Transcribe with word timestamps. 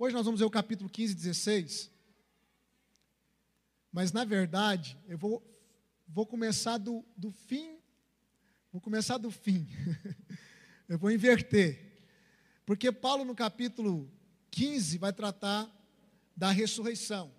Hoje 0.00 0.14
nós 0.14 0.24
vamos 0.24 0.38
ver 0.38 0.46
o 0.46 0.50
capítulo 0.50 0.88
15 0.88 1.12
e 1.12 1.16
16. 1.16 1.90
Mas, 3.90 4.12
na 4.12 4.24
verdade, 4.24 4.96
eu 5.08 5.18
vou, 5.18 5.42
vou 6.06 6.24
começar 6.24 6.78
do, 6.78 7.04
do 7.16 7.32
fim. 7.32 7.76
Vou 8.70 8.80
começar 8.80 9.18
do 9.18 9.28
fim. 9.28 9.66
eu 10.88 10.96
vou 10.96 11.10
inverter. 11.10 12.06
Porque 12.64 12.92
Paulo, 12.92 13.24
no 13.24 13.34
capítulo 13.34 14.08
15, 14.52 14.98
vai 14.98 15.12
tratar 15.12 15.68
da 16.36 16.52
ressurreição. 16.52 17.34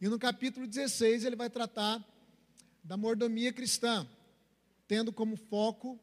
E 0.00 0.08
no 0.08 0.18
capítulo 0.18 0.66
16, 0.66 1.24
ele 1.24 1.36
vai 1.36 1.48
tratar 1.48 2.04
da 2.82 2.96
mordomia 2.96 3.52
cristã, 3.52 4.08
tendo 4.88 5.12
como 5.12 5.36
foco 5.36 6.00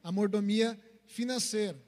a 0.00 0.12
mordomia 0.12 0.78
financeira. 1.06 1.82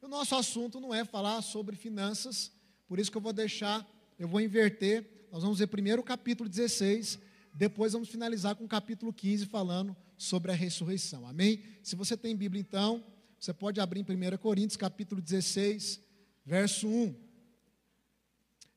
O 0.00 0.08
nosso 0.08 0.34
assunto 0.34 0.80
não 0.80 0.94
é 0.94 1.04
falar 1.04 1.42
sobre 1.42 1.76
finanças, 1.76 2.50
por 2.88 2.98
isso 2.98 3.10
que 3.10 3.16
eu 3.18 3.22
vou 3.22 3.32
deixar, 3.32 3.86
eu 4.18 4.26
vou 4.26 4.40
inverter. 4.40 5.28
Nós 5.30 5.42
vamos 5.42 5.58
ver 5.58 5.66
primeiro 5.66 6.00
o 6.00 6.04
capítulo 6.04 6.48
16, 6.48 7.18
depois 7.52 7.92
vamos 7.92 8.08
finalizar 8.08 8.56
com 8.56 8.64
o 8.64 8.68
capítulo 8.68 9.12
15 9.12 9.46
falando 9.46 9.94
sobre 10.16 10.52
a 10.52 10.54
ressurreição. 10.54 11.26
Amém? 11.26 11.62
Se 11.82 11.96
você 11.96 12.16
tem 12.16 12.34
Bíblia 12.34 12.60
então, 12.60 13.04
você 13.38 13.52
pode 13.52 13.78
abrir 13.78 14.00
em 14.00 14.34
1 14.34 14.38
Coríntios, 14.38 14.76
capítulo 14.76 15.20
16, 15.20 16.00
verso 16.46 16.88
1. 16.88 17.14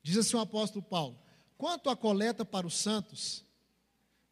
Diz 0.02 0.18
assim 0.18 0.36
o 0.36 0.42
apóstolo 0.42 0.84
Paulo: 0.84 1.18
Quanto 1.58 1.90
à 1.90 1.96
coleta 1.96 2.44
para 2.44 2.68
os 2.68 2.76
santos, 2.76 3.46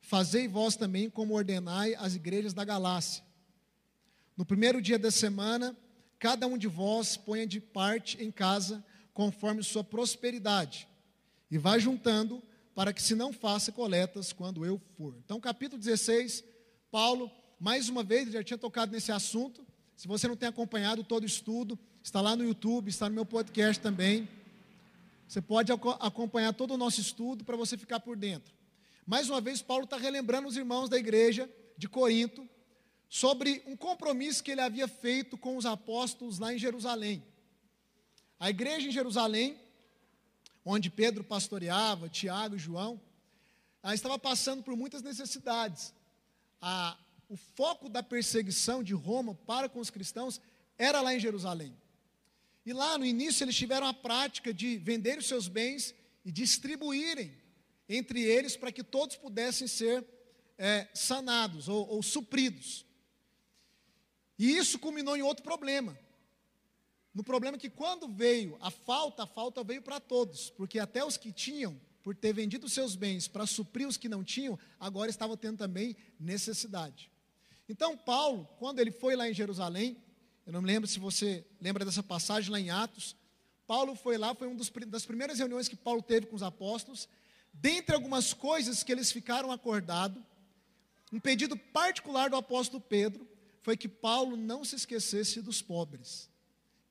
fazei 0.01 0.45
vós 0.45 0.75
também 0.75 1.09
como 1.09 1.35
ordenai 1.35 1.95
as 1.95 2.15
igrejas 2.15 2.53
da 2.53 2.65
Galácia. 2.65 3.23
No 4.35 4.45
primeiro 4.45 4.81
dia 4.81 4.99
da 4.99 5.11
semana, 5.11 5.75
cada 6.21 6.45
um 6.45 6.55
de 6.55 6.67
vós 6.67 7.17
ponha 7.17 7.47
de 7.47 7.59
parte 7.59 8.23
em 8.23 8.29
casa, 8.29 8.85
conforme 9.11 9.63
sua 9.63 9.83
prosperidade, 9.83 10.87
e 11.49 11.57
vá 11.57 11.79
juntando, 11.79 12.43
para 12.75 12.93
que 12.93 13.01
se 13.01 13.15
não 13.15 13.33
faça 13.33 13.71
coletas 13.71 14.31
quando 14.31 14.63
eu 14.63 14.79
for. 14.95 15.15
Então, 15.25 15.39
capítulo 15.39 15.79
16, 15.81 16.43
Paulo, 16.91 17.29
mais 17.59 17.89
uma 17.89 18.03
vez, 18.03 18.31
já 18.31 18.43
tinha 18.43 18.57
tocado 18.57 18.91
nesse 18.91 19.11
assunto. 19.11 19.65
Se 19.95 20.07
você 20.07 20.27
não 20.27 20.35
tem 20.35 20.47
acompanhado 20.47 21.03
todo 21.03 21.23
o 21.23 21.25
estudo, 21.25 21.77
está 22.03 22.21
lá 22.21 22.35
no 22.35 22.45
YouTube, 22.45 22.87
está 22.87 23.09
no 23.09 23.15
meu 23.15 23.25
podcast 23.25 23.81
também. 23.81 24.29
Você 25.27 25.41
pode 25.41 25.71
acompanhar 25.71 26.53
todo 26.53 26.75
o 26.75 26.77
nosso 26.77 27.01
estudo 27.01 27.43
para 27.43 27.57
você 27.57 27.75
ficar 27.75 27.99
por 27.99 28.15
dentro. 28.15 28.53
Mais 29.07 29.27
uma 29.27 29.41
vez, 29.41 29.63
Paulo 29.63 29.85
está 29.85 29.97
relembrando 29.97 30.47
os 30.47 30.55
irmãos 30.55 30.87
da 30.87 30.99
igreja 30.99 31.49
de 31.75 31.89
Corinto 31.89 32.47
sobre 33.11 33.61
um 33.67 33.75
compromisso 33.75 34.41
que 34.41 34.51
ele 34.51 34.61
havia 34.61 34.87
feito 34.87 35.37
com 35.37 35.57
os 35.57 35.65
apóstolos 35.65 36.39
lá 36.39 36.53
em 36.53 36.57
Jerusalém. 36.57 37.21
A 38.39 38.49
igreja 38.49 38.87
em 38.87 38.91
Jerusalém, 38.91 39.59
onde 40.63 40.89
Pedro 40.89 41.21
pastoreava, 41.21 42.07
Tiago 42.07 42.55
e 42.55 42.57
João, 42.57 43.01
estava 43.83 44.17
passando 44.17 44.63
por 44.63 44.77
muitas 44.77 45.01
necessidades. 45.01 45.93
A, 46.61 46.97
o 47.27 47.35
foco 47.35 47.89
da 47.89 48.01
perseguição 48.01 48.81
de 48.81 48.93
Roma 48.93 49.35
para 49.35 49.67
com 49.67 49.81
os 49.81 49.89
cristãos 49.89 50.39
era 50.77 51.01
lá 51.01 51.13
em 51.13 51.19
Jerusalém. 51.19 51.75
E 52.65 52.71
lá 52.71 52.97
no 52.97 53.05
início 53.05 53.43
eles 53.43 53.57
tiveram 53.57 53.87
a 53.87 53.93
prática 53.93 54.53
de 54.53 54.77
vender 54.77 55.17
os 55.17 55.27
seus 55.27 55.49
bens 55.49 55.93
e 56.23 56.31
distribuírem 56.31 57.29
entre 57.89 58.21
eles 58.21 58.55
para 58.55 58.71
que 58.71 58.85
todos 58.85 59.17
pudessem 59.17 59.67
ser 59.67 60.07
é, 60.57 60.87
sanados 60.93 61.67
ou, 61.67 61.85
ou 61.89 62.01
supridos. 62.01 62.89
E 64.41 64.57
isso 64.57 64.79
culminou 64.79 65.15
em 65.15 65.21
outro 65.21 65.43
problema. 65.43 65.95
No 67.13 67.23
problema 67.23 67.59
que 67.59 67.69
quando 67.69 68.07
veio 68.07 68.57
a 68.59 68.71
falta, 68.71 69.21
a 69.21 69.27
falta 69.27 69.63
veio 69.63 69.83
para 69.83 69.99
todos, 69.99 70.49
porque 70.49 70.79
até 70.79 71.05
os 71.05 71.15
que 71.15 71.31
tinham, 71.31 71.79
por 72.01 72.15
ter 72.15 72.33
vendido 72.33 72.67
seus 72.67 72.95
bens 72.95 73.27
para 73.27 73.45
suprir 73.45 73.87
os 73.87 73.97
que 73.97 74.09
não 74.09 74.23
tinham, 74.23 74.57
agora 74.79 75.11
estavam 75.11 75.37
tendo 75.37 75.59
também 75.59 75.95
necessidade. 76.19 77.11
Então, 77.69 77.95
Paulo, 77.95 78.49
quando 78.57 78.79
ele 78.79 78.89
foi 78.89 79.15
lá 79.15 79.29
em 79.29 79.33
Jerusalém, 79.35 79.95
eu 80.43 80.51
não 80.51 80.63
me 80.63 80.65
lembro 80.65 80.89
se 80.89 80.97
você 80.97 81.45
lembra 81.61 81.85
dessa 81.85 82.01
passagem 82.01 82.49
lá 82.49 82.59
em 82.59 82.71
Atos, 82.71 83.15
Paulo 83.67 83.93
foi 83.93 84.17
lá, 84.17 84.33
foi 84.33 84.47
uma 84.47 84.57
das 84.87 85.05
primeiras 85.05 85.37
reuniões 85.37 85.67
que 85.67 85.75
Paulo 85.75 86.01
teve 86.01 86.25
com 86.25 86.35
os 86.35 86.41
apóstolos. 86.41 87.07
Dentre 87.53 87.93
algumas 87.93 88.33
coisas 88.33 88.81
que 88.81 88.91
eles 88.91 89.11
ficaram 89.11 89.51
acordados, 89.51 90.19
um 91.13 91.19
pedido 91.19 91.55
particular 91.55 92.31
do 92.31 92.37
apóstolo 92.37 92.81
Pedro 92.81 93.29
foi 93.61 93.77
que 93.77 93.87
Paulo 93.87 94.35
não 94.35 94.65
se 94.65 94.75
esquecesse 94.75 95.41
dos 95.41 95.61
pobres. 95.61 96.29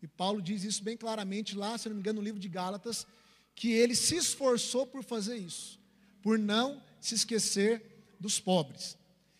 E 0.02 0.06
Paulo 0.06 0.40
diz 0.40 0.64
isso 0.64 0.82
bem 0.82 0.96
claramente 0.96 1.56
lá, 1.56 1.76
se 1.76 1.88
não 1.88 1.96
me 1.96 2.00
engano, 2.00 2.20
no 2.20 2.24
livro 2.24 2.40
de 2.40 2.48
Gálatas, 2.48 3.06
que 3.54 3.72
ele 3.72 3.94
se 3.94 4.16
esforçou 4.16 4.86
por 4.86 5.02
fazer 5.02 5.36
isso, 5.36 5.78
por 6.22 6.38
não 6.38 6.82
se 7.00 7.14
esquecer 7.14 7.82
dos 8.18 8.40
pobres. 8.40 8.96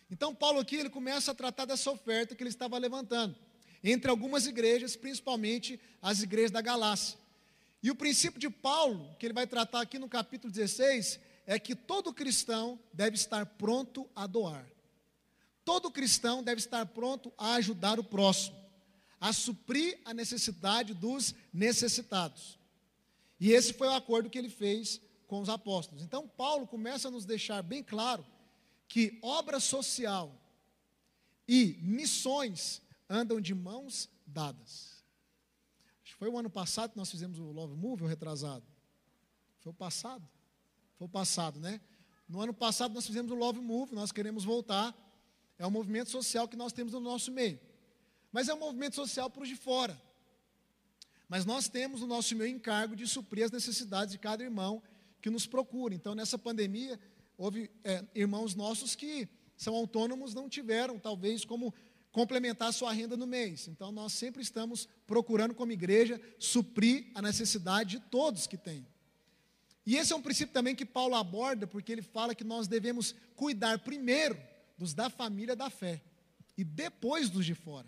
Então, 0.09 0.35
Paulo 0.35 0.59
aqui 0.59 0.75
ele 0.75 0.89
começa 0.89 1.31
a 1.31 1.35
tratar 1.35 1.65
dessa 1.65 1.89
oferta 1.89 2.35
que 2.35 2.43
ele 2.43 2.49
estava 2.49 2.77
levantando, 2.77 3.35
entre 3.83 4.11
algumas 4.11 4.45
igrejas, 4.45 4.95
principalmente 4.95 5.79
as 6.01 6.21
igrejas 6.21 6.51
da 6.51 6.61
Galácia. 6.61 7.17
E 7.81 7.89
o 7.89 7.95
princípio 7.95 8.39
de 8.39 8.49
Paulo, 8.49 9.15
que 9.17 9.25
ele 9.25 9.33
vai 9.33 9.47
tratar 9.47 9.81
aqui 9.81 9.97
no 9.97 10.07
capítulo 10.07 10.53
16, 10.53 11.19
é 11.47 11.57
que 11.57 11.75
todo 11.75 12.13
cristão 12.13 12.79
deve 12.93 13.15
estar 13.15 13.45
pronto 13.45 14.07
a 14.15 14.27
doar. 14.27 14.70
Todo 15.63 15.91
cristão 15.91 16.43
deve 16.43 16.59
estar 16.59 16.85
pronto 16.87 17.31
a 17.37 17.53
ajudar 17.55 17.99
o 17.99 18.03
próximo, 18.03 18.57
a 19.19 19.31
suprir 19.31 19.99
a 20.05 20.13
necessidade 20.13 20.93
dos 20.93 21.35
necessitados. 21.53 22.57
E 23.39 23.51
esse 23.51 23.73
foi 23.73 23.87
o 23.87 23.93
acordo 23.93 24.29
que 24.29 24.37
ele 24.37 24.49
fez 24.49 25.01
com 25.27 25.41
os 25.41 25.49
apóstolos. 25.49 26.03
Então, 26.03 26.27
Paulo 26.27 26.67
começa 26.67 27.07
a 27.07 27.11
nos 27.11 27.25
deixar 27.25 27.61
bem 27.63 27.83
claro 27.83 28.25
que 28.87 29.17
obra 29.21 29.59
social 29.59 30.35
e 31.47 31.77
missões 31.81 32.81
andam 33.09 33.39
de 33.39 33.53
mãos 33.53 34.09
dadas. 34.25 35.03
Acho 36.03 36.13
que 36.13 36.19
foi 36.19 36.29
o 36.29 36.37
ano 36.37 36.49
passado 36.49 36.91
que 36.91 36.97
nós 36.97 37.09
fizemos 37.09 37.39
o 37.39 37.51
Love 37.51 37.75
Move, 37.75 38.03
o 38.03 38.07
retrasado. 38.07 38.65
Foi 39.59 39.71
o 39.71 39.75
passado. 39.75 40.27
Foi 40.97 41.07
o 41.07 41.09
passado, 41.09 41.59
né? 41.59 41.79
No 42.27 42.41
ano 42.41 42.53
passado 42.53 42.93
nós 42.93 43.07
fizemos 43.07 43.31
o 43.31 43.35
Love 43.35 43.59
Move, 43.59 43.95
nós 43.95 44.11
queremos 44.11 44.43
voltar 44.43 44.95
é 45.61 45.67
um 45.67 45.69
movimento 45.69 46.09
social 46.09 46.47
que 46.47 46.57
nós 46.57 46.73
temos 46.73 46.91
no 46.91 46.99
nosso 46.99 47.31
meio. 47.31 47.59
Mas 48.31 48.49
é 48.49 48.53
um 48.53 48.57
movimento 48.57 48.95
social 48.95 49.29
para 49.29 49.43
os 49.43 49.47
de 49.47 49.55
fora. 49.55 50.01
Mas 51.29 51.45
nós 51.45 51.69
temos 51.69 52.01
no 52.01 52.07
nosso 52.07 52.35
meio 52.35 52.49
encargo 52.49 52.95
de 52.95 53.05
suprir 53.05 53.45
as 53.45 53.51
necessidades 53.51 54.11
de 54.11 54.17
cada 54.17 54.43
irmão 54.43 54.81
que 55.21 55.29
nos 55.29 55.45
procura. 55.45 55.93
Então, 55.93 56.15
nessa 56.15 56.35
pandemia, 56.35 56.99
houve 57.37 57.69
é, 57.83 58.03
irmãos 58.15 58.55
nossos 58.55 58.95
que 58.95 59.29
são 59.55 59.75
autônomos, 59.75 60.33
não 60.33 60.49
tiveram, 60.49 60.97
talvez, 60.97 61.45
como 61.45 61.71
complementar 62.11 62.69
a 62.69 62.73
sua 62.73 62.91
renda 62.91 63.15
no 63.15 63.27
mês. 63.27 63.67
Então, 63.67 63.91
nós 63.91 64.13
sempre 64.13 64.41
estamos 64.41 64.89
procurando, 65.05 65.53
como 65.53 65.71
igreja, 65.71 66.19
suprir 66.39 67.11
a 67.13 67.21
necessidade 67.21 67.99
de 67.99 67.99
todos 68.09 68.47
que 68.47 68.57
têm. 68.57 68.83
E 69.85 69.95
esse 69.95 70.11
é 70.11 70.15
um 70.15 70.21
princípio 70.23 70.53
também 70.55 70.75
que 70.75 70.85
Paulo 70.87 71.13
aborda, 71.13 71.67
porque 71.67 71.91
ele 71.91 72.01
fala 72.01 72.33
que 72.33 72.43
nós 72.43 72.67
devemos 72.67 73.13
cuidar 73.35 73.77
primeiro 73.77 74.49
dos 74.81 74.95
da 74.95 75.11
família 75.11 75.55
da 75.55 75.69
fé 75.69 76.01
e 76.57 76.63
depois 76.63 77.29
dos 77.29 77.45
de 77.45 77.53
fora. 77.53 77.85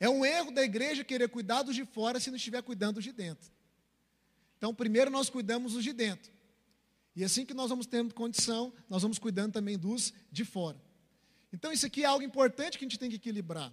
É 0.00 0.08
um 0.08 0.26
erro 0.26 0.50
da 0.50 0.64
igreja 0.64 1.04
querer 1.04 1.28
cuidar 1.28 1.62
dos 1.62 1.76
de 1.76 1.84
fora 1.84 2.18
se 2.18 2.30
não 2.30 2.36
estiver 2.36 2.60
cuidando 2.62 2.96
dos 2.96 3.04
de 3.04 3.12
dentro. 3.12 3.48
Então, 4.58 4.74
primeiro 4.74 5.08
nós 5.08 5.30
cuidamos 5.30 5.74
dos 5.74 5.84
de 5.84 5.92
dentro. 5.92 6.32
E 7.14 7.22
assim 7.22 7.46
que 7.46 7.54
nós 7.54 7.70
vamos 7.70 7.86
tendo 7.86 8.12
condição, 8.12 8.74
nós 8.88 9.02
vamos 9.02 9.20
cuidando 9.20 9.52
também 9.52 9.78
dos 9.78 10.12
de 10.32 10.44
fora. 10.44 10.82
Então, 11.52 11.72
isso 11.72 11.86
aqui 11.86 12.02
é 12.02 12.06
algo 12.06 12.24
importante 12.24 12.76
que 12.76 12.84
a 12.84 12.88
gente 12.88 12.98
tem 12.98 13.08
que 13.08 13.16
equilibrar. 13.16 13.72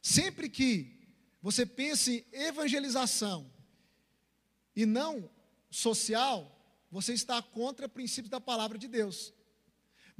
Sempre 0.00 0.48
que 0.48 0.96
você 1.42 1.66
pense 1.66 2.24
em 2.32 2.40
evangelização 2.40 3.50
e 4.76 4.86
não 4.86 5.28
social, 5.68 6.56
você 6.88 7.12
está 7.14 7.42
contra 7.42 7.88
princípios 7.88 8.30
da 8.30 8.40
palavra 8.40 8.78
de 8.78 8.86
Deus. 8.86 9.34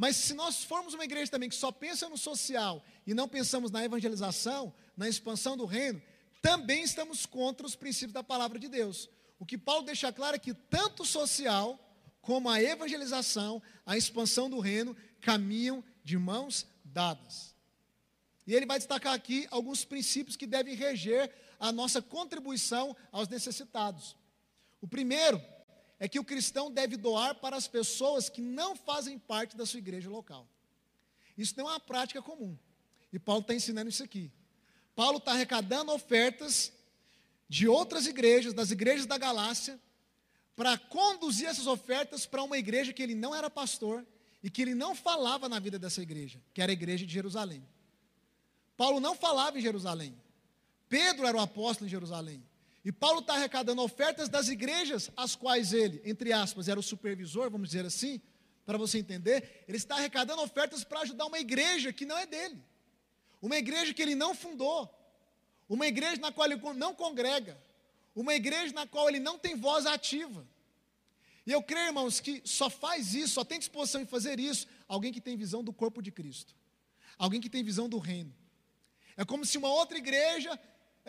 Mas 0.00 0.16
se 0.16 0.32
nós 0.32 0.64
formos 0.64 0.94
uma 0.94 1.04
igreja 1.04 1.30
também 1.30 1.50
que 1.50 1.54
só 1.54 1.70
pensa 1.70 2.08
no 2.08 2.16
social 2.16 2.82
e 3.06 3.12
não 3.12 3.28
pensamos 3.28 3.70
na 3.70 3.84
evangelização, 3.84 4.72
na 4.96 5.06
expansão 5.06 5.58
do 5.58 5.66
reino, 5.66 6.00
também 6.40 6.82
estamos 6.82 7.26
contra 7.26 7.66
os 7.66 7.76
princípios 7.76 8.14
da 8.14 8.22
palavra 8.22 8.58
de 8.58 8.66
Deus. 8.66 9.10
O 9.38 9.44
que 9.44 9.58
Paulo 9.58 9.84
deixa 9.84 10.10
claro 10.10 10.36
é 10.36 10.38
que 10.38 10.54
tanto 10.54 11.02
o 11.02 11.06
social 11.06 11.78
como 12.22 12.48
a 12.48 12.62
evangelização, 12.62 13.62
a 13.84 13.94
expansão 13.94 14.48
do 14.48 14.58
reino, 14.58 14.96
caminham 15.20 15.84
de 16.02 16.16
mãos 16.16 16.66
dadas. 16.82 17.54
E 18.46 18.54
ele 18.54 18.64
vai 18.64 18.78
destacar 18.78 19.12
aqui 19.12 19.46
alguns 19.50 19.84
princípios 19.84 20.34
que 20.34 20.46
devem 20.46 20.74
reger 20.74 21.30
a 21.58 21.70
nossa 21.70 22.00
contribuição 22.00 22.96
aos 23.12 23.28
necessitados. 23.28 24.16
O 24.80 24.88
primeiro 24.88 25.42
é 26.00 26.08
que 26.08 26.18
o 26.18 26.24
cristão 26.24 26.72
deve 26.72 26.96
doar 26.96 27.34
para 27.34 27.54
as 27.54 27.68
pessoas 27.68 28.30
que 28.30 28.40
não 28.40 28.74
fazem 28.74 29.18
parte 29.18 29.54
da 29.54 29.66
sua 29.66 29.78
igreja 29.78 30.08
local. 30.08 30.48
Isso 31.36 31.54
não 31.58 31.68
é 31.68 31.74
uma 31.74 31.80
prática 31.80 32.22
comum. 32.22 32.58
E 33.12 33.18
Paulo 33.18 33.42
está 33.42 33.54
ensinando 33.54 33.90
isso 33.90 34.02
aqui. 34.02 34.32
Paulo 34.96 35.18
está 35.18 35.32
arrecadando 35.32 35.92
ofertas 35.92 36.72
de 37.48 37.68
outras 37.68 38.06
igrejas, 38.06 38.54
das 38.54 38.70
igrejas 38.70 39.04
da 39.04 39.18
Galácia, 39.18 39.78
para 40.56 40.78
conduzir 40.78 41.48
essas 41.48 41.66
ofertas 41.66 42.24
para 42.24 42.42
uma 42.42 42.56
igreja 42.56 42.92
que 42.92 43.02
ele 43.02 43.14
não 43.14 43.34
era 43.34 43.50
pastor 43.50 44.06
e 44.42 44.48
que 44.48 44.62
ele 44.62 44.74
não 44.74 44.94
falava 44.94 45.48
na 45.48 45.58
vida 45.58 45.78
dessa 45.78 46.00
igreja, 46.00 46.40
que 46.54 46.62
era 46.62 46.72
a 46.72 46.72
igreja 46.72 47.04
de 47.04 47.12
Jerusalém. 47.12 47.62
Paulo 48.74 49.00
não 49.00 49.14
falava 49.14 49.58
em 49.58 49.62
Jerusalém. 49.62 50.18
Pedro 50.88 51.26
era 51.26 51.36
o 51.36 51.40
apóstolo 51.40 51.86
em 51.86 51.90
Jerusalém. 51.90 52.42
E 52.84 52.90
Paulo 52.90 53.20
está 53.20 53.34
arrecadando 53.34 53.82
ofertas 53.82 54.28
das 54.28 54.48
igrejas, 54.48 55.10
as 55.16 55.36
quais 55.36 55.72
ele, 55.72 56.00
entre 56.04 56.32
aspas, 56.32 56.68
era 56.68 56.80
o 56.80 56.82
supervisor, 56.82 57.50
vamos 57.50 57.68
dizer 57.70 57.84
assim, 57.84 58.20
para 58.64 58.78
você 58.78 58.98
entender. 58.98 59.64
Ele 59.68 59.76
está 59.76 59.96
arrecadando 59.96 60.40
ofertas 60.42 60.82
para 60.82 61.00
ajudar 61.00 61.26
uma 61.26 61.38
igreja 61.38 61.92
que 61.92 62.06
não 62.06 62.16
é 62.16 62.24
dele, 62.24 62.62
uma 63.42 63.56
igreja 63.56 63.92
que 63.92 64.00
ele 64.00 64.14
não 64.14 64.34
fundou, 64.34 64.88
uma 65.68 65.86
igreja 65.86 66.20
na 66.20 66.32
qual 66.32 66.50
ele 66.50 66.60
não 66.74 66.94
congrega, 66.94 67.60
uma 68.14 68.34
igreja 68.34 68.72
na 68.72 68.86
qual 68.86 69.08
ele 69.08 69.20
não 69.20 69.38
tem 69.38 69.56
voz 69.56 69.84
ativa. 69.84 70.46
E 71.46 71.52
eu 71.52 71.62
creio, 71.62 71.88
irmãos, 71.88 72.20
que 72.20 72.42
só 72.44 72.70
faz 72.70 73.14
isso, 73.14 73.34
só 73.34 73.44
tem 73.44 73.58
disposição 73.58 74.00
em 74.00 74.06
fazer 74.06 74.40
isso, 74.40 74.66
alguém 74.88 75.12
que 75.12 75.20
tem 75.20 75.36
visão 75.36 75.62
do 75.62 75.72
corpo 75.72 76.00
de 76.00 76.10
Cristo, 76.10 76.54
alguém 77.18 77.40
que 77.40 77.50
tem 77.50 77.62
visão 77.62 77.88
do 77.88 77.98
reino. 77.98 78.34
É 79.16 79.24
como 79.24 79.44
se 79.44 79.58
uma 79.58 79.68
outra 79.68 79.98
igreja 79.98 80.58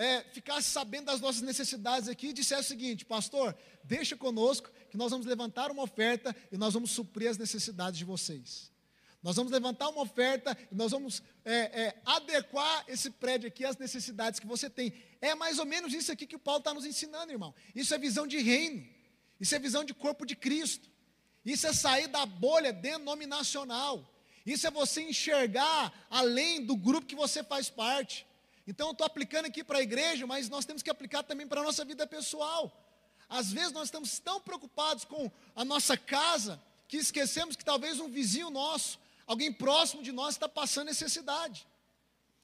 é, 0.02 0.24
ficasse 0.32 0.68
sabendo 0.68 1.06
das 1.06 1.22
nossas 1.22 1.44
necessidades 1.44 2.10
aqui 2.10 2.30
e 2.30 2.34
dissesse 2.34 2.62
o 2.62 2.68
seguinte: 2.70 3.06
Pastor, 3.06 3.56
deixa 3.84 4.18
conosco 4.18 4.72
que 4.90 4.98
nós 4.98 5.12
vamos 5.12 5.28
levantar 5.28 5.70
uma 5.70 5.84
oferta 5.84 6.36
e 6.52 6.58
nós 6.58 6.74
vamos 6.74 6.90
suprir 6.90 7.30
as 7.30 7.38
necessidades 7.38 8.00
de 8.00 8.04
vocês. 8.04 8.72
Nós 9.22 9.36
vamos 9.36 9.52
levantar 9.52 9.90
uma 9.90 10.02
oferta 10.02 10.58
e 10.72 10.74
nós 10.74 10.92
vamos 10.92 11.22
é, 11.46 11.84
é, 11.84 12.02
adequar 12.04 12.84
esse 12.88 13.12
prédio 13.12 13.48
aqui 13.48 13.64
às 13.64 13.78
necessidades 13.78 14.40
que 14.40 14.48
você 14.48 14.68
tem. 14.72 14.92
É 15.22 15.36
mais 15.36 15.60
ou 15.60 15.68
menos 15.68 15.94
isso 15.94 16.12
aqui 16.12 16.26
que 16.26 16.36
o 16.36 16.40
Paulo 16.40 16.62
está 16.62 16.74
nos 16.74 16.86
ensinando, 16.86 17.32
irmão. 17.32 17.54
Isso 17.76 17.94
é 17.94 18.00
visão 18.00 18.26
de 18.26 18.40
reino, 18.40 18.84
isso 19.40 19.54
é 19.54 19.60
visão 19.60 19.84
de 19.84 19.94
corpo 19.94 20.26
de 20.26 20.36
Cristo, 20.36 20.90
isso 21.46 21.68
é 21.68 21.74
sair 21.74 22.08
da 22.08 22.26
bolha 22.26 22.74
denominacional, 22.74 24.12
isso 24.44 24.66
é 24.66 24.72
você 24.72 25.04
enxergar 25.04 25.94
além 26.10 26.66
do 26.66 26.76
grupo 26.76 27.06
que 27.06 27.16
você 27.16 27.44
faz 27.44 27.70
parte. 27.70 28.26
Então 28.68 28.88
eu 28.88 28.92
estou 28.92 29.06
aplicando 29.06 29.46
aqui 29.46 29.64
para 29.64 29.80
a 29.80 29.82
igreja, 29.82 30.28
mas 30.28 30.50
nós 30.50 30.66
temos 30.66 30.84
que 30.84 30.90
aplicar 30.90 31.24
também 31.24 31.48
para 31.48 31.62
a 31.62 31.64
nossa 31.64 31.84
vida 31.84 32.06
pessoal. 32.06 32.72
Às 33.28 33.52
vezes 33.52 33.72
nós 33.72 33.86
estamos 33.86 34.20
tão 34.20 34.40
preocupados 34.42 35.06
com 35.06 35.32
a 35.56 35.66
nossa 35.66 35.98
casa 35.98 36.62
que 36.88 36.98
esquecemos 36.98 37.56
que 37.56 37.66
talvez 37.66 38.00
um 38.00 38.10
vizinho 38.10 38.50
nosso, 38.50 39.00
alguém 39.26 39.52
próximo 39.52 40.04
de 40.04 40.12
nós, 40.12 40.36
está 40.36 40.48
passando 40.50 40.88
necessidade. 40.88 41.66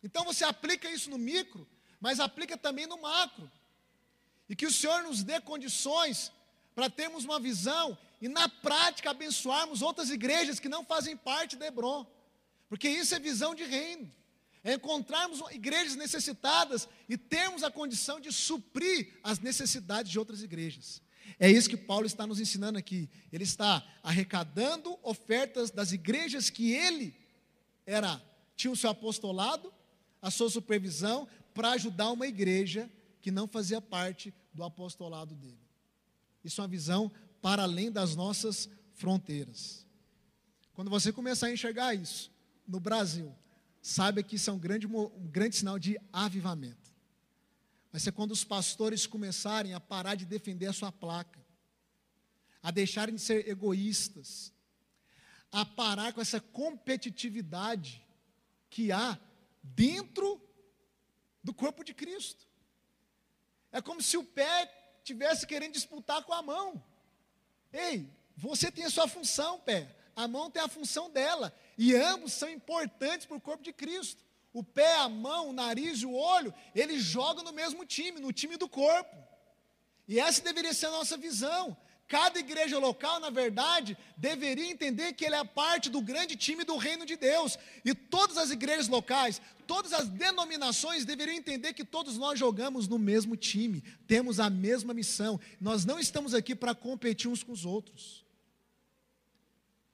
Então 0.02 0.24
você 0.24 0.44
aplica 0.44 0.90
isso 0.90 1.10
no 1.10 1.18
micro, 1.18 1.68
mas 2.00 2.20
aplica 2.20 2.58
também 2.58 2.88
no 2.88 3.02
macro. 3.02 3.52
E 4.50 4.56
que 4.56 4.66
o 4.66 4.72
Senhor 4.72 5.04
nos 5.04 5.24
dê 5.24 5.42
condições 5.42 6.32
para 6.74 6.90
termos 6.90 7.26
uma 7.26 7.40
visão 7.40 7.98
e 8.22 8.28
na 8.28 8.48
prática 8.48 9.12
abençoarmos 9.12 9.82
outras 9.82 10.10
igrejas 10.10 10.60
que 10.60 10.70
não 10.70 10.86
fazem 10.86 11.18
parte 11.18 11.56
da 11.58 11.68
Hebron. 11.68 12.06
Porque 12.70 12.90
isso 12.90 13.14
é 13.14 13.20
visão 13.20 13.54
de 13.54 13.64
reino 13.64 14.12
é 14.64 14.74
encontrarmos 14.74 15.42
igrejas 15.52 15.96
necessitadas 15.96 16.88
e 17.08 17.18
termos 17.18 17.64
a 17.64 17.72
condição 17.72 18.20
de 18.20 18.32
suprir 18.32 19.14
as 19.24 19.40
necessidades 19.40 20.12
de 20.12 20.20
outras 20.20 20.42
igrejas. 20.42 21.02
É 21.40 21.50
isso 21.50 21.70
que 21.70 21.78
Paulo 21.78 22.06
está 22.06 22.26
nos 22.26 22.40
ensinando 22.40 22.78
aqui. 22.78 23.10
Ele 23.32 23.44
está 23.44 23.86
arrecadando 24.02 24.98
ofertas 25.04 25.70
das 25.72 25.92
igrejas 25.92 26.50
que 26.50 26.72
ele 26.72 27.14
era 27.86 28.22
tinha 28.56 28.72
o 28.72 28.76
seu 28.76 28.90
apostolado, 28.90 29.72
a 30.22 30.32
sua 30.32 30.50
supervisão 30.50 31.28
para 31.54 31.72
ajudar 31.72 32.12
uma 32.12 32.28
igreja 32.28 32.90
que 33.22 33.32
não 33.32 33.48
fazia 33.48 33.80
parte 33.80 34.34
do 34.54 34.64
apostolado 34.64 35.36
dele. 35.36 35.60
Isso 36.44 36.60
é 36.60 36.64
uma 36.64 36.68
visão 36.68 37.12
para 37.42 37.64
além 37.64 37.92
das 37.92 38.16
nossas 38.16 38.70
fronteiras. 38.94 39.86
Quando 40.74 40.90
você 40.90 41.12
começar 41.12 41.48
a 41.48 41.52
enxergar 41.52 41.94
isso 41.94 42.32
no 42.68 42.80
Brasil, 42.80 43.34
saiba 43.88 44.22
que 44.22 44.36
isso 44.36 44.50
é 44.50 44.54
um 44.54 44.60
grande, 44.60 44.86
um 44.86 45.28
grande 45.30 45.56
sinal 45.56 45.80
de 45.80 45.98
avivamento. 46.12 46.94
Vai 47.90 48.02
ser 48.02 48.12
quando 48.12 48.32
os 48.32 48.44
pastores 48.44 49.08
começarem 49.08 49.74
a 49.74 49.80
parar 49.80 50.16
de 50.16 50.26
defender 50.26 50.68
a 50.68 50.74
sua 50.74 50.92
placa, 50.92 51.40
a 52.62 52.70
deixarem 52.70 53.16
de 53.16 53.22
ser 53.22 53.48
egoístas, 53.48 54.52
a 55.50 55.64
parar 55.66 56.12
com 56.12 56.20
essa 56.20 56.42
competitividade 56.42 58.06
que 58.70 58.92
há 58.92 59.18
dentro 59.64 60.42
do 61.42 61.54
corpo 61.54 61.82
de 61.82 61.94
Cristo. 61.94 62.46
É 63.72 63.82
como 63.82 64.02
se 64.02 64.18
o 64.18 64.24
pé 64.24 64.70
tivesse 65.06 65.48
querendo 65.48 65.72
disputar 65.72 66.26
com 66.26 66.34
a 66.34 66.42
mão. 66.42 66.84
Ei, 67.72 68.10
você 68.36 68.70
tem 68.70 68.84
a 68.84 68.90
sua 68.90 69.08
função, 69.08 69.62
pé. 69.62 69.96
A 70.14 70.28
mão 70.28 70.52
tem 70.52 70.62
a 70.62 70.68
função 70.68 71.10
dela. 71.10 71.58
E 71.78 71.96
ambos 71.96 72.34
são 72.34 72.50
importantes 72.50 73.26
para 73.26 73.38
o 73.38 73.42
corpo 73.42 73.64
de 73.64 73.72
Cristo. 73.72 74.24
O 74.52 74.64
pé, 74.64 74.96
a 74.96 75.08
mão, 75.08 75.50
o 75.50 75.54
nariz 75.54 76.00
e 76.00 76.06
o 76.06 76.14
olho, 76.14 76.54
eles 76.74 77.04
jogam 77.04 77.44
no 77.44 77.54
mesmo 77.54 77.86
time, 77.86 78.20
no 78.20 78.34
time 78.34 78.58
do 78.58 78.68
corpo. 78.68 79.16
E 80.08 80.20
essa 80.20 80.42
deveria 80.42 80.74
ser 80.74 80.88
a 80.88 80.92
nossa 80.92 81.18
visão. 81.18 81.78
Cada 82.08 82.40
igreja 82.40 82.80
local, 82.80 83.20
na 83.20 83.30
verdade, 83.30 83.98
deveria 84.16 84.72
entender 84.72 85.12
que 85.14 85.26
ele 85.26 85.36
é 85.36 85.44
parte 85.44 85.90
do 85.90 86.02
grande 86.02 86.38
time 86.38 86.64
do 86.64 86.78
reino 86.78 87.06
de 87.06 87.18
Deus. 87.18 87.60
E 87.84 87.94
todas 87.94 88.38
as 88.38 88.50
igrejas 88.50 88.88
locais, 88.88 89.42
todas 89.68 89.92
as 89.92 90.08
denominações 90.08 91.04
deveriam 91.04 91.36
entender 91.36 91.74
que 91.74 91.84
todos 91.84 92.18
nós 92.18 92.40
jogamos 92.40 92.88
no 92.88 92.98
mesmo 92.98 93.36
time, 93.36 93.84
temos 94.08 94.40
a 94.40 94.50
mesma 94.50 94.94
missão. 94.94 95.38
Nós 95.60 95.84
não 95.84 96.00
estamos 96.00 96.34
aqui 96.34 96.56
para 96.56 96.74
competir 96.74 97.30
uns 97.30 97.44
com 97.44 97.52
os 97.52 97.66
outros. 97.66 98.26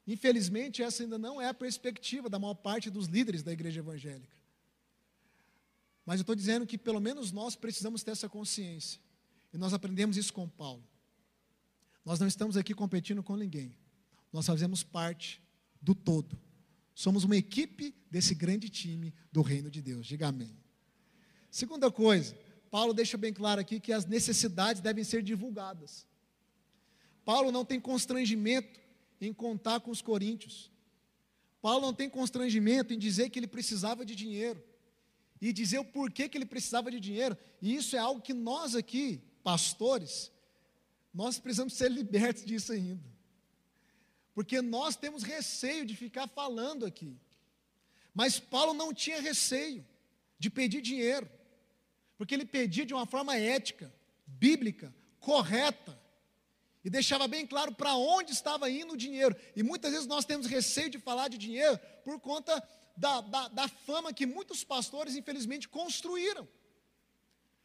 Infelizmente, 0.05 0.83
essa 0.83 1.03
ainda 1.03 1.17
não 1.17 1.41
é 1.41 1.47
a 1.47 1.53
perspectiva 1.53 2.29
da 2.29 2.37
maior 2.37 2.55
parte 2.55 2.89
dos 2.89 3.07
líderes 3.07 3.41
da 3.41 3.53
igreja 3.53 3.79
evangélica. 3.79 4.35
Mas 6.05 6.19
eu 6.19 6.23
estou 6.23 6.35
dizendo 6.35 6.67
que 6.67 6.77
pelo 6.77 6.99
menos 6.99 7.31
nós 7.31 7.55
precisamos 7.55 8.03
ter 8.03 8.11
essa 8.11 8.27
consciência. 8.27 8.99
E 9.53 9.57
nós 9.57 9.73
aprendemos 9.73 10.17
isso 10.17 10.33
com 10.33 10.49
Paulo. 10.49 10.83
Nós 12.03 12.19
não 12.19 12.27
estamos 12.27 12.57
aqui 12.57 12.73
competindo 12.73 13.23
com 13.23 13.37
ninguém. 13.37 13.77
Nós 14.31 14.45
fazemos 14.45 14.83
parte 14.83 15.41
do 15.81 15.95
todo. 15.95 16.37
Somos 16.93 17.23
uma 17.23 17.37
equipe 17.37 17.95
desse 18.11 18.35
grande 18.35 18.69
time 18.69 19.13
do 19.31 19.41
reino 19.41 19.71
de 19.71 19.81
Deus. 19.81 20.05
Diga 20.05 20.27
amém. 20.27 20.57
Segunda 21.49 21.89
coisa, 21.89 22.35
Paulo 22.69 22.93
deixa 22.93 23.17
bem 23.17 23.31
claro 23.31 23.61
aqui 23.61 23.79
que 23.79 23.93
as 23.93 24.05
necessidades 24.05 24.81
devem 24.81 25.03
ser 25.03 25.23
divulgadas. 25.23 26.05
Paulo 27.23 27.51
não 27.51 27.63
tem 27.63 27.79
constrangimento 27.79 28.79
em 29.25 29.33
contar 29.33 29.79
com 29.79 29.91
os 29.91 30.01
coríntios. 30.01 30.71
Paulo 31.61 31.85
não 31.85 31.93
tem 31.93 32.09
constrangimento 32.09 32.93
em 32.93 32.99
dizer 32.99 33.29
que 33.29 33.39
ele 33.39 33.47
precisava 33.47 34.05
de 34.05 34.15
dinheiro 34.15 34.61
e 35.41 35.51
dizer 35.53 35.79
o 35.79 35.85
porquê 35.85 36.27
que 36.27 36.37
ele 36.37 36.45
precisava 36.45 36.91
de 36.91 36.99
dinheiro. 36.99 37.37
E 37.61 37.75
isso 37.75 37.95
é 37.95 37.99
algo 37.99 38.21
que 38.21 38.33
nós 38.33 38.75
aqui, 38.75 39.21
pastores, 39.43 40.31
nós 41.13 41.39
precisamos 41.39 41.73
ser 41.73 41.89
libertos 41.91 42.45
disso 42.45 42.71
ainda. 42.71 43.03
Porque 44.33 44.61
nós 44.61 44.95
temos 44.95 45.23
receio 45.23 45.85
de 45.85 45.95
ficar 45.95 46.27
falando 46.27 46.85
aqui. 46.85 47.17
Mas 48.13 48.39
Paulo 48.39 48.73
não 48.73 48.93
tinha 48.93 49.21
receio 49.21 49.85
de 50.37 50.49
pedir 50.49 50.81
dinheiro, 50.81 51.29
porque 52.17 52.33
ele 52.33 52.45
pedia 52.45 52.85
de 52.85 52.93
uma 52.93 53.05
forma 53.05 53.37
ética, 53.37 53.93
bíblica, 54.25 54.93
correta 55.19 55.97
e 56.83 56.89
deixava 56.89 57.27
bem 57.27 57.47
claro 57.47 57.73
para 57.73 57.95
onde 57.95 58.33
estava 58.33 58.69
indo 58.69 58.93
o 58.93 58.97
dinheiro. 58.97 59.35
E 59.55 59.63
muitas 59.63 59.91
vezes 59.91 60.05
nós 60.05 60.25
temos 60.25 60.47
receio 60.47 60.89
de 60.89 60.99
falar 60.99 61.29
de 61.29 61.37
dinheiro 61.37 61.79
por 62.03 62.19
conta 62.19 62.61
da, 62.97 63.21
da, 63.21 63.47
da, 63.47 63.67
fama 63.67 64.13
que 64.13 64.25
muitos 64.25 64.63
pastores, 64.63 65.15
infelizmente, 65.15 65.69
construíram. 65.69 66.47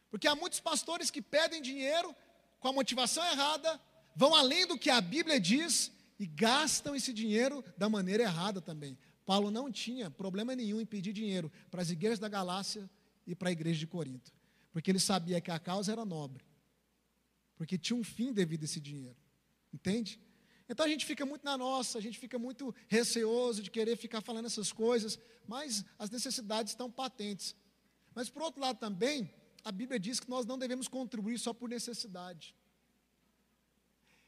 Porque 0.09 0.27
há 0.27 0.35
muitos 0.35 0.59
pastores 0.59 1.11
que 1.11 1.21
pedem 1.21 1.61
dinheiro 1.61 2.15
com 2.59 2.69
a 2.69 2.73
motivação 2.73 3.23
errada, 3.25 3.79
vão 4.15 4.33
além 4.33 4.65
do 4.65 4.77
que 4.77 4.89
a 4.89 5.01
Bíblia 5.01 5.39
diz 5.39 5.91
e 6.17 6.25
gastam 6.25 6.95
esse 6.95 7.13
dinheiro 7.13 7.63
da 7.77 7.89
maneira 7.89 8.23
errada 8.23 8.61
também. 8.61 8.97
Paulo 9.25 9.51
não 9.51 9.71
tinha 9.71 10.09
problema 10.09 10.55
nenhum 10.55 10.81
em 10.81 10.85
pedir 10.85 11.13
dinheiro 11.13 11.51
para 11.69 11.81
as 11.81 11.89
igrejas 11.89 12.19
da 12.19 12.27
Galácia 12.27 12.89
e 13.27 13.35
para 13.35 13.49
a 13.49 13.51
igreja 13.51 13.79
de 13.79 13.85
Corinto, 13.85 14.33
porque 14.71 14.89
ele 14.89 14.99
sabia 14.99 15.39
que 15.39 15.51
a 15.51 15.59
causa 15.59 15.91
era 15.91 16.03
nobre 16.03 16.48
porque 17.59 17.77
tinha 17.77 17.99
um 17.99 18.05
fim 18.05 18.31
devido 18.31 18.61
a 18.61 18.63
esse 18.63 18.79
dinheiro. 18.79 19.17
Entende? 19.73 20.17
Então 20.69 20.85
a 20.85 20.89
gente 20.89 21.05
fica 21.05 21.25
muito 21.25 21.43
na 21.43 21.57
nossa, 21.57 21.97
a 21.97 22.01
gente 22.01 22.17
fica 22.17 22.39
muito 22.39 22.73
receoso 22.87 23.61
de 23.61 23.69
querer 23.69 23.97
ficar 23.97 24.21
falando 24.21 24.45
essas 24.45 24.71
coisas, 24.71 25.19
mas 25.45 25.83
as 25.97 26.09
necessidades 26.09 26.71
estão 26.71 26.89
patentes. 26.89 27.53
Mas 28.15 28.29
por 28.29 28.43
outro 28.43 28.61
lado 28.61 28.79
também, 28.79 29.29
a 29.61 29.73
Bíblia 29.73 29.99
diz 29.99 30.21
que 30.21 30.29
nós 30.29 30.45
não 30.45 30.57
devemos 30.57 30.87
contribuir 30.87 31.37
só 31.37 31.53
por 31.53 31.67
necessidade. 31.67 32.55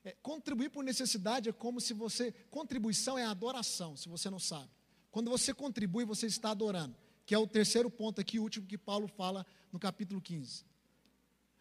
É, 0.03 0.13
contribuir 0.21 0.69
por 0.69 0.83
necessidade 0.83 1.47
é 1.47 1.53
como 1.53 1.79
se 1.79 1.93
você. 1.93 2.33
Contribuição 2.49 3.17
é 3.17 3.23
adoração, 3.23 3.95
se 3.95 4.09
você 4.09 4.29
não 4.29 4.39
sabe. 4.39 4.69
Quando 5.09 5.31
você 5.31 5.53
contribui, 5.53 6.03
você 6.03 6.27
está 6.27 6.51
adorando. 6.51 6.97
Que 7.25 7.33
é 7.33 7.37
o 7.37 7.47
terceiro 7.47 7.89
ponto 7.89 8.19
aqui, 8.19 8.39
o 8.39 8.43
último 8.43 8.67
que 8.67 8.77
Paulo 8.77 9.07
fala 9.07 9.45
no 9.71 9.79
capítulo 9.79 10.19
15. 10.19 10.65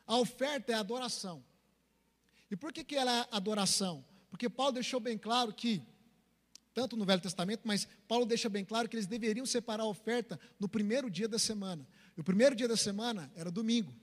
A 0.05 0.19
oferta 0.19 0.73
é 0.73 0.75
adoração. 0.75 1.45
E 2.51 2.57
por 2.57 2.73
que, 2.73 2.83
que 2.83 2.97
ela 2.97 3.21
é 3.21 3.29
adoração? 3.31 4.05
Porque 4.29 4.49
Paulo 4.49 4.73
deixou 4.73 4.99
bem 4.99 5.17
claro 5.17 5.53
que, 5.53 5.83
tanto 6.75 6.97
no 6.97 7.05
Velho 7.05 7.21
Testamento, 7.21 7.63
mas 7.65 7.87
Paulo 8.09 8.27
deixa 8.27 8.49
bem 8.49 8.65
claro 8.65 8.89
que 8.89 8.97
eles 8.97 9.07
deveriam 9.07 9.47
separar 9.47 9.85
a 9.85 9.87
oferta 9.87 10.39
no 10.59 10.69
primeiro 10.69 11.11
dia 11.11 11.29
da 11.29 11.39
semana. 11.39 11.87
E 12.17 12.21
o 12.21 12.25
primeiro 12.25 12.55
dia 12.55 12.67
da 12.67 12.77
semana 12.77 13.31
era 13.35 13.51
domingo. 13.51 13.95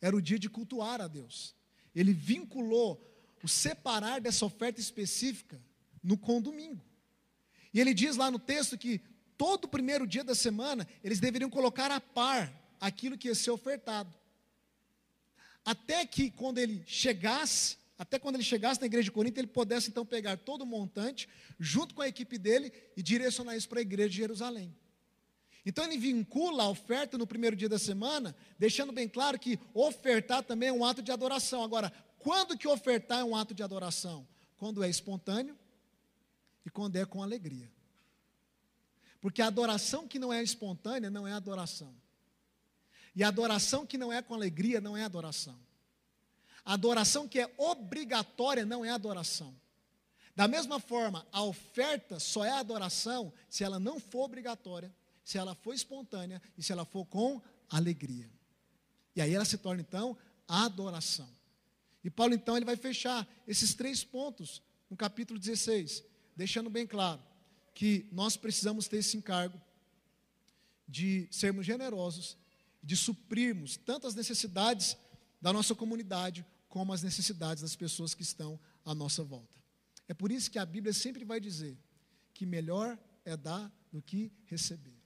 Era 0.00 0.14
o 0.14 0.22
dia 0.22 0.38
de 0.38 0.48
cultuar 0.48 1.00
a 1.00 1.08
Deus. 1.08 1.54
Ele 1.94 2.12
vinculou 2.12 3.10
o 3.42 3.48
separar 3.48 4.20
dessa 4.20 4.44
oferta 4.44 4.80
específica 4.80 5.60
no 6.02 6.16
com 6.16 6.40
domingo. 6.40 6.84
E 7.72 7.80
ele 7.80 7.92
diz 7.92 8.16
lá 8.16 8.30
no 8.30 8.38
texto 8.38 8.78
que 8.78 9.00
todo 9.36 9.68
primeiro 9.68 10.06
dia 10.06 10.22
da 10.22 10.34
semana 10.34 10.86
eles 11.02 11.20
deveriam 11.20 11.50
colocar 11.50 11.90
a 11.90 12.00
par 12.00 12.52
aquilo 12.80 13.18
que 13.18 13.28
ia 13.28 13.34
ser 13.34 13.50
ofertado. 13.50 14.14
Até 15.64 16.04
que 16.04 16.30
quando 16.30 16.58
ele 16.58 16.82
chegasse, 16.86 17.78
até 17.98 18.18
quando 18.18 18.34
ele 18.34 18.44
chegasse 18.44 18.80
na 18.80 18.86
igreja 18.86 19.04
de 19.04 19.12
Corinto, 19.12 19.40
ele 19.40 19.46
pudesse 19.46 19.88
então 19.88 20.04
pegar 20.04 20.36
todo 20.36 20.62
o 20.62 20.66
montante, 20.66 21.28
junto 21.58 21.94
com 21.94 22.02
a 22.02 22.08
equipe 22.08 22.36
dele, 22.36 22.72
e 22.96 23.02
direcionar 23.02 23.56
isso 23.56 23.68
para 23.68 23.78
a 23.78 23.82
igreja 23.82 24.10
de 24.10 24.16
Jerusalém. 24.16 24.74
Então 25.64 25.84
ele 25.84 25.96
vincula 25.96 26.64
a 26.64 26.68
oferta 26.68 27.16
no 27.16 27.26
primeiro 27.26 27.56
dia 27.56 27.68
da 27.68 27.78
semana, 27.78 28.36
deixando 28.58 28.92
bem 28.92 29.08
claro 29.08 29.38
que 29.38 29.58
ofertar 29.72 30.42
também 30.42 30.68
é 30.68 30.72
um 30.72 30.84
ato 30.84 31.00
de 31.00 31.10
adoração. 31.10 31.62
Agora, 31.64 31.90
quando 32.18 32.58
que 32.58 32.68
ofertar 32.68 33.20
é 33.20 33.24
um 33.24 33.34
ato 33.34 33.54
de 33.54 33.62
adoração? 33.62 34.26
Quando 34.58 34.84
é 34.84 34.90
espontâneo 34.90 35.56
e 36.66 36.70
quando 36.70 36.96
é 36.96 37.06
com 37.06 37.22
alegria. 37.22 37.72
Porque 39.20 39.40
a 39.40 39.46
adoração 39.46 40.06
que 40.06 40.18
não 40.18 40.30
é 40.30 40.42
espontânea 40.42 41.10
não 41.10 41.26
é 41.26 41.32
adoração. 41.32 41.94
E 43.14 43.22
adoração 43.22 43.86
que 43.86 43.96
não 43.96 44.12
é 44.12 44.20
com 44.20 44.34
alegria 44.34 44.80
não 44.80 44.96
é 44.96 45.04
adoração. 45.04 45.58
Adoração 46.64 47.28
que 47.28 47.38
é 47.38 47.54
obrigatória 47.58 48.64
não 48.64 48.84
é 48.84 48.90
adoração. 48.90 49.54
Da 50.34 50.48
mesma 50.48 50.80
forma, 50.80 51.24
a 51.30 51.42
oferta 51.42 52.18
só 52.18 52.44
é 52.44 52.50
adoração 52.50 53.32
se 53.48 53.62
ela 53.62 53.78
não 53.78 54.00
for 54.00 54.24
obrigatória, 54.24 54.92
se 55.22 55.38
ela 55.38 55.54
for 55.54 55.74
espontânea 55.74 56.42
e 56.58 56.62
se 56.62 56.72
ela 56.72 56.84
for 56.84 57.04
com 57.06 57.40
alegria. 57.70 58.28
E 59.14 59.20
aí 59.20 59.32
ela 59.32 59.44
se 59.44 59.58
torna 59.58 59.80
então 59.80 60.16
adoração. 60.48 61.28
E 62.02 62.10
Paulo 62.10 62.34
então 62.34 62.56
ele 62.56 62.66
vai 62.66 62.76
fechar 62.76 63.26
esses 63.46 63.74
três 63.74 64.02
pontos 64.02 64.60
no 64.90 64.96
capítulo 64.96 65.38
16, 65.38 66.02
deixando 66.34 66.68
bem 66.68 66.86
claro 66.86 67.22
que 67.72 68.08
nós 68.10 68.36
precisamos 68.36 68.88
ter 68.88 68.98
esse 68.98 69.16
encargo 69.16 69.60
de 70.86 71.28
sermos 71.30 71.64
generosos 71.64 72.36
de 72.84 72.96
suprirmos 72.96 73.76
tanto 73.76 74.06
as 74.06 74.14
necessidades 74.14 74.96
da 75.40 75.52
nossa 75.52 75.74
comunidade, 75.74 76.46
como 76.68 76.92
as 76.92 77.02
necessidades 77.02 77.62
das 77.62 77.74
pessoas 77.74 78.14
que 78.14 78.22
estão 78.22 78.60
à 78.84 78.94
nossa 78.94 79.24
volta. 79.24 79.58
É 80.06 80.12
por 80.12 80.30
isso 80.30 80.50
que 80.50 80.58
a 80.58 80.66
Bíblia 80.66 80.92
sempre 80.92 81.24
vai 81.24 81.40
dizer 81.40 81.78
que 82.34 82.44
melhor 82.44 82.98
é 83.24 83.36
dar 83.36 83.72
do 83.90 84.02
que 84.02 84.30
receber. 84.46 85.00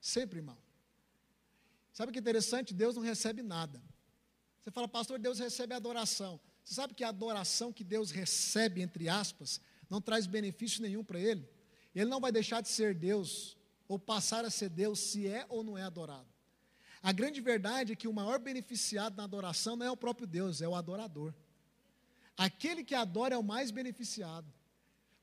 Sempre, 0.00 0.38
irmão. 0.38 0.56
Sabe 1.92 2.10
o 2.10 2.12
que 2.12 2.18
é 2.18 2.20
interessante? 2.20 2.72
Deus 2.72 2.96
não 2.96 3.02
recebe 3.02 3.42
nada. 3.42 3.82
Você 4.62 4.70
fala, 4.70 4.88
pastor, 4.88 5.18
Deus 5.18 5.38
recebe 5.38 5.74
adoração. 5.74 6.40
Você 6.64 6.74
sabe 6.74 6.94
que 6.94 7.04
a 7.04 7.08
adoração 7.08 7.72
que 7.72 7.84
Deus 7.84 8.10
recebe, 8.10 8.80
entre 8.80 9.08
aspas, 9.08 9.60
não 9.90 10.00
traz 10.00 10.26
benefício 10.26 10.80
nenhum 10.80 11.04
para 11.04 11.20
Ele? 11.20 11.46
Ele 11.94 12.08
não 12.08 12.20
vai 12.20 12.32
deixar 12.32 12.62
de 12.62 12.68
ser 12.68 12.94
Deus, 12.94 13.56
ou 13.86 13.98
passar 13.98 14.44
a 14.44 14.50
ser 14.50 14.70
Deus, 14.70 14.98
se 14.98 15.26
é 15.26 15.44
ou 15.50 15.62
não 15.62 15.76
é 15.76 15.82
adorado. 15.82 16.31
A 17.02 17.10
grande 17.10 17.40
verdade 17.40 17.92
é 17.92 17.96
que 17.96 18.06
o 18.06 18.12
maior 18.12 18.38
beneficiado 18.38 19.16
na 19.16 19.24
adoração 19.24 19.74
não 19.74 19.86
é 19.86 19.90
o 19.90 19.96
próprio 19.96 20.26
Deus, 20.26 20.62
é 20.62 20.68
o 20.68 20.74
adorador. 20.74 21.34
Aquele 22.36 22.84
que 22.84 22.94
adora 22.94 23.34
é 23.34 23.38
o 23.38 23.42
mais 23.42 23.70
beneficiado. 23.70 24.46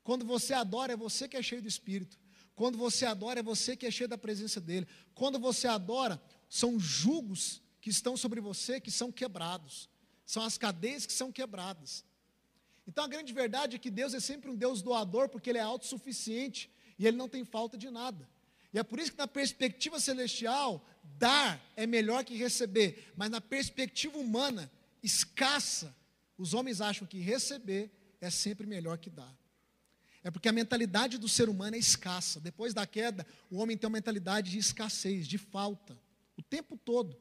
Quando 0.02 0.24
você 0.24 0.52
adora, 0.52 0.92
é 0.92 0.96
você 0.96 1.26
que 1.26 1.36
é 1.36 1.42
cheio 1.42 1.62
do 1.62 1.68
Espírito. 1.68 2.18
Quando 2.54 2.76
você 2.76 3.06
adora, 3.06 3.40
é 3.40 3.42
você 3.42 3.74
que 3.76 3.86
é 3.86 3.90
cheio 3.90 4.08
da 4.08 4.18
presença 4.18 4.60
dEle. 4.60 4.86
Quando 5.14 5.38
você 5.38 5.66
adora, 5.66 6.20
são 6.48 6.78
julgos 6.78 7.62
que 7.80 7.88
estão 7.88 8.16
sobre 8.16 8.40
você 8.40 8.78
que 8.78 8.90
são 8.90 9.10
quebrados. 9.10 9.88
São 10.26 10.42
as 10.42 10.58
cadeias 10.58 11.06
que 11.06 11.12
são 11.12 11.32
quebradas. 11.32 12.04
Então 12.86 13.04
a 13.04 13.08
grande 13.08 13.32
verdade 13.32 13.76
é 13.76 13.78
que 13.78 13.90
Deus 13.90 14.12
é 14.12 14.20
sempre 14.20 14.50
um 14.50 14.56
Deus 14.56 14.82
doador, 14.82 15.28
porque 15.28 15.48
Ele 15.48 15.58
é 15.58 15.62
autossuficiente 15.62 16.70
e 16.98 17.06
Ele 17.06 17.16
não 17.16 17.28
tem 17.28 17.44
falta 17.44 17.78
de 17.78 17.88
nada. 17.88 18.28
E 18.72 18.78
é 18.78 18.82
por 18.82 18.98
isso 18.98 19.12
que 19.12 19.18
na 19.18 19.26
perspectiva 19.26 19.98
celestial, 19.98 20.84
dar 21.02 21.60
é 21.76 21.86
melhor 21.86 22.24
que 22.24 22.36
receber, 22.36 23.12
mas 23.16 23.30
na 23.30 23.40
perspectiva 23.40 24.16
humana, 24.18 24.70
escassa, 25.02 25.94
os 26.38 26.54
homens 26.54 26.80
acham 26.80 27.06
que 27.06 27.18
receber 27.18 27.90
é 28.20 28.30
sempre 28.30 28.66
melhor 28.66 28.98
que 28.98 29.10
dar. 29.10 29.34
É 30.22 30.30
porque 30.30 30.48
a 30.48 30.52
mentalidade 30.52 31.16
do 31.18 31.28
ser 31.28 31.48
humano 31.48 31.76
é 31.76 31.78
escassa. 31.78 32.38
Depois 32.40 32.74
da 32.74 32.86
queda, 32.86 33.26
o 33.50 33.56
homem 33.56 33.76
tem 33.76 33.88
uma 33.88 33.94
mentalidade 33.94 34.50
de 34.50 34.58
escassez, 34.58 35.26
de 35.26 35.38
falta, 35.38 35.98
o 36.36 36.42
tempo 36.42 36.76
todo. 36.76 37.16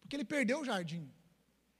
Porque 0.00 0.14
ele 0.14 0.24
perdeu 0.24 0.60
o 0.60 0.64
jardim, 0.64 1.10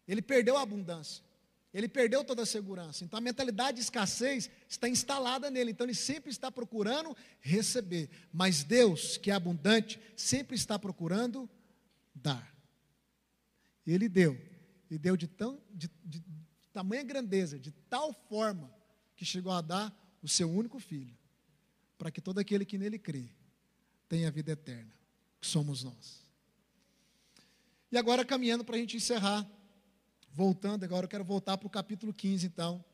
ele 0.07 0.21
perdeu 0.21 0.57
a 0.57 0.63
abundância. 0.63 1.25
Ele 1.73 1.89
perdeu 1.89 2.23
toda 2.23 2.43
a 2.43 2.47
segurança. 2.47 3.03
Então 3.03 3.17
a 3.17 3.21
mentalidade 3.21 3.77
de 3.77 3.83
escassez 3.83 4.51
está 4.69 4.89
instalada 4.89 5.51
nele. 5.51 5.71
Então 5.71 5.87
ele 5.87 5.95
sempre 5.95 6.31
está 6.31 6.51
procurando 6.51 7.17
receber. 7.41 8.11
Mas 8.33 8.63
Deus, 8.63 9.17
que 9.17 9.31
é 9.31 9.35
abundante, 9.35 9.99
sempre 10.15 10.55
está 10.55 10.79
procurando 10.79 11.49
dar. 12.15 12.55
Ele 13.87 14.09
deu. 14.09 14.39
E 14.91 14.99
deu 14.99 15.17
de, 15.17 15.27
tão, 15.27 15.59
de, 15.71 15.91
de, 16.05 16.21
de 16.21 16.69
tamanha 16.73 17.03
grandeza, 17.03 17.59
de 17.59 17.71
tal 17.89 18.13
forma, 18.29 18.71
que 19.17 19.25
chegou 19.25 19.53
a 19.53 19.63
dar 19.63 20.19
o 20.23 20.29
seu 20.29 20.51
único 20.51 20.79
filho. 20.79 21.17
Para 21.97 22.11
que 22.11 22.21
todo 22.21 22.39
aquele 22.39 22.67
que 22.67 22.77
nele 22.77 22.99
crê 22.99 23.31
tenha 24.11 24.31
vida 24.31 24.53
eterna. 24.53 24.93
Que 25.41 25.47
somos 25.47 25.83
nós. 25.83 26.23
E 27.91 27.97
agora 27.97 28.27
caminhando 28.27 28.63
para 28.63 28.77
a 28.77 28.79
gente 28.79 28.97
encerrar 28.97 29.49
voltando 30.33 30.85
agora, 30.85 31.05
eu 31.05 31.09
quero 31.09 31.25
voltar 31.25 31.59
para 31.59 31.67
o 31.67 31.71
capítulo 31.71 32.13
15, 32.13 32.47
então, 32.47 32.85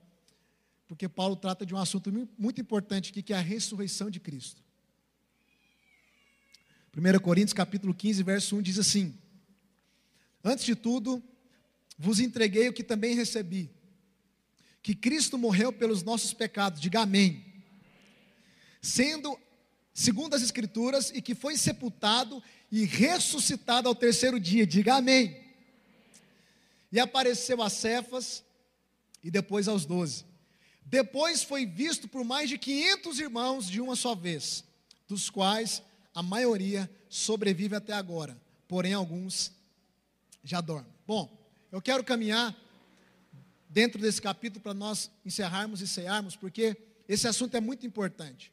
porque 0.86 1.08
Paulo 1.08 1.36
trata 1.36 1.64
de 1.64 1.74
um 1.74 1.78
assunto 1.78 2.10
muito 2.36 2.60
importante 2.60 3.10
aqui, 3.10 3.22
que 3.22 3.32
é 3.32 3.36
a 3.36 3.40
ressurreição 3.40 4.10
de 4.10 4.18
Cristo. 4.18 4.62
1 6.96 7.20
Coríntios 7.20 7.52
capítulo 7.52 7.94
15, 7.94 8.22
verso 8.22 8.56
1 8.56 8.62
diz 8.62 8.78
assim: 8.78 9.16
Antes 10.42 10.64
de 10.64 10.74
tudo, 10.74 11.22
vos 11.96 12.18
entreguei 12.18 12.68
o 12.68 12.72
que 12.72 12.82
também 12.82 13.14
recebi, 13.14 13.70
que 14.82 14.94
Cristo 14.94 15.38
morreu 15.38 15.72
pelos 15.72 16.02
nossos 16.02 16.32
pecados, 16.32 16.80
diga 16.80 17.02
amém. 17.02 17.44
Sendo 18.80 19.38
segundo 19.92 20.34
as 20.34 20.42
Escrituras, 20.42 21.10
e 21.12 21.20
que 21.20 21.34
foi 21.34 21.56
sepultado 21.56 22.40
e 22.70 22.84
ressuscitado 22.84 23.88
ao 23.88 23.94
terceiro 23.94 24.38
dia, 24.38 24.64
diga 24.64 24.94
amém. 24.94 25.47
E 26.90 26.98
apareceu 26.98 27.62
a 27.62 27.68
Cefas 27.68 28.42
e 29.22 29.30
depois 29.30 29.68
aos 29.68 29.84
doze. 29.84 30.24
Depois 30.84 31.42
foi 31.42 31.66
visto 31.66 32.08
por 32.08 32.24
mais 32.24 32.48
de 32.48 32.56
500 32.56 33.18
irmãos 33.20 33.68
de 33.68 33.80
uma 33.80 33.94
só 33.94 34.14
vez, 34.14 34.64
dos 35.06 35.28
quais 35.28 35.82
a 36.14 36.22
maioria 36.22 36.90
sobrevive 37.08 37.76
até 37.76 37.92
agora, 37.92 38.40
porém 38.66 38.94
alguns 38.94 39.52
já 40.42 40.60
dormem. 40.60 40.92
Bom, 41.06 41.30
eu 41.70 41.82
quero 41.82 42.02
caminhar 42.02 42.56
dentro 43.68 44.00
desse 44.00 44.20
capítulo 44.20 44.62
para 44.62 44.72
nós 44.72 45.10
encerrarmos 45.24 45.82
e 45.82 45.86
cearmos, 45.86 46.36
porque 46.36 46.76
esse 47.06 47.28
assunto 47.28 47.54
é 47.54 47.60
muito 47.60 47.86
importante. 47.86 48.50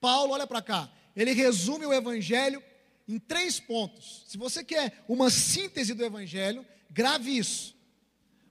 Paulo, 0.00 0.32
olha 0.32 0.46
para 0.46 0.62
cá, 0.62 0.90
ele 1.14 1.32
resume 1.32 1.84
o 1.86 1.92
evangelho 1.92 2.62
em 3.06 3.18
três 3.18 3.60
pontos. 3.60 4.24
Se 4.26 4.38
você 4.38 4.64
quer 4.64 5.04
uma 5.06 5.30
síntese 5.30 5.92
do 5.92 6.04
evangelho, 6.04 6.64
grave 6.94 7.36
isso. 7.36 7.74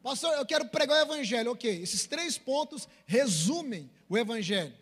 Pastor, 0.03 0.33
eu 0.33 0.45
quero 0.45 0.67
pregar 0.67 0.99
o 0.99 1.13
Evangelho. 1.13 1.51
Ok, 1.51 1.81
esses 1.81 2.05
três 2.05 2.37
pontos 2.37 2.87
resumem 3.05 3.89
o 4.09 4.17
Evangelho. 4.17 4.75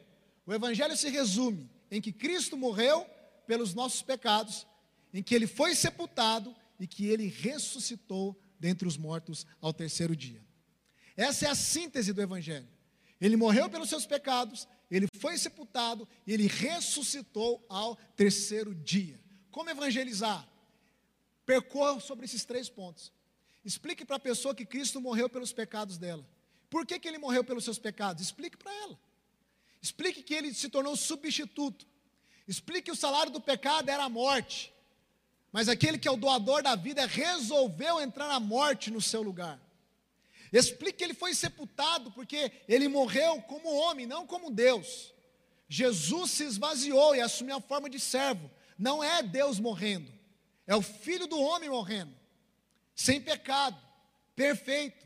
O 0.46 0.54
Evangelho 0.54 0.98
se 0.98 1.10
resume 1.10 1.70
em 1.92 2.02
que 2.02 2.12
Cristo 2.12 2.58
morreu 2.58 3.06
pelos 3.46 3.76
nossos 3.76 4.02
pecados, 4.02 4.66
em 5.14 5.22
que 5.22 5.36
ele 5.36 5.46
foi 5.46 5.76
sepultado 5.76 6.56
e 6.80 6.88
que 6.88 7.06
ele 7.06 7.28
ressuscitou 7.28 8.36
dentre 8.60 8.88
os 8.88 8.98
mortos 8.98 9.46
ao 9.62 9.72
terceiro 9.72 10.16
dia. 10.16 10.44
Essa 11.16 11.46
é 11.46 11.50
a 11.50 11.56
síntese 11.56 12.12
do 12.12 12.22
Evangelho. 12.22 12.68
Ele 13.20 13.36
morreu 13.38 13.70
pelos 13.70 13.90
seus 13.90 14.08
pecados, 14.08 14.68
ele 14.90 15.08
foi 15.20 15.38
sepultado 15.38 16.08
e 16.26 16.34
ele 16.34 16.48
ressuscitou 16.48 17.64
ao 17.70 17.96
terceiro 18.16 18.74
dia. 18.74 19.22
Como 19.52 19.70
evangelizar? 19.70 20.48
Percorra 21.46 22.00
sobre 22.00 22.26
esses 22.26 22.44
três 22.44 22.68
pontos. 22.68 23.12
Explique 23.64 24.04
para 24.04 24.16
a 24.16 24.20
pessoa 24.20 24.56
que 24.56 24.66
Cristo 24.66 25.00
morreu 25.00 25.30
pelos 25.30 25.54
pecados 25.54 25.98
dela. 25.98 26.26
Por 26.70 26.86
que, 26.86 27.00
que 27.00 27.08
ele 27.08 27.18
morreu 27.18 27.44
pelos 27.44 27.64
seus 27.64 27.78
pecados? 27.78 28.24
Explique 28.24 28.58
para 28.58 28.74
ela. 28.74 29.00
Explique 29.82 30.24
que 30.24 30.34
ele 30.34 30.54
se 30.54 30.70
tornou 30.70 30.96
substituto. 30.96 31.86
Explique 32.48 32.84
que 32.84 32.92
o 32.92 32.96
salário 32.96 33.32
do 33.32 33.42
pecado 33.42 33.90
era 33.90 34.04
a 34.04 34.10
morte. 34.10 34.74
Mas 35.52 35.68
aquele 35.68 35.98
que 35.98 36.08
é 36.08 36.12
o 36.12 36.18
doador 36.18 36.64
da 36.64 36.76
vida 36.76 37.06
resolveu 37.06 38.00
entrar 38.00 38.28
na 38.28 38.40
morte 38.40 38.90
no 38.90 39.02
seu 39.02 39.22
lugar. 39.22 39.60
Explica 40.52 40.98
que 40.98 41.04
ele 41.04 41.14
foi 41.14 41.34
sepultado 41.34 42.12
porque 42.12 42.52
ele 42.68 42.88
morreu 42.88 43.42
como 43.44 43.74
homem, 43.74 44.06
não 44.06 44.26
como 44.26 44.52
Deus. 44.52 45.14
Jesus 45.68 46.32
se 46.32 46.44
esvaziou 46.44 47.16
e 47.16 47.22
assumiu 47.22 47.56
a 47.58 47.62
forma 47.62 47.90
de 47.90 48.00
servo. 48.00 48.52
Não 48.78 49.04
é 49.04 49.24
Deus 49.24 49.60
morrendo, 49.60 50.12
é 50.66 50.76
o 50.76 50.82
Filho 50.82 51.28
do 51.28 51.40
homem 51.40 51.70
morrendo, 51.70 52.14
sem 53.02 53.20
pecado, 53.20 53.78
perfeito. 54.36 55.06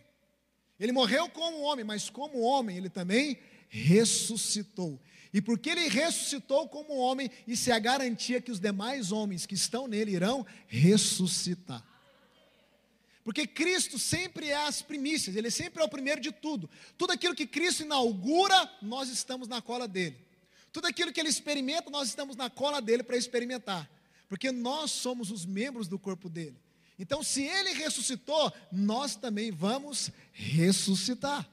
Ele 0.79 0.91
morreu 0.91 1.29
como 1.29 1.61
homem, 1.61 1.85
mas 1.85 2.09
como 2.09 2.41
homem 2.41 2.77
ele 2.77 2.89
também 2.89 3.39
ressuscitou. 3.69 5.01
E 5.33 5.41
porque 5.41 5.69
ele 5.69 5.87
ressuscitou 5.87 6.67
como 6.67 6.97
homem, 6.97 7.29
isso 7.47 7.69
é 7.69 7.73
a 7.73 7.79
garantia 7.79 8.41
que 8.41 8.51
os 8.51 8.59
demais 8.59 9.11
homens 9.11 9.45
que 9.45 9.55
estão 9.55 9.87
nele 9.87 10.11
irão 10.11 10.45
ressuscitar. 10.67 11.83
Porque 13.23 13.47
Cristo 13.47 13.97
sempre 13.97 14.49
é 14.49 14.55
as 14.55 14.81
primícias, 14.81 15.35
Ele 15.35 15.49
sempre 15.49 15.81
é 15.81 15.85
o 15.85 15.89
primeiro 15.89 16.21
de 16.21 16.31
tudo. 16.31 16.69
Tudo 16.95 17.11
aquilo 17.11 17.33
que 17.33 17.47
Cristo 17.47 17.81
inaugura, 17.81 18.71
nós 18.83 19.09
estamos 19.09 19.47
na 19.47 19.63
cola 19.63 19.87
dele. 19.87 20.15
Tudo 20.71 20.85
aquilo 20.85 21.11
que 21.11 21.19
Ele 21.19 21.29
experimenta, 21.29 21.89
nós 21.89 22.07
estamos 22.07 22.35
na 22.35 22.51
cola 22.51 22.79
dele 22.79 23.01
para 23.01 23.17
experimentar. 23.17 23.89
Porque 24.29 24.51
nós 24.51 24.91
somos 24.91 25.31
os 25.31 25.43
membros 25.43 25.87
do 25.87 25.97
corpo 25.97 26.29
dele. 26.29 26.55
Então, 26.97 27.21
se 27.21 27.43
Ele 27.43 27.73
ressuscitou, 27.73 28.51
nós 28.71 29.15
também 29.15 29.51
vamos 29.51 30.11
ressuscitar. 30.31 31.47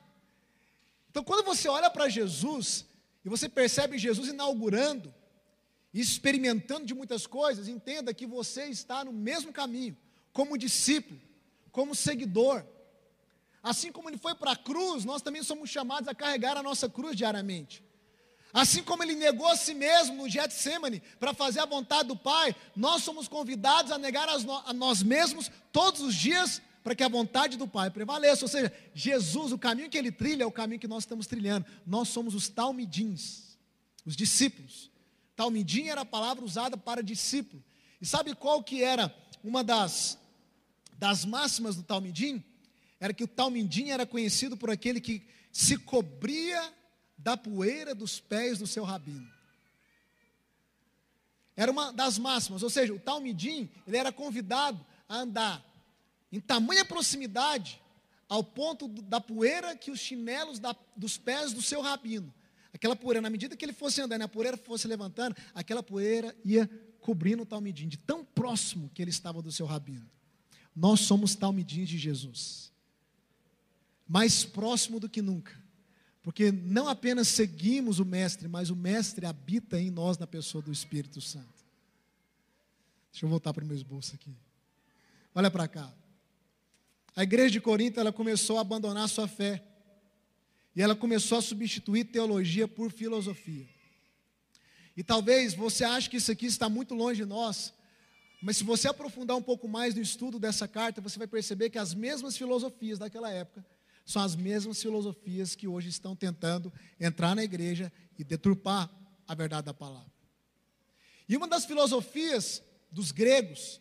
Então, 1.10 1.24
quando 1.24 1.44
você 1.44 1.68
olha 1.68 1.90
para 1.90 2.08
Jesus 2.08 2.86
e 3.24 3.28
você 3.28 3.48
percebe 3.48 3.98
Jesus 3.98 4.28
inaugurando, 4.28 5.12
experimentando 5.92 6.86
de 6.86 6.94
muitas 6.94 7.26
coisas, 7.26 7.68
entenda 7.68 8.14
que 8.14 8.26
você 8.26 8.66
está 8.66 9.04
no 9.04 9.12
mesmo 9.12 9.52
caminho, 9.52 9.96
como 10.32 10.56
discípulo 10.56 11.20
como 11.72 11.94
seguidor. 11.94 12.64
Assim 13.62 13.90
como 13.90 14.08
ele 14.10 14.18
foi 14.18 14.34
para 14.34 14.52
a 14.52 14.56
cruz, 14.56 15.04
nós 15.04 15.22
também 15.22 15.42
somos 15.42 15.70
chamados 15.70 16.08
a 16.08 16.14
carregar 16.14 16.56
a 16.56 16.62
nossa 16.62 16.88
cruz 16.88 17.16
diariamente. 17.16 17.82
Assim 18.52 18.82
como 18.82 19.02
ele 19.02 19.14
negou 19.14 19.46
a 19.46 19.56
si 19.56 19.72
mesmo 19.72 20.16
no 20.16 20.28
Getsemane 20.28 21.02
para 21.18 21.32
fazer 21.32 21.60
a 21.60 21.66
vontade 21.66 22.08
do 22.08 22.16
Pai, 22.16 22.54
nós 22.76 23.02
somos 23.02 23.26
convidados 23.26 23.90
a 23.90 23.98
negar 23.98 24.28
a 24.28 24.72
nós 24.74 25.02
mesmos 25.02 25.50
todos 25.72 26.02
os 26.02 26.14
dias 26.14 26.60
para 26.84 26.94
que 26.94 27.02
a 27.02 27.08
vontade 27.08 27.56
do 27.56 27.66
Pai 27.66 27.90
prevaleça. 27.90 28.44
Ou 28.44 28.48
seja, 28.48 28.70
Jesus, 28.94 29.52
o 29.52 29.58
caminho 29.58 29.88
que 29.88 29.96
ele 29.96 30.12
trilha 30.12 30.42
é 30.42 30.46
o 30.46 30.52
caminho 30.52 30.80
que 30.80 30.88
nós 30.88 31.04
estamos 31.04 31.26
trilhando. 31.26 31.64
Nós 31.86 32.08
somos 32.08 32.34
os 32.34 32.48
talmidins, 32.48 33.56
os 34.04 34.14
discípulos. 34.14 34.90
Talmidim 35.34 35.88
era 35.88 36.02
a 36.02 36.04
palavra 36.04 36.44
usada 36.44 36.76
para 36.76 37.02
discípulo. 37.02 37.64
E 38.00 38.06
sabe 38.06 38.34
qual 38.34 38.62
que 38.62 38.82
era 38.82 39.14
uma 39.42 39.64
das 39.64 40.18
das 40.98 41.24
máximas 41.24 41.74
do 41.74 41.82
Talmidim 41.82 42.44
era 43.00 43.12
que 43.12 43.24
o 43.24 43.28
Talmidim 43.28 43.88
era 43.88 44.06
conhecido 44.06 44.56
por 44.56 44.70
aquele 44.70 45.00
que 45.00 45.26
se 45.50 45.76
cobria 45.76 46.72
da 47.22 47.36
poeira 47.36 47.94
dos 47.94 48.20
pés 48.20 48.58
do 48.58 48.66
seu 48.66 48.84
rabino. 48.84 49.30
Era 51.56 51.70
uma 51.70 51.92
das 51.92 52.18
máximas, 52.18 52.62
ou 52.62 52.70
seja, 52.70 52.92
o 52.92 52.98
Talmidim, 52.98 53.70
ele 53.86 53.96
era 53.96 54.10
convidado 54.10 54.84
a 55.08 55.18
andar 55.18 55.64
em 56.32 56.40
tamanha 56.40 56.84
proximidade 56.84 57.80
ao 58.28 58.42
ponto 58.42 58.88
da 58.88 59.20
poeira 59.20 59.76
que 59.76 59.90
os 59.90 60.00
chinelos 60.00 60.58
da, 60.58 60.74
dos 60.96 61.18
pés 61.18 61.52
do 61.52 61.60
seu 61.60 61.82
rabino. 61.82 62.32
Aquela 62.72 62.96
poeira, 62.96 63.20
na 63.20 63.28
medida 63.28 63.54
que 63.54 63.64
ele 63.64 63.74
fosse 63.74 64.00
andando, 64.00 64.22
a 64.22 64.28
poeira 64.28 64.56
fosse 64.56 64.88
levantando, 64.88 65.36
aquela 65.54 65.82
poeira 65.82 66.34
ia 66.42 66.68
cobrindo 67.00 67.42
o 67.42 67.46
Talmidim, 67.46 67.88
de 67.88 67.98
tão 67.98 68.24
próximo 68.24 68.90
que 68.94 69.02
ele 69.02 69.10
estava 69.10 69.42
do 69.42 69.52
seu 69.52 69.66
rabino. 69.66 70.08
Nós 70.74 71.00
somos 71.00 71.34
talmidins 71.34 71.88
de 71.88 71.98
Jesus. 71.98 72.72
Mais 74.08 74.44
próximo 74.44 74.98
do 74.98 75.08
que 75.08 75.20
nunca. 75.20 75.61
Porque 76.22 76.52
não 76.52 76.88
apenas 76.88 77.26
seguimos 77.26 77.98
o 77.98 78.04
Mestre, 78.04 78.46
mas 78.46 78.70
o 78.70 78.76
Mestre 78.76 79.26
habita 79.26 79.80
em 79.80 79.90
nós 79.90 80.16
na 80.16 80.26
pessoa 80.26 80.62
do 80.62 80.70
Espírito 80.70 81.20
Santo. 81.20 81.48
Deixa 83.10 83.26
eu 83.26 83.28
voltar 83.28 83.52
para 83.52 83.64
o 83.64 83.66
meu 83.66 83.76
esboço 83.76 84.14
aqui. 84.14 84.32
Olha 85.34 85.50
para 85.50 85.66
cá. 85.66 85.92
A 87.16 87.24
igreja 87.24 87.50
de 87.50 87.60
Corinto 87.60 87.98
ela 87.98 88.12
começou 88.12 88.56
a 88.58 88.60
abandonar 88.60 89.08
sua 89.08 89.26
fé. 89.26 89.62
E 90.76 90.80
ela 90.80 90.94
começou 90.94 91.38
a 91.38 91.42
substituir 91.42 92.04
teologia 92.04 92.68
por 92.68 92.90
filosofia. 92.90 93.68
E 94.96 95.02
talvez 95.02 95.54
você 95.54 95.84
ache 95.84 96.08
que 96.08 96.16
isso 96.16 96.30
aqui 96.30 96.46
está 96.46 96.68
muito 96.68 96.94
longe 96.94 97.22
de 97.22 97.28
nós, 97.28 97.74
mas 98.40 98.58
se 98.58 98.64
você 98.64 98.88
aprofundar 98.88 99.36
um 99.36 99.42
pouco 99.42 99.68
mais 99.68 99.94
no 99.94 100.00
estudo 100.00 100.38
dessa 100.38 100.68
carta, 100.68 101.00
você 101.00 101.18
vai 101.18 101.26
perceber 101.26 101.70
que 101.70 101.78
as 101.78 101.94
mesmas 101.94 102.36
filosofias 102.36 102.98
daquela 102.98 103.30
época 103.30 103.64
são 104.04 104.22
as 104.22 104.34
mesmas 104.34 104.82
filosofias 104.82 105.54
que 105.54 105.68
hoje 105.68 105.88
estão 105.88 106.14
tentando 106.16 106.72
entrar 106.98 107.34
na 107.34 107.44
igreja 107.44 107.92
e 108.18 108.24
deturpar 108.24 108.90
a 109.26 109.34
verdade 109.34 109.66
da 109.66 109.74
palavra. 109.74 110.12
E 111.28 111.36
uma 111.36 111.46
das 111.46 111.64
filosofias 111.64 112.62
dos 112.90 113.12
gregos 113.12 113.80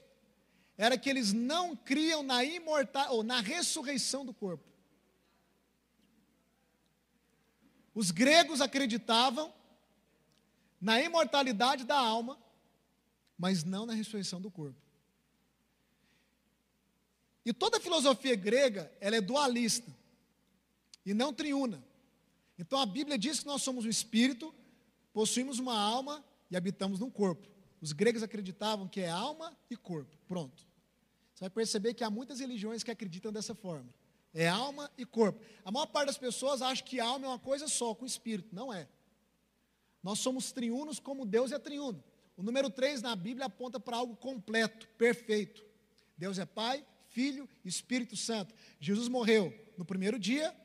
era 0.77 0.97
que 0.97 1.09
eles 1.09 1.33
não 1.33 1.75
criam 1.75 2.23
na 2.23 2.43
imortal 2.43 3.15
ou 3.15 3.23
na 3.23 3.39
ressurreição 3.41 4.25
do 4.25 4.33
corpo. 4.33 4.63
Os 7.93 8.11
gregos 8.11 8.61
acreditavam 8.61 9.53
na 10.79 11.01
imortalidade 11.01 11.83
da 11.83 11.97
alma 11.97 12.41
mas 13.41 13.63
não 13.63 13.87
na 13.87 13.93
ressurreição 13.95 14.39
do 14.39 14.51
corpo. 14.51 14.79
E 17.43 17.51
toda 17.51 17.77
a 17.77 17.81
filosofia 17.81 18.35
grega, 18.35 18.95
ela 19.01 19.15
é 19.15 19.21
dualista 19.21 19.91
e 21.05 21.13
não 21.13 21.33
triuna. 21.33 21.83
Então 22.57 22.79
a 22.79 22.85
Bíblia 22.85 23.17
diz 23.17 23.39
que 23.39 23.45
nós 23.45 23.61
somos 23.61 23.85
um 23.85 23.89
espírito, 23.89 24.53
possuímos 25.13 25.59
uma 25.59 25.77
alma 25.77 26.23
e 26.49 26.55
habitamos 26.55 26.99
num 26.99 27.09
corpo. 27.09 27.47
Os 27.81 27.91
gregos 27.91 28.21
acreditavam 28.21 28.87
que 28.87 29.01
é 29.01 29.09
alma 29.09 29.57
e 29.69 29.75
corpo. 29.75 30.15
Pronto. 30.27 30.67
Você 31.33 31.45
vai 31.45 31.49
perceber 31.49 31.93
que 31.93 32.03
há 32.03 32.09
muitas 32.09 32.39
religiões 32.39 32.83
que 32.83 32.91
acreditam 32.91 33.31
dessa 33.31 33.55
forma. 33.55 33.89
É 34.33 34.47
alma 34.47 34.89
e 34.97 35.05
corpo. 35.05 35.43
A 35.65 35.71
maior 35.71 35.87
parte 35.87 36.07
das 36.07 36.17
pessoas 36.17 36.61
acha 36.61 36.83
que 36.83 36.99
alma 36.99 37.25
é 37.25 37.29
uma 37.29 37.39
coisa 37.39 37.67
só, 37.67 37.95
com 37.95 38.05
espírito. 38.05 38.53
Não 38.53 38.71
é. 38.71 38.87
Nós 40.03 40.19
somos 40.19 40.51
triunos 40.51 40.99
como 40.99 41.25
Deus 41.25 41.51
é 41.51 41.59
triuno. 41.59 42.03
O 42.37 42.43
número 42.43 42.69
3 42.69 43.01
na 43.01 43.15
Bíblia 43.15 43.47
aponta 43.47 43.79
para 43.79 43.97
algo 43.97 44.15
completo, 44.15 44.87
perfeito. 44.97 45.63
Deus 46.17 46.39
é 46.39 46.45
Pai, 46.45 46.85
Filho 47.09 47.47
Espírito 47.65 48.15
Santo. 48.15 48.53
Jesus 48.79 49.07
morreu 49.07 49.53
no 49.77 49.83
primeiro 49.83 50.17
dia, 50.17 50.55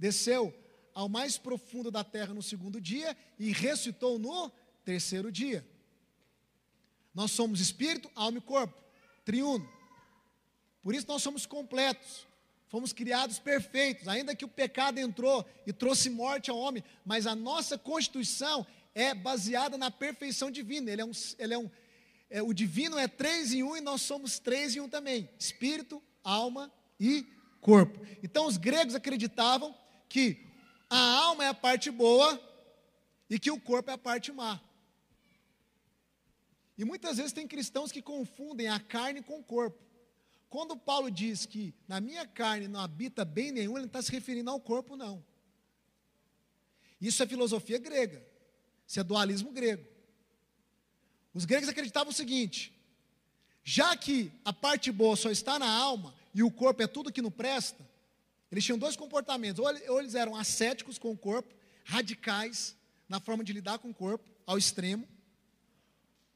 desceu 0.00 0.52
ao 0.94 1.08
mais 1.08 1.36
profundo 1.36 1.90
da 1.90 2.02
terra 2.02 2.32
no 2.32 2.42
segundo 2.42 2.80
dia 2.80 3.14
e 3.38 3.52
ressuscitou 3.52 4.18
no 4.18 4.50
terceiro 4.82 5.30
dia. 5.30 5.64
Nós 7.14 7.30
somos 7.32 7.60
espírito, 7.60 8.10
alma 8.14 8.38
e 8.38 8.40
corpo, 8.40 8.82
triuno. 9.24 9.68
Por 10.82 10.94
isso 10.94 11.06
nós 11.06 11.22
somos 11.22 11.44
completos. 11.44 12.26
Fomos 12.68 12.92
criados 12.92 13.38
perfeitos, 13.38 14.06
ainda 14.06 14.34
que 14.34 14.44
o 14.44 14.48
pecado 14.48 14.98
entrou 14.98 15.44
e 15.66 15.72
trouxe 15.72 16.08
morte 16.08 16.50
ao 16.50 16.56
homem, 16.56 16.84
mas 17.04 17.26
a 17.26 17.34
nossa 17.34 17.76
constituição 17.76 18.64
é 18.94 19.12
baseada 19.12 19.76
na 19.76 19.90
perfeição 19.90 20.52
divina. 20.52 20.90
Ele 20.90 21.02
é 21.02 21.04
um, 21.04 21.10
ele 21.36 21.54
é 21.54 21.58
um, 21.58 21.70
é, 22.30 22.40
o 22.40 22.52
divino 22.54 22.96
é 22.96 23.08
três 23.08 23.52
em 23.52 23.64
um 23.64 23.76
e 23.76 23.80
nós 23.80 24.02
somos 24.02 24.38
três 24.38 24.76
em 24.76 24.80
um 24.80 24.88
também: 24.88 25.28
espírito, 25.36 26.00
alma 26.22 26.72
e 26.98 27.26
corpo. 27.60 28.06
Então 28.22 28.46
os 28.46 28.56
gregos 28.56 28.94
acreditavam 28.94 29.74
que 30.10 30.44
a 30.90 30.98
alma 30.98 31.44
é 31.44 31.48
a 31.48 31.54
parte 31.54 31.88
boa 31.90 32.38
e 33.30 33.38
que 33.38 33.50
o 33.50 33.60
corpo 33.60 33.90
é 33.90 33.94
a 33.94 33.98
parte 33.98 34.32
má. 34.32 34.60
E 36.76 36.84
muitas 36.84 37.16
vezes 37.16 37.32
tem 37.32 37.46
cristãos 37.46 37.92
que 37.92 38.02
confundem 38.02 38.68
a 38.68 38.80
carne 38.80 39.22
com 39.22 39.38
o 39.38 39.44
corpo. 39.44 39.78
Quando 40.48 40.76
Paulo 40.76 41.10
diz 41.10 41.46
que 41.46 41.72
na 41.86 42.00
minha 42.00 42.26
carne 42.26 42.66
não 42.66 42.80
habita 42.80 43.24
bem 43.24 43.52
nenhum, 43.52 43.72
ele 43.72 43.82
não 43.82 43.86
está 43.86 44.02
se 44.02 44.10
referindo 44.10 44.50
ao 44.50 44.58
corpo, 44.58 44.96
não. 44.96 45.24
Isso 47.00 47.22
é 47.22 47.26
filosofia 47.26 47.78
grega. 47.78 48.26
Isso 48.86 48.98
é 48.98 49.04
dualismo 49.04 49.52
grego. 49.52 49.86
Os 51.32 51.44
gregos 51.44 51.68
acreditavam 51.68 52.10
o 52.10 52.14
seguinte: 52.14 52.74
já 53.62 53.96
que 53.96 54.32
a 54.44 54.52
parte 54.52 54.90
boa 54.90 55.14
só 55.14 55.30
está 55.30 55.56
na 55.56 55.70
alma 55.70 56.12
e 56.34 56.42
o 56.42 56.50
corpo 56.50 56.82
é 56.82 56.88
tudo 56.88 57.12
que 57.12 57.22
não 57.22 57.30
presta, 57.30 57.88
eles 58.50 58.64
tinham 58.64 58.78
dois 58.78 58.96
comportamentos: 58.96 59.64
ou 59.88 60.00
eles 60.00 60.14
eram 60.14 60.34
ascéticos 60.34 60.98
com 60.98 61.10
o 61.12 61.16
corpo, 61.16 61.54
radicais 61.84 62.76
na 63.08 63.20
forma 63.20 63.44
de 63.44 63.52
lidar 63.52 63.78
com 63.78 63.90
o 63.90 63.94
corpo, 63.94 64.28
ao 64.46 64.56
extremo, 64.56 65.06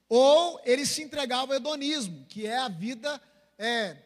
ou 0.09 0.61
eles 0.64 0.88
se 0.88 1.03
entregavam 1.03 1.55
ao 1.55 1.61
hedonismo, 1.61 2.27
que 2.27 2.46
é 2.46 2.59
a 2.59 2.68
vida 2.68 3.20
é, 3.59 3.96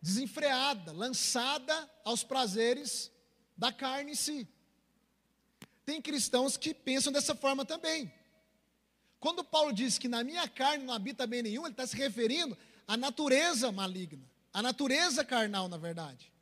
desenfreada, 0.00 0.92
lançada 0.92 1.90
aos 2.04 2.22
prazeres 2.22 3.10
da 3.56 3.72
carne 3.72 4.12
em 4.12 4.14
si. 4.14 4.48
Tem 5.84 6.00
cristãos 6.00 6.56
que 6.56 6.72
pensam 6.72 7.12
dessa 7.12 7.34
forma 7.34 7.64
também. 7.64 8.12
Quando 9.18 9.44
Paulo 9.44 9.72
diz 9.72 9.98
que 9.98 10.08
na 10.08 10.24
minha 10.24 10.48
carne 10.48 10.84
não 10.84 10.94
habita 10.94 11.26
bem 11.26 11.42
nenhum, 11.42 11.62
ele 11.62 11.72
está 11.72 11.86
se 11.86 11.96
referindo 11.96 12.56
à 12.86 12.96
natureza 12.96 13.70
maligna, 13.70 14.24
à 14.52 14.62
natureza 14.62 15.24
carnal, 15.24 15.68
na 15.68 15.76
verdade. 15.76 16.32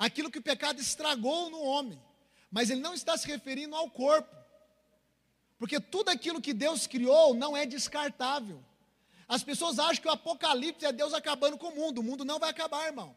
Aquilo 0.00 0.30
que 0.30 0.38
o 0.38 0.42
pecado 0.42 0.80
estragou 0.80 1.50
no 1.50 1.60
homem, 1.60 2.00
mas 2.50 2.70
ele 2.70 2.80
não 2.80 2.94
está 2.94 3.18
se 3.18 3.26
referindo 3.26 3.76
ao 3.76 3.90
corpo, 3.90 4.34
porque 5.58 5.78
tudo 5.78 6.08
aquilo 6.08 6.40
que 6.40 6.54
Deus 6.54 6.86
criou 6.86 7.34
não 7.34 7.54
é 7.54 7.66
descartável. 7.66 8.64
As 9.28 9.44
pessoas 9.44 9.78
acham 9.78 10.00
que 10.00 10.08
o 10.08 10.10
apocalipse 10.10 10.86
é 10.86 10.90
Deus 10.90 11.12
acabando 11.12 11.58
com 11.58 11.68
o 11.68 11.76
mundo, 11.76 11.98
o 11.98 12.02
mundo 12.02 12.24
não 12.24 12.38
vai 12.38 12.48
acabar, 12.48 12.86
irmão. 12.86 13.14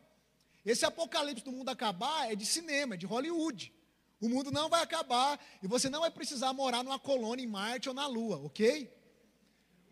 Esse 0.65 0.85
apocalipse 0.85 1.45
do 1.45 1.53
mundo 1.53 1.69
acabar 1.69 2.29
é 2.29 2.35
de 2.35 2.45
cinema, 2.45 2.95
é 2.95 2.97
de 2.97 3.05
Hollywood. 3.05 3.73
O 4.19 4.27
mundo 4.27 4.51
não 4.51 4.67
vai 4.67 4.83
acabar 4.83 5.39
e 5.61 5.67
você 5.67 5.89
não 5.89 6.01
vai 6.01 6.11
precisar 6.11 6.51
morar 6.51 6.83
numa 6.83 6.99
colônia 6.99 7.43
em 7.43 7.47
Marte 7.47 7.87
ou 7.87 7.95
na 7.95 8.07
Lua, 8.07 8.37
ok? 8.39 8.93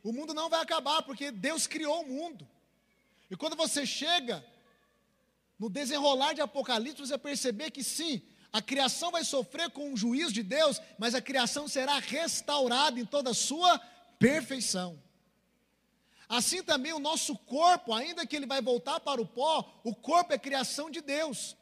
O 0.04 0.12
mundo 0.12 0.34
não 0.34 0.50
vai 0.50 0.62
acabar 0.62 1.04
porque 1.04 1.32
Deus 1.32 1.68
criou 1.68 2.02
o 2.02 2.08
mundo. 2.08 2.46
E 3.30 3.36
quando 3.38 3.56
você 3.56 3.86
chega 3.86 4.46
no 5.62 5.70
desenrolar 5.70 6.34
de 6.34 6.42
Apocalipse, 6.42 7.06
você 7.06 7.20
perceber 7.20 7.70
que 7.70 7.84
sim, 7.84 8.20
a 8.52 8.64
criação 8.64 9.12
vai 9.12 9.24
sofrer 9.24 9.70
com 9.70 9.94
o 9.94 9.96
juízo 9.96 10.34
de 10.34 10.42
Deus, 10.42 10.82
mas 10.98 11.14
a 11.14 11.22
criação 11.22 11.68
será 11.68 12.00
restaurada 12.00 13.00
em 13.00 13.06
toda 13.06 13.30
a 13.30 13.36
sua 13.36 13.78
perfeição. 14.18 15.00
Assim 16.28 16.64
também 16.64 16.94
o 16.94 17.00
nosso 17.00 17.38
corpo, 17.38 17.94
ainda 17.94 18.26
que 18.26 18.36
ele 18.36 18.48
vai 18.48 18.60
voltar 18.60 19.00
para 19.02 19.22
o 19.22 19.26
pó, 19.28 19.72
o 19.84 19.94
corpo 19.94 20.34
é 20.34 20.40
criação 20.40 20.90
de 20.90 21.00
Deus. 21.00 21.56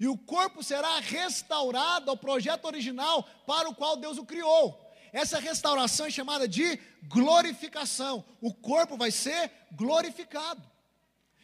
E 0.00 0.08
o 0.08 0.18
corpo 0.18 0.60
será 0.60 0.98
restaurado 0.98 2.10
ao 2.10 2.16
projeto 2.16 2.64
original 2.64 3.22
para 3.46 3.68
o 3.68 3.74
qual 3.74 3.96
Deus 3.96 4.18
o 4.18 4.26
criou. 4.26 4.84
Essa 5.12 5.38
restauração 5.38 6.06
é 6.06 6.10
chamada 6.10 6.48
de 6.48 6.76
glorificação. 7.04 8.24
O 8.40 8.52
corpo 8.52 8.96
vai 8.96 9.12
ser 9.12 9.48
glorificado. 9.70 10.60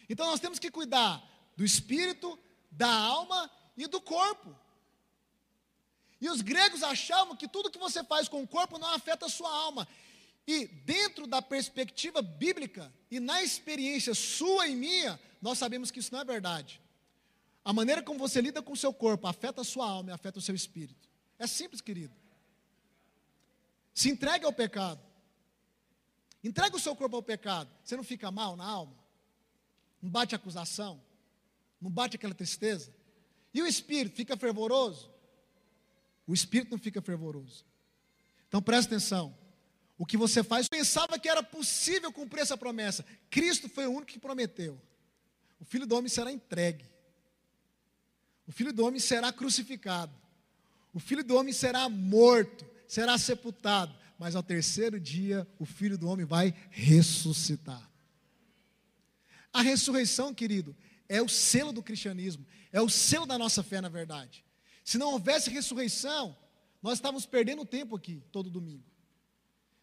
Então 0.08 0.26
nós 0.26 0.40
temos 0.40 0.58
que 0.58 0.72
cuidar 0.72 1.27
do 1.58 1.64
espírito, 1.64 2.38
da 2.70 2.88
alma 2.88 3.50
e 3.76 3.88
do 3.88 4.00
corpo. 4.00 4.56
E 6.20 6.30
os 6.30 6.40
gregos 6.40 6.84
achavam 6.84 7.34
que 7.34 7.48
tudo 7.48 7.68
que 7.68 7.80
você 7.80 8.04
faz 8.04 8.28
com 8.28 8.40
o 8.40 8.46
corpo 8.46 8.78
não 8.78 8.94
afeta 8.94 9.26
a 9.26 9.28
sua 9.28 9.52
alma. 9.52 9.88
E 10.46 10.68
dentro 10.68 11.26
da 11.26 11.42
perspectiva 11.42 12.22
bíblica 12.22 12.92
e 13.10 13.18
na 13.18 13.42
experiência 13.42 14.14
sua 14.14 14.68
e 14.68 14.76
minha, 14.76 15.18
nós 15.42 15.58
sabemos 15.58 15.90
que 15.90 15.98
isso 15.98 16.12
não 16.12 16.20
é 16.20 16.24
verdade. 16.24 16.80
A 17.64 17.72
maneira 17.72 18.04
como 18.04 18.20
você 18.20 18.40
lida 18.40 18.62
com 18.62 18.72
o 18.72 18.76
seu 18.76 18.94
corpo 18.94 19.26
afeta 19.26 19.62
a 19.62 19.64
sua 19.64 19.84
alma 19.84 20.10
e 20.10 20.12
afeta 20.12 20.38
o 20.38 20.42
seu 20.42 20.54
espírito. 20.54 21.08
É 21.40 21.46
simples, 21.48 21.80
querido. 21.80 22.14
Se 23.92 24.08
entregue 24.08 24.44
ao 24.44 24.52
pecado. 24.52 25.00
Entrega 26.44 26.76
o 26.76 26.80
seu 26.80 26.94
corpo 26.94 27.16
ao 27.16 27.22
pecado. 27.22 27.68
Você 27.82 27.96
não 27.96 28.04
fica 28.04 28.30
mal 28.30 28.54
na 28.54 28.64
alma? 28.64 28.96
Não 30.00 30.08
bate 30.08 30.36
acusação? 30.36 31.07
Não 31.80 31.90
bate 31.90 32.16
aquela 32.16 32.34
tristeza? 32.34 32.92
E 33.52 33.62
o 33.62 33.66
espírito 33.66 34.16
fica 34.16 34.36
fervoroso? 34.36 35.10
O 36.26 36.34
espírito 36.34 36.70
não 36.70 36.78
fica 36.78 37.00
fervoroso. 37.00 37.64
Então 38.48 38.60
presta 38.60 38.94
atenção. 38.94 39.36
O 39.96 40.06
que 40.06 40.16
você 40.16 40.44
faz, 40.44 40.68
pensava 40.68 41.18
que 41.18 41.28
era 41.28 41.42
possível 41.42 42.12
cumprir 42.12 42.42
essa 42.42 42.56
promessa. 42.56 43.04
Cristo 43.28 43.68
foi 43.68 43.86
o 43.86 43.90
único 43.90 44.12
que 44.12 44.18
prometeu. 44.18 44.80
O 45.58 45.64
filho 45.64 45.86
do 45.86 45.96
homem 45.96 46.08
será 46.08 46.30
entregue. 46.30 46.84
O 48.46 48.52
filho 48.52 48.72
do 48.72 48.84
homem 48.86 49.00
será 49.00 49.32
crucificado. 49.32 50.14
O 50.94 51.00
filho 51.00 51.24
do 51.24 51.36
homem 51.36 51.52
será 51.52 51.88
morto, 51.88 52.64
será 52.86 53.18
sepultado. 53.18 53.94
Mas 54.18 54.34
ao 54.34 54.42
terceiro 54.42 54.98
dia, 54.98 55.46
o 55.58 55.64
filho 55.66 55.98
do 55.98 56.08
homem 56.08 56.24
vai 56.24 56.54
ressuscitar. 56.70 57.88
A 59.52 59.62
ressurreição, 59.62 60.32
querido, 60.32 60.76
é 61.08 61.22
o 61.22 61.28
selo 61.28 61.72
do 61.72 61.82
cristianismo, 61.82 62.46
é 62.72 62.80
o 62.80 62.88
selo 62.88 63.26
da 63.26 63.38
nossa 63.38 63.62
fé, 63.62 63.80
na 63.80 63.88
verdade. 63.88 64.44
Se 64.84 64.98
não 64.98 65.12
houvesse 65.12 65.50
ressurreição, 65.50 66.36
nós 66.82 66.94
estávamos 66.94 67.26
perdendo 67.26 67.64
tempo 67.64 67.96
aqui 67.96 68.22
todo 68.30 68.50
domingo. 68.50 68.84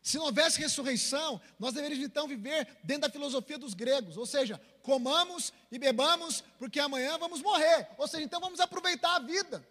Se 0.01 0.17
não 0.17 0.25
houvesse 0.25 0.59
ressurreição, 0.59 1.41
nós 1.59 1.73
deveríamos 1.73 2.05
então 2.05 2.27
viver 2.27 2.67
dentro 2.83 3.03
da 3.03 3.09
filosofia 3.09 3.57
dos 3.57 3.73
gregos, 3.73 4.17
ou 4.17 4.25
seja, 4.25 4.61
comamos 4.83 5.51
e 5.71 5.79
bebamos, 5.79 6.43
porque 6.59 6.79
amanhã 6.79 7.17
vamos 7.17 7.41
morrer, 7.41 7.87
ou 7.97 8.07
seja, 8.07 8.23
então 8.23 8.39
vamos 8.39 8.59
aproveitar 8.59 9.15
a 9.15 9.19
vida. 9.19 9.67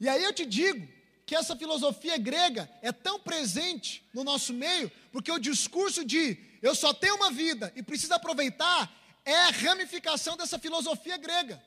E 0.00 0.08
aí 0.08 0.24
eu 0.24 0.32
te 0.32 0.46
digo 0.46 0.88
que 1.26 1.36
essa 1.36 1.54
filosofia 1.54 2.16
grega 2.18 2.70
é 2.82 2.92
tão 2.92 3.20
presente 3.20 4.08
no 4.14 4.24
nosso 4.24 4.52
meio, 4.54 4.90
porque 5.12 5.30
o 5.30 5.38
discurso 5.38 6.04
de 6.04 6.38
eu 6.62 6.74
só 6.74 6.94
tenho 6.94 7.16
uma 7.16 7.30
vida 7.30 7.72
e 7.76 7.82
preciso 7.82 8.14
aproveitar 8.14 8.90
é 9.24 9.34
a 9.34 9.50
ramificação 9.50 10.36
dessa 10.36 10.58
filosofia 10.58 11.16
grega. 11.16 11.62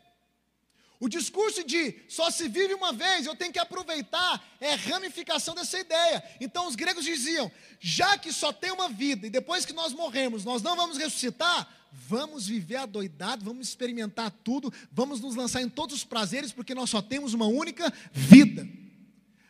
O 1.00 1.08
discurso 1.08 1.64
de 1.64 1.96
só 2.08 2.32
se 2.32 2.48
vive 2.48 2.74
uma 2.74 2.92
vez, 2.92 3.26
eu 3.26 3.36
tenho 3.36 3.54
que 3.54 3.60
aproveitar, 3.60 4.44
é 4.60 4.74
ramificação 4.74 5.54
dessa 5.54 5.80
ideia. 5.80 6.24
Então 6.42 6.68
os 6.68 6.76
gregos 6.76 7.06
diziam: 7.06 7.52
já 7.80 8.18
que 8.18 8.34
só 8.34 8.52
tem 8.52 8.72
uma 8.72 8.90
vida 8.90 9.28
e 9.28 9.30
depois 9.30 9.64
que 9.64 9.74
nós 9.74 9.94
morremos, 9.94 10.44
nós 10.44 10.64
não 10.64 10.76
vamos 10.76 10.98
ressuscitar, 10.98 11.72
vamos 11.92 12.48
viver 12.48 12.78
adoidado, 12.78 13.46
vamos 13.46 13.68
experimentar 13.68 14.32
tudo, 14.44 14.74
vamos 14.92 15.20
nos 15.20 15.36
lançar 15.36 15.62
em 15.62 15.70
todos 15.70 15.96
os 15.96 16.04
prazeres, 16.04 16.52
porque 16.52 16.74
nós 16.74 16.90
só 16.90 17.02
temos 17.02 17.34
uma 17.34 17.46
única 17.46 17.94
vida. 18.12 18.68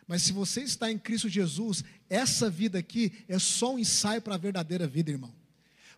Mas 0.06 0.22
se 0.22 0.32
você 0.32 0.62
está 0.62 0.90
em 0.90 0.98
Cristo 0.98 1.30
Jesus, 1.30 1.82
essa 2.10 2.50
vida 2.50 2.78
aqui 2.78 3.24
é 3.26 3.38
só 3.38 3.74
um 3.74 3.78
ensaio 3.78 4.20
para 4.20 4.34
a 4.34 4.38
verdadeira 4.38 4.86
vida, 4.86 5.10
irmão. 5.10 5.37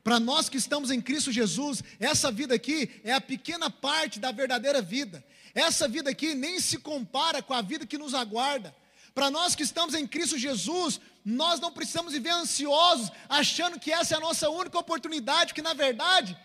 Para 0.02 0.18
nós 0.18 0.48
que 0.48 0.56
estamos 0.56 0.90
em 0.90 1.00
Cristo 1.00 1.30
Jesus, 1.30 1.82
essa 1.98 2.32
vida 2.32 2.54
aqui 2.54 3.00
é 3.04 3.12
a 3.12 3.20
pequena 3.20 3.70
parte 3.70 4.18
da 4.18 4.32
verdadeira 4.32 4.80
vida. 4.80 5.24
Essa 5.54 5.86
vida 5.86 6.10
aqui 6.10 6.34
nem 6.34 6.60
se 6.60 6.78
compara 6.78 7.42
com 7.42 7.52
a 7.52 7.60
vida 7.60 7.86
que 7.86 7.98
nos 7.98 8.14
aguarda. 8.14 8.74
Para 9.14 9.30
nós 9.30 9.54
que 9.54 9.62
estamos 9.62 9.94
em 9.94 10.06
Cristo 10.06 10.38
Jesus, 10.38 11.00
nós 11.24 11.60
não 11.60 11.72
precisamos 11.72 12.12
viver 12.12 12.30
ansiosos, 12.30 13.10
achando 13.28 13.78
que 13.78 13.92
essa 13.92 14.14
é 14.14 14.16
a 14.16 14.20
nossa 14.20 14.48
única 14.48 14.78
oportunidade, 14.78 15.52
que 15.52 15.60
na 15.60 15.74
verdade, 15.74 16.36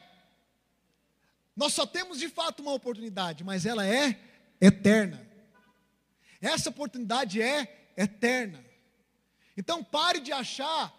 nós 1.56 1.74
só 1.74 1.86
temos 1.86 2.20
de 2.20 2.28
fato 2.28 2.62
uma 2.62 2.74
oportunidade, 2.74 3.44
mas 3.44 3.66
ela 3.66 3.86
é 3.86 4.20
eterna. 4.60 5.26
Essa 6.42 6.70
oportunidade 6.70 7.42
é 7.42 7.92
eterna. 7.96 8.64
Então 9.56 9.84
pare 9.84 10.20
de 10.20 10.34
achar 10.34 10.94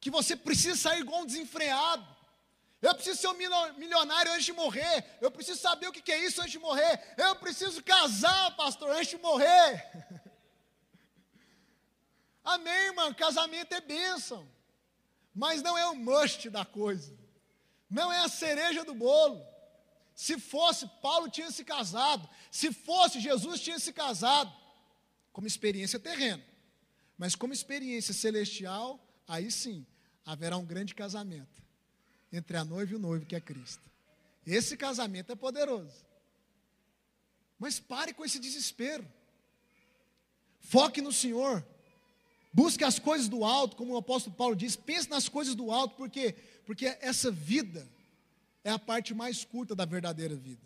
que 0.00 0.10
você 0.10 0.36
precisa 0.36 0.76
sair 0.76 1.00
igual 1.00 1.22
um 1.22 1.26
desenfreado. 1.26 2.06
Eu 2.80 2.94
preciso 2.94 3.20
ser 3.20 3.28
um 3.28 3.34
milionário 3.76 4.32
antes 4.32 4.44
de 4.44 4.52
morrer. 4.52 5.04
Eu 5.20 5.30
preciso 5.30 5.60
saber 5.60 5.88
o 5.88 5.92
que 5.92 6.12
é 6.12 6.24
isso 6.24 6.40
antes 6.40 6.52
de 6.52 6.60
morrer. 6.60 7.14
Eu 7.16 7.34
preciso 7.36 7.82
casar, 7.82 8.54
pastor, 8.56 8.90
antes 8.90 9.08
de 9.08 9.18
morrer. 9.18 9.84
Amém, 12.44 12.86
irmão. 12.86 13.12
Casamento 13.12 13.74
é 13.74 13.80
bênção. 13.80 14.48
Mas 15.34 15.60
não 15.60 15.76
é 15.76 15.86
o 15.88 15.96
must 15.96 16.48
da 16.50 16.64
coisa. 16.64 17.18
Não 17.90 18.12
é 18.12 18.20
a 18.20 18.28
cereja 18.28 18.84
do 18.84 18.94
bolo. 18.94 19.44
Se 20.14 20.38
fosse, 20.38 20.86
Paulo 21.02 21.28
tinha 21.28 21.50
se 21.50 21.64
casado. 21.64 22.28
Se 22.50 22.72
fosse, 22.72 23.20
Jesus 23.20 23.60
tinha 23.60 23.78
se 23.80 23.92
casado. 23.92 24.52
Como 25.32 25.48
experiência 25.48 25.98
terrena. 25.98 26.44
Mas 27.16 27.34
como 27.34 27.52
experiência 27.52 28.14
celestial, 28.14 29.00
aí 29.28 29.50
sim, 29.50 29.86
haverá 30.24 30.56
um 30.56 30.64
grande 30.64 30.94
casamento 30.94 31.62
entre 32.32 32.56
a 32.56 32.64
noiva 32.64 32.92
e 32.92 32.96
o 32.96 32.98
noivo, 32.98 33.26
que 33.26 33.36
é 33.36 33.40
Cristo. 33.40 33.82
Esse 34.46 34.76
casamento 34.76 35.30
é 35.30 35.36
poderoso. 35.36 36.04
Mas 37.58 37.78
pare 37.78 38.12
com 38.12 38.24
esse 38.24 38.38
desespero. 38.38 39.06
Foque 40.60 41.00
no 41.00 41.12
Senhor. 41.12 41.64
Busque 42.52 42.82
as 42.82 42.98
coisas 42.98 43.28
do 43.28 43.44
alto, 43.44 43.76
como 43.76 43.92
o 43.92 43.98
apóstolo 43.98 44.34
Paulo 44.34 44.56
diz, 44.56 44.74
pense 44.74 45.08
nas 45.08 45.28
coisas 45.28 45.54
do 45.54 45.70
alto, 45.70 45.96
porque 45.96 46.34
porque 46.68 46.98
essa 47.00 47.30
vida 47.30 47.88
é 48.62 48.70
a 48.70 48.78
parte 48.78 49.14
mais 49.14 49.42
curta 49.42 49.74
da 49.74 49.86
verdadeira 49.86 50.36
vida. 50.36 50.60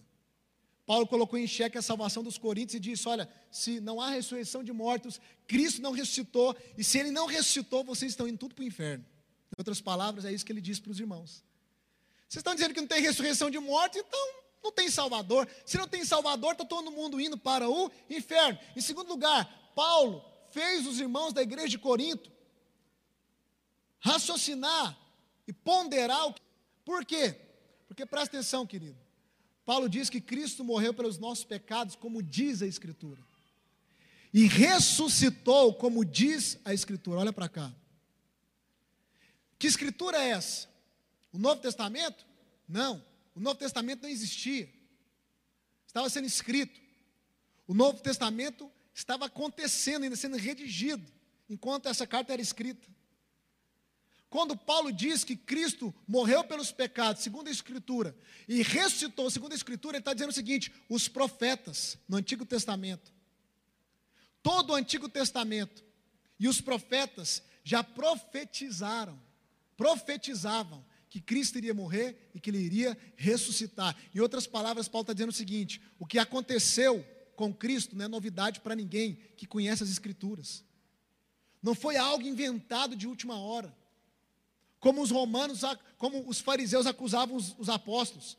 Paulo 0.93 1.07
colocou 1.07 1.39
em 1.39 1.47
xeque 1.47 1.79
a 1.79 1.81
salvação 1.81 2.23
dos 2.23 2.37
coríntios 2.37 2.75
e 2.75 2.79
disse: 2.79 3.09
Olha, 3.09 3.27
se 3.51 3.81
não 3.81 3.99
há 3.99 4.11
ressurreição 4.11 4.63
de 4.63 4.75
mortos, 4.75 5.19
Cristo 5.47 5.81
não 5.81 5.91
ressuscitou, 5.91 6.55
e 6.77 6.85
se 6.85 6.99
ele 6.99 7.11
não 7.11 7.25
ressuscitou, 7.25 7.83
vocês 7.83 8.13
estão 8.13 8.29
indo 8.29 8.37
tudo 8.37 8.55
para 8.55 8.63
o 8.63 8.67
inferno. 8.67 9.03
Em 9.03 9.55
outras 9.57 9.81
palavras, 9.81 10.27
é 10.27 10.33
isso 10.35 10.45
que 10.45 10.53
ele 10.53 10.61
diz 10.61 10.79
para 10.79 10.91
os 10.91 11.01
irmãos. 11.01 11.43
Vocês 12.29 12.41
estão 12.41 12.55
dizendo 12.55 12.75
que 12.75 12.81
não 12.83 12.87
tem 12.87 13.01
ressurreição 13.01 13.49
de 13.49 13.59
morte, 13.59 14.01
então 14.01 14.21
não 14.63 14.71
tem 14.71 14.91
Salvador. 14.91 15.49
Se 15.65 15.79
não 15.79 15.89
tem 15.89 16.05
Salvador, 16.05 16.53
está 16.53 16.65
todo 16.67 16.91
mundo 16.91 17.19
indo 17.19 17.39
para 17.39 17.67
o 17.71 17.91
inferno. 18.11 18.59
Em 18.77 18.81
segundo 18.83 19.09
lugar, 19.09 19.73
Paulo 19.75 20.23
fez 20.51 20.87
os 20.87 21.01
irmãos 21.01 21.33
da 21.33 21.41
igreja 21.41 21.71
de 21.71 21.79
Corinto 21.79 22.31
raciocinar 23.99 24.95
e 25.49 25.55
ponderar. 25.55 26.29
O... 26.29 26.35
Por 26.85 27.03
quê? 27.07 27.35
Porque 27.89 28.05
presta 28.05 28.37
atenção, 28.37 28.67
querido. 28.67 29.02
Paulo 29.65 29.89
diz 29.89 30.11
que 30.11 30.21
Cristo 30.21 30.65
morreu 30.65 30.93
pelos 30.93 31.19
nossos 31.19 31.45
pecados, 31.45 31.95
como 31.95 32.23
diz 32.23 32.63
a 32.63 32.67
Escritura. 32.67 33.23
E 34.35 34.47
ressuscitou, 34.47 35.75
como 35.75 36.05
diz 36.05 36.59
a 36.65 36.73
Escritura. 36.73 37.21
Olha 37.21 37.33
para 37.33 37.49
cá. 37.49 37.73
Que 39.59 39.67
Escritura 39.67 40.19
é 40.19 40.31
essa? 40.31 40.69
O 41.33 41.39
Novo 41.39 41.61
Testamento? 41.61 42.27
Não. 42.69 43.05
O 43.35 43.41
Novo 43.41 43.57
Testamento 43.57 44.03
não 44.03 44.09
existia. 44.09 44.69
estava 45.87 46.09
sendo 46.11 46.27
escrito. 46.27 46.81
O 47.67 47.75
Novo 47.75 48.01
Testamento 48.01 48.71
estava 48.95 49.27
acontecendo, 49.27 50.03
ainda 50.03 50.17
sendo 50.17 50.37
redigido, 50.37 51.07
enquanto 51.49 51.89
essa 51.89 52.07
carta 52.07 52.33
era 52.33 52.43
escrita. 52.43 52.87
Quando 54.33 54.57
Paulo 54.57 54.91
diz 54.91 55.25
que 55.25 55.37
Cristo 55.37 55.95
morreu 56.09 56.43
pelos 56.43 56.73
pecados, 56.73 57.23
segundo 57.23 57.49
a 57.49 57.51
Escritura, 57.51 58.17
e 58.49 58.63
ressuscitou, 58.63 59.31
segundo 59.31 59.53
a 59.53 59.55
Escritura, 59.55 59.99
ele 59.99 60.01
está 60.01 60.15
dizendo 60.15 60.31
o 60.31 60.33
seguinte: 60.33 60.73
os 60.89 61.07
profetas 61.07 61.99
no 62.09 62.17
Antigo 62.17 62.47
Testamento, 62.47 63.13
todo 64.43 64.71
o 64.71 64.75
Antigo 64.75 65.07
Testamento 65.07 65.85
e 66.41 66.49
os 66.49 66.63
profetas 66.63 67.43
já 67.63 67.85
profetizaram, 67.85 69.21
profetizavam 69.77 70.83
que 71.11 71.21
Cristo 71.21 71.59
iria 71.59 71.75
morrer 71.75 72.31
e 72.35 72.41
que 72.41 72.49
ele 72.49 72.59
iria 72.59 72.97
ressuscitar. 73.17 73.95
Em 74.15 74.21
outras 74.21 74.47
palavras, 74.47 74.89
Paulo 74.89 75.03
está 75.03 75.13
dizendo 75.13 75.29
o 75.29 75.35
seguinte: 75.35 75.79
o 75.99 76.07
que 76.07 76.19
aconteceu 76.19 77.07
com 77.37 77.53
Cristo 77.53 77.95
não 77.95 78.07
é 78.07 78.09
novidade 78.09 78.61
para 78.61 78.75
ninguém 78.75 79.19
que 79.37 79.47
conhece 79.47 79.83
as 79.83 79.91
Escrituras. 79.91 80.65
Não 81.63 81.75
foi 81.75 81.99
algo 81.99 82.27
inventado 82.27 82.97
de 82.97 83.07
última 83.07 83.39
hora. 83.39 83.82
Como 84.83 85.01
os 85.01 85.13
romanos, 85.13 85.61
como 85.97 86.29
os 86.29 86.41
fariseus 86.41 86.87
acusavam 86.89 87.37
os, 87.37 87.55
os 87.57 87.69
apóstolos. 87.69 88.37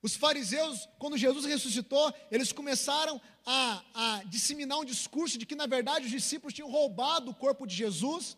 Os 0.00 0.16
fariseus, 0.16 0.88
quando 0.98 1.18
Jesus 1.18 1.44
ressuscitou, 1.44 2.10
eles 2.30 2.52
começaram 2.52 3.20
a, 3.44 3.82
a, 3.94 4.22
disseminar 4.24 4.78
um 4.78 4.84
discurso 4.84 5.36
de 5.36 5.44
que, 5.44 5.54
na 5.54 5.66
verdade, 5.66 6.06
os 6.06 6.10
discípulos 6.10 6.54
tinham 6.54 6.70
roubado 6.70 7.30
o 7.30 7.34
corpo 7.34 7.66
de 7.66 7.76
Jesus 7.76 8.34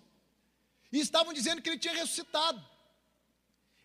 e 0.91 0.99
estavam 0.99 1.33
dizendo 1.33 1.63
que 1.63 1.69
ele 1.69 1.79
tinha 1.79 1.95
ressuscitado. 1.95 2.61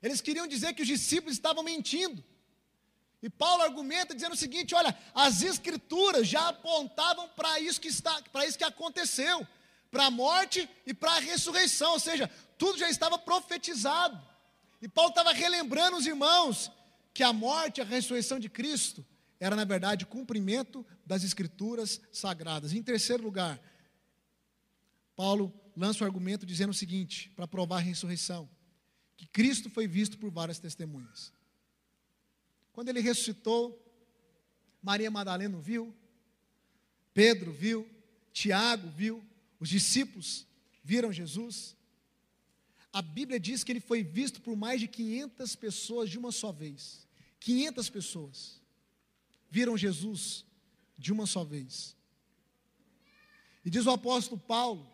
Eles 0.01 0.19
queriam 0.19 0.47
dizer 0.47 0.73
que 0.73 0.81
os 0.81 0.87
discípulos 0.87 1.35
estavam 1.35 1.61
mentindo. 1.61 2.23
E 3.21 3.29
Paulo 3.29 3.61
argumenta 3.61 4.15
dizendo 4.15 4.33
o 4.33 4.43
seguinte: 4.43 4.73
olha, 4.73 4.97
as 5.13 5.43
escrituras 5.43 6.27
já 6.27 6.49
apontavam 6.49 7.29
para 7.29 7.59
isso 7.59 7.79
que 7.79 7.89
está, 7.89 8.23
para 8.31 8.47
isso 8.47 8.57
que 8.57 8.63
aconteceu, 8.63 9.47
para 9.93 10.07
a 10.07 10.11
morte 10.11 10.67
e 10.87 10.93
para 10.93 11.11
a 11.11 11.19
ressurreição, 11.19 11.91
ou 11.91 11.99
seja, 11.99 12.27
tudo 12.57 12.79
já 12.79 12.89
estava 12.89 13.15
profetizado. 13.15 14.19
E 14.81 14.87
Paulo 14.87 15.11
estava 15.11 15.31
relembrando 15.31 15.97
os 15.97 16.07
irmãos 16.07 16.71
que 17.13 17.21
a 17.21 17.31
morte 17.31 17.77
e 17.77 17.81
a 17.81 17.85
ressurreição 17.85 18.39
de 18.39 18.49
Cristo 18.49 19.05
era, 19.39 19.55
na 19.55 19.63
verdade, 19.63 20.07
cumprimento 20.07 20.83
das 21.05 21.23
escrituras 21.23 22.01
sagradas. 22.11 22.73
Em 22.73 22.81
terceiro 22.81 23.21
lugar, 23.21 23.61
Paulo 25.15 25.53
lança 25.77 26.03
o 26.03 26.07
argumento 26.07 26.43
dizendo 26.43 26.71
o 26.71 26.73
seguinte, 26.73 27.29
para 27.35 27.47
provar 27.47 27.77
a 27.77 27.81
ressurreição: 27.81 28.49
que 29.15 29.27
Cristo 29.27 29.69
foi 29.69 29.85
visto 29.85 30.17
por 30.17 30.31
várias 30.31 30.57
testemunhas. 30.57 31.31
Quando 32.71 32.89
ele 32.89 32.99
ressuscitou, 32.99 33.79
Maria 34.81 35.11
Madalena 35.11 35.59
viu, 35.59 35.95
Pedro 37.13 37.53
viu, 37.53 37.87
Tiago 38.33 38.89
viu, 38.89 39.23
os 39.63 39.69
discípulos 39.69 40.45
viram 40.83 41.13
Jesus. 41.13 41.73
A 42.91 43.01
Bíblia 43.01 43.39
diz 43.39 43.63
que 43.63 43.71
ele 43.71 43.79
foi 43.79 44.03
visto 44.03 44.41
por 44.41 44.57
mais 44.57 44.81
de 44.81 44.89
500 44.89 45.55
pessoas 45.55 46.09
de 46.09 46.17
uma 46.17 46.33
só 46.33 46.51
vez. 46.51 47.07
500 47.39 47.89
pessoas 47.89 48.61
viram 49.49 49.77
Jesus 49.77 50.43
de 50.97 51.13
uma 51.13 51.25
só 51.25 51.45
vez. 51.45 51.95
E 53.63 53.69
diz 53.69 53.85
o 53.85 53.91
apóstolo 53.91 54.37
Paulo 54.37 54.85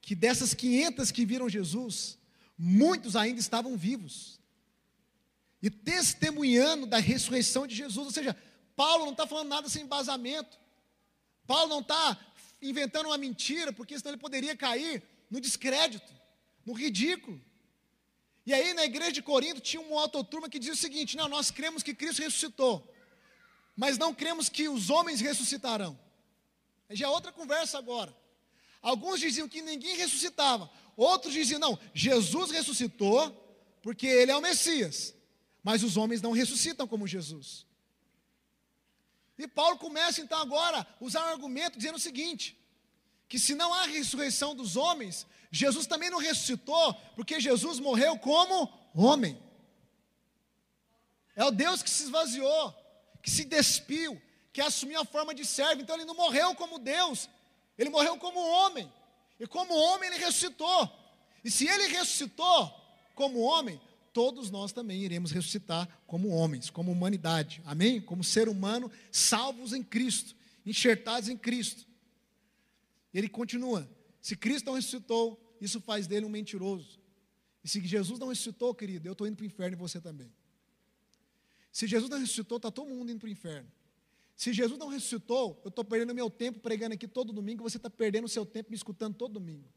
que 0.00 0.16
dessas 0.16 0.52
500 0.52 1.12
que 1.12 1.24
viram 1.24 1.48
Jesus, 1.48 2.18
muitos 2.58 3.14
ainda 3.14 3.38
estavam 3.38 3.76
vivos 3.76 4.40
e 5.62 5.70
testemunhando 5.70 6.86
da 6.88 6.98
ressurreição 6.98 7.68
de 7.68 7.76
Jesus. 7.76 8.04
Ou 8.04 8.12
seja, 8.12 8.36
Paulo 8.74 9.04
não 9.04 9.12
está 9.12 9.28
falando 9.28 9.48
nada 9.48 9.68
sem 9.68 9.84
embasamento. 9.84 10.60
Paulo 11.46 11.68
não 11.68 11.80
está 11.80 12.18
inventando 12.62 13.06
uma 13.06 13.18
mentira, 13.18 13.72
porque 13.72 13.98
senão 13.98 14.12
ele 14.12 14.20
poderia 14.20 14.56
cair 14.56 15.02
no 15.30 15.40
descrédito, 15.40 16.12
no 16.64 16.72
ridículo. 16.72 17.40
E 18.46 18.54
aí 18.54 18.72
na 18.74 18.84
igreja 18.84 19.12
de 19.12 19.22
Corinto 19.22 19.60
tinha 19.60 19.80
uma 19.80 20.00
autoturma 20.00 20.48
que 20.48 20.58
dizia 20.58 20.74
o 20.74 20.76
seguinte: 20.76 21.16
não, 21.16 21.28
nós 21.28 21.50
cremos 21.50 21.82
que 21.82 21.94
Cristo 21.94 22.22
ressuscitou, 22.22 22.86
mas 23.76 23.98
não 23.98 24.14
cremos 24.14 24.48
que 24.48 24.68
os 24.68 24.90
homens 24.90 25.20
ressuscitarão. 25.20 25.98
Já 26.90 27.06
é 27.06 27.08
outra 27.08 27.32
conversa 27.32 27.78
agora. 27.78 28.14
Alguns 28.80 29.20
diziam 29.20 29.48
que 29.48 29.62
ninguém 29.62 29.96
ressuscitava, 29.96 30.68
outros 30.96 31.32
diziam, 31.32 31.60
não, 31.60 31.78
Jesus 31.94 32.50
ressuscitou, 32.50 33.30
porque 33.80 34.06
ele 34.06 34.32
é 34.32 34.36
o 34.36 34.40
Messias, 34.40 35.14
mas 35.62 35.84
os 35.84 35.96
homens 35.96 36.20
não 36.20 36.32
ressuscitam 36.32 36.86
como 36.86 37.06
Jesus. 37.06 37.64
E 39.44 39.48
Paulo 39.48 39.76
começa 39.78 40.20
então 40.20 40.38
agora 40.38 40.80
a 40.80 41.04
usar 41.04 41.24
um 41.26 41.32
argumento 41.32 41.76
dizendo 41.76 41.96
o 41.96 42.00
seguinte: 42.00 42.56
que 43.28 43.38
se 43.38 43.54
não 43.54 43.72
há 43.72 43.86
ressurreição 43.86 44.54
dos 44.54 44.76
homens, 44.76 45.26
Jesus 45.50 45.86
também 45.86 46.10
não 46.10 46.18
ressuscitou, 46.18 46.94
porque 47.16 47.40
Jesus 47.40 47.80
morreu 47.80 48.18
como 48.18 48.72
homem. 48.94 49.40
É 51.34 51.44
o 51.44 51.50
Deus 51.50 51.82
que 51.82 51.90
se 51.90 52.04
esvaziou, 52.04 52.74
que 53.22 53.30
se 53.30 53.44
despiu, 53.44 54.20
que 54.52 54.60
assumiu 54.60 55.00
a 55.00 55.04
forma 55.04 55.34
de 55.34 55.44
servo. 55.44 55.82
Então 55.82 55.96
ele 55.96 56.04
não 56.04 56.14
morreu 56.14 56.54
como 56.54 56.78
Deus, 56.78 57.28
ele 57.78 57.90
morreu 57.90 58.16
como 58.18 58.38
homem. 58.38 58.92
E 59.40 59.46
como 59.46 59.74
homem 59.74 60.08
ele 60.08 60.24
ressuscitou. 60.24 60.88
E 61.42 61.50
se 61.50 61.66
ele 61.66 61.88
ressuscitou 61.88 62.72
como 63.14 63.40
homem, 63.40 63.80
todos 64.12 64.50
nós 64.50 64.72
também 64.72 65.02
iremos 65.02 65.30
ressuscitar 65.30 65.88
como 66.06 66.28
homens, 66.28 66.70
como 66.70 66.92
humanidade. 66.92 67.62
Amém? 67.64 68.00
Como 68.00 68.22
ser 68.22 68.48
humano, 68.48 68.90
salvos 69.10 69.72
em 69.72 69.82
Cristo, 69.82 70.34
enxertados 70.64 71.28
em 71.28 71.36
Cristo. 71.36 71.86
Ele 73.12 73.28
continua: 73.28 73.88
se 74.20 74.36
Cristo 74.36 74.66
não 74.66 74.74
ressuscitou, 74.74 75.56
isso 75.60 75.80
faz 75.80 76.06
dele 76.06 76.26
um 76.26 76.30
mentiroso. 76.30 77.00
E 77.64 77.68
se 77.68 77.80
Jesus 77.80 78.18
não 78.18 78.28
ressuscitou, 78.28 78.74
querido, 78.74 79.06
eu 79.06 79.12
estou 79.12 79.26
indo 79.26 79.36
para 79.36 79.44
o 79.44 79.46
inferno 79.46 79.76
e 79.76 79.78
você 79.78 80.00
também. 80.00 80.32
Se 81.70 81.86
Jesus 81.86 82.10
não 82.10 82.18
ressuscitou, 82.18 82.56
está 82.56 82.70
todo 82.70 82.88
mundo 82.88 83.10
indo 83.10 83.20
para 83.20 83.28
o 83.28 83.30
inferno. 83.30 83.70
Se 84.36 84.52
Jesus 84.52 84.78
não 84.78 84.88
ressuscitou, 84.88 85.60
eu 85.64 85.68
estou 85.68 85.84
perdendo 85.84 86.14
meu 86.14 86.28
tempo 86.28 86.58
pregando 86.58 86.94
aqui 86.94 87.06
todo 87.06 87.32
domingo, 87.32 87.62
você 87.62 87.76
está 87.76 87.88
perdendo 87.88 88.24
o 88.24 88.28
seu 88.28 88.44
tempo 88.44 88.70
me 88.70 88.76
escutando 88.76 89.14
todo 89.14 89.34
domingo. 89.34 89.68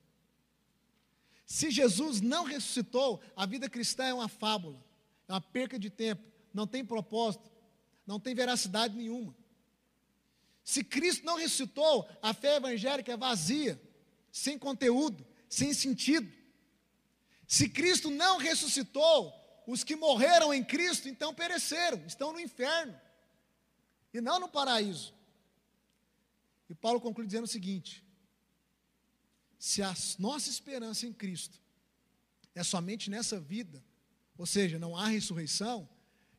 Se 1.45 1.69
Jesus 1.69 2.21
não 2.21 2.43
ressuscitou, 2.43 3.21
a 3.35 3.45
vida 3.45 3.69
cristã 3.69 4.05
é 4.05 4.13
uma 4.13 4.27
fábula, 4.27 4.83
é 5.27 5.33
uma 5.33 5.41
perca 5.41 5.77
de 5.77 5.89
tempo, 5.89 6.23
não 6.53 6.65
tem 6.65 6.83
propósito, 6.83 7.51
não 8.05 8.19
tem 8.19 8.33
veracidade 8.33 8.95
nenhuma. 8.95 9.35
Se 10.63 10.83
Cristo 10.83 11.23
não 11.23 11.37
ressuscitou, 11.37 12.09
a 12.21 12.33
fé 12.33 12.55
evangélica 12.55 13.11
é 13.11 13.17
vazia, 13.17 13.79
sem 14.31 14.57
conteúdo, 14.57 15.25
sem 15.47 15.73
sentido. 15.73 16.31
Se 17.47 17.69
Cristo 17.69 18.09
não 18.09 18.37
ressuscitou, 18.37 19.33
os 19.67 19.83
que 19.83 19.95
morreram 19.95 20.53
em 20.53 20.63
Cristo 20.63 21.07
então 21.07 21.33
pereceram, 21.33 22.03
estão 22.05 22.33
no 22.33 22.39
inferno 22.39 22.99
e 24.13 24.21
não 24.21 24.39
no 24.39 24.47
paraíso. 24.47 25.13
E 26.69 26.75
Paulo 26.75 27.01
conclui 27.01 27.27
dizendo 27.27 27.43
o 27.43 27.47
seguinte: 27.47 28.04
se 29.65 29.81
a 29.81 29.95
nossa 30.19 30.47
esperança 30.47 31.07
em 31.07 31.11
Cristo 31.11 31.59
é 32.53 32.63
somente 32.63 33.09
nessa 33.09 33.39
vida, 33.39 33.83
ou 34.37 34.45
seja, 34.45 34.77
não 34.77 34.95
há 34.95 35.07
ressurreição, 35.07 35.89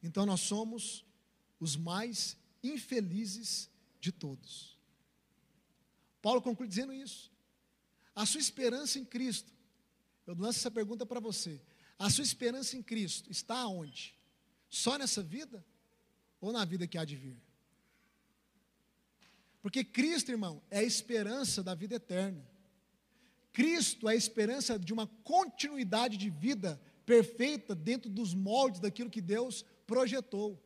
então 0.00 0.24
nós 0.24 0.42
somos 0.42 1.04
os 1.58 1.74
mais 1.74 2.36
infelizes 2.62 3.68
de 3.98 4.12
todos. 4.12 4.78
Paulo 6.22 6.40
conclui 6.40 6.68
dizendo 6.68 6.92
isso. 6.92 7.32
A 8.14 8.24
sua 8.24 8.40
esperança 8.40 8.96
em 8.96 9.04
Cristo, 9.04 9.52
eu 10.24 10.36
lanço 10.36 10.60
essa 10.60 10.70
pergunta 10.70 11.04
para 11.04 11.18
você. 11.18 11.60
A 11.98 12.08
sua 12.08 12.22
esperança 12.22 12.76
em 12.76 12.82
Cristo 12.82 13.28
está 13.28 13.66
onde? 13.66 14.16
Só 14.68 14.96
nessa 14.96 15.20
vida 15.20 15.66
ou 16.40 16.52
na 16.52 16.64
vida 16.64 16.86
que 16.86 16.96
há 16.96 17.04
de 17.04 17.16
vir? 17.16 17.42
Porque 19.60 19.82
Cristo, 19.82 20.30
irmão, 20.30 20.62
é 20.70 20.78
a 20.78 20.84
esperança 20.84 21.60
da 21.60 21.74
vida 21.74 21.96
eterna. 21.96 22.54
Cristo 23.56 24.06
é 24.06 24.12
a 24.12 24.14
esperança 24.14 24.78
de 24.78 24.92
uma 24.92 25.06
continuidade 25.24 26.18
de 26.18 26.28
vida 26.28 26.78
perfeita 27.06 27.74
dentro 27.74 28.10
dos 28.10 28.34
moldes 28.34 28.80
daquilo 28.80 29.08
que 29.08 29.22
Deus 29.22 29.64
projetou. 29.86 30.62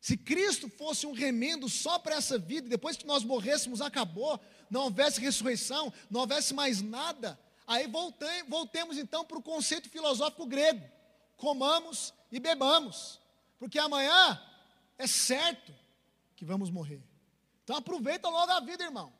Se 0.00 0.16
Cristo 0.16 0.70
fosse 0.70 1.06
um 1.06 1.12
remendo 1.12 1.68
só 1.68 1.98
para 1.98 2.14
essa 2.14 2.38
vida, 2.38 2.66
depois 2.66 2.96
que 2.96 3.04
nós 3.04 3.22
morrêssemos, 3.22 3.82
acabou, 3.82 4.40
não 4.70 4.84
houvesse 4.84 5.20
ressurreição, 5.20 5.92
não 6.08 6.20
houvesse 6.22 6.54
mais 6.54 6.80
nada, 6.80 7.38
aí 7.66 7.86
voltemos 8.48 8.96
então 8.96 9.22
para 9.22 9.36
o 9.36 9.42
conceito 9.42 9.90
filosófico 9.90 10.46
grego: 10.46 10.82
comamos 11.36 12.14
e 12.32 12.40
bebamos, 12.40 13.20
porque 13.58 13.78
amanhã 13.78 14.42
é 14.96 15.06
certo 15.06 15.74
que 16.36 16.44
vamos 16.46 16.70
morrer. 16.70 17.02
Então 17.64 17.76
aproveita 17.76 18.30
logo 18.30 18.50
a 18.50 18.60
vida, 18.60 18.82
irmão. 18.82 19.12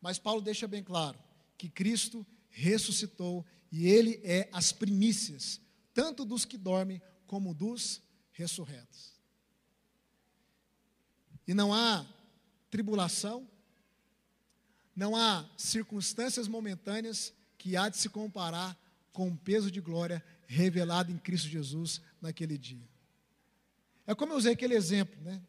Mas 0.00 0.20
Paulo 0.20 0.40
deixa 0.40 0.68
bem 0.68 0.84
claro 0.84 1.18
que 1.62 1.68
Cristo 1.68 2.26
ressuscitou 2.50 3.46
e 3.70 3.86
ele 3.86 4.20
é 4.24 4.48
as 4.52 4.72
primícias, 4.72 5.60
tanto 5.94 6.24
dos 6.24 6.44
que 6.44 6.58
dormem 6.58 7.00
como 7.24 7.54
dos 7.54 8.02
ressurretos. 8.32 9.12
E 11.46 11.54
não 11.54 11.72
há 11.72 12.04
tribulação, 12.68 13.48
não 14.96 15.14
há 15.14 15.48
circunstâncias 15.56 16.48
momentâneas 16.48 17.32
que 17.56 17.76
há 17.76 17.88
de 17.88 17.96
se 17.96 18.08
comparar 18.08 18.76
com 19.12 19.28
o 19.28 19.36
peso 19.36 19.70
de 19.70 19.80
glória 19.80 20.20
revelado 20.48 21.12
em 21.12 21.18
Cristo 21.18 21.46
Jesus 21.46 22.00
naquele 22.20 22.58
dia. 22.58 22.90
É 24.04 24.16
como 24.16 24.32
eu 24.32 24.36
usei 24.36 24.54
aquele 24.54 24.74
exemplo, 24.74 25.22
né? 25.22 25.40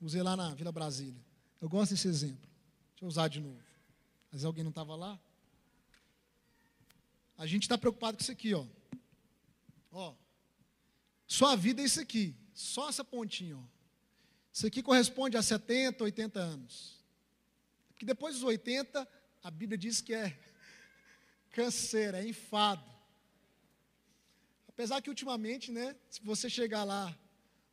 Usei 0.00 0.20
lá 0.20 0.36
na 0.36 0.52
Vila 0.52 0.72
Brasília. 0.72 1.24
Eu 1.60 1.68
gosto 1.68 1.92
desse 1.92 2.08
exemplo. 2.08 2.50
Deixa 2.90 3.04
eu 3.04 3.08
usar 3.08 3.28
de 3.28 3.40
novo. 3.40 3.62
Mas 4.32 4.44
alguém 4.44 4.64
não 4.64 4.70
estava 4.70 4.96
lá? 4.96 5.20
A 7.40 7.46
gente 7.46 7.62
está 7.62 7.78
preocupado 7.78 8.18
com 8.18 8.22
isso 8.22 8.30
aqui, 8.30 8.52
ó. 8.52 8.66
Ó. 9.90 10.14
Sua 11.26 11.56
vida 11.56 11.80
é 11.80 11.86
isso 11.86 11.98
aqui. 11.98 12.36
Só 12.52 12.90
essa 12.90 13.02
pontinha, 13.02 13.56
ó. 13.56 13.62
Isso 14.52 14.66
aqui 14.66 14.82
corresponde 14.82 15.38
a 15.38 15.42
70, 15.42 16.04
80 16.04 16.38
anos. 16.38 17.02
Porque 17.88 18.04
depois 18.04 18.34
dos 18.34 18.44
80, 18.44 19.08
a 19.42 19.50
Bíblia 19.50 19.78
diz 19.78 20.02
que 20.02 20.12
é 20.12 20.38
canseira, 21.52 22.22
é 22.22 22.28
enfado. 22.28 22.84
Apesar 24.68 25.00
que 25.00 25.08
ultimamente, 25.08 25.72
né, 25.72 25.96
se 26.10 26.20
você 26.22 26.50
chegar 26.50 26.84
lá 26.84 27.18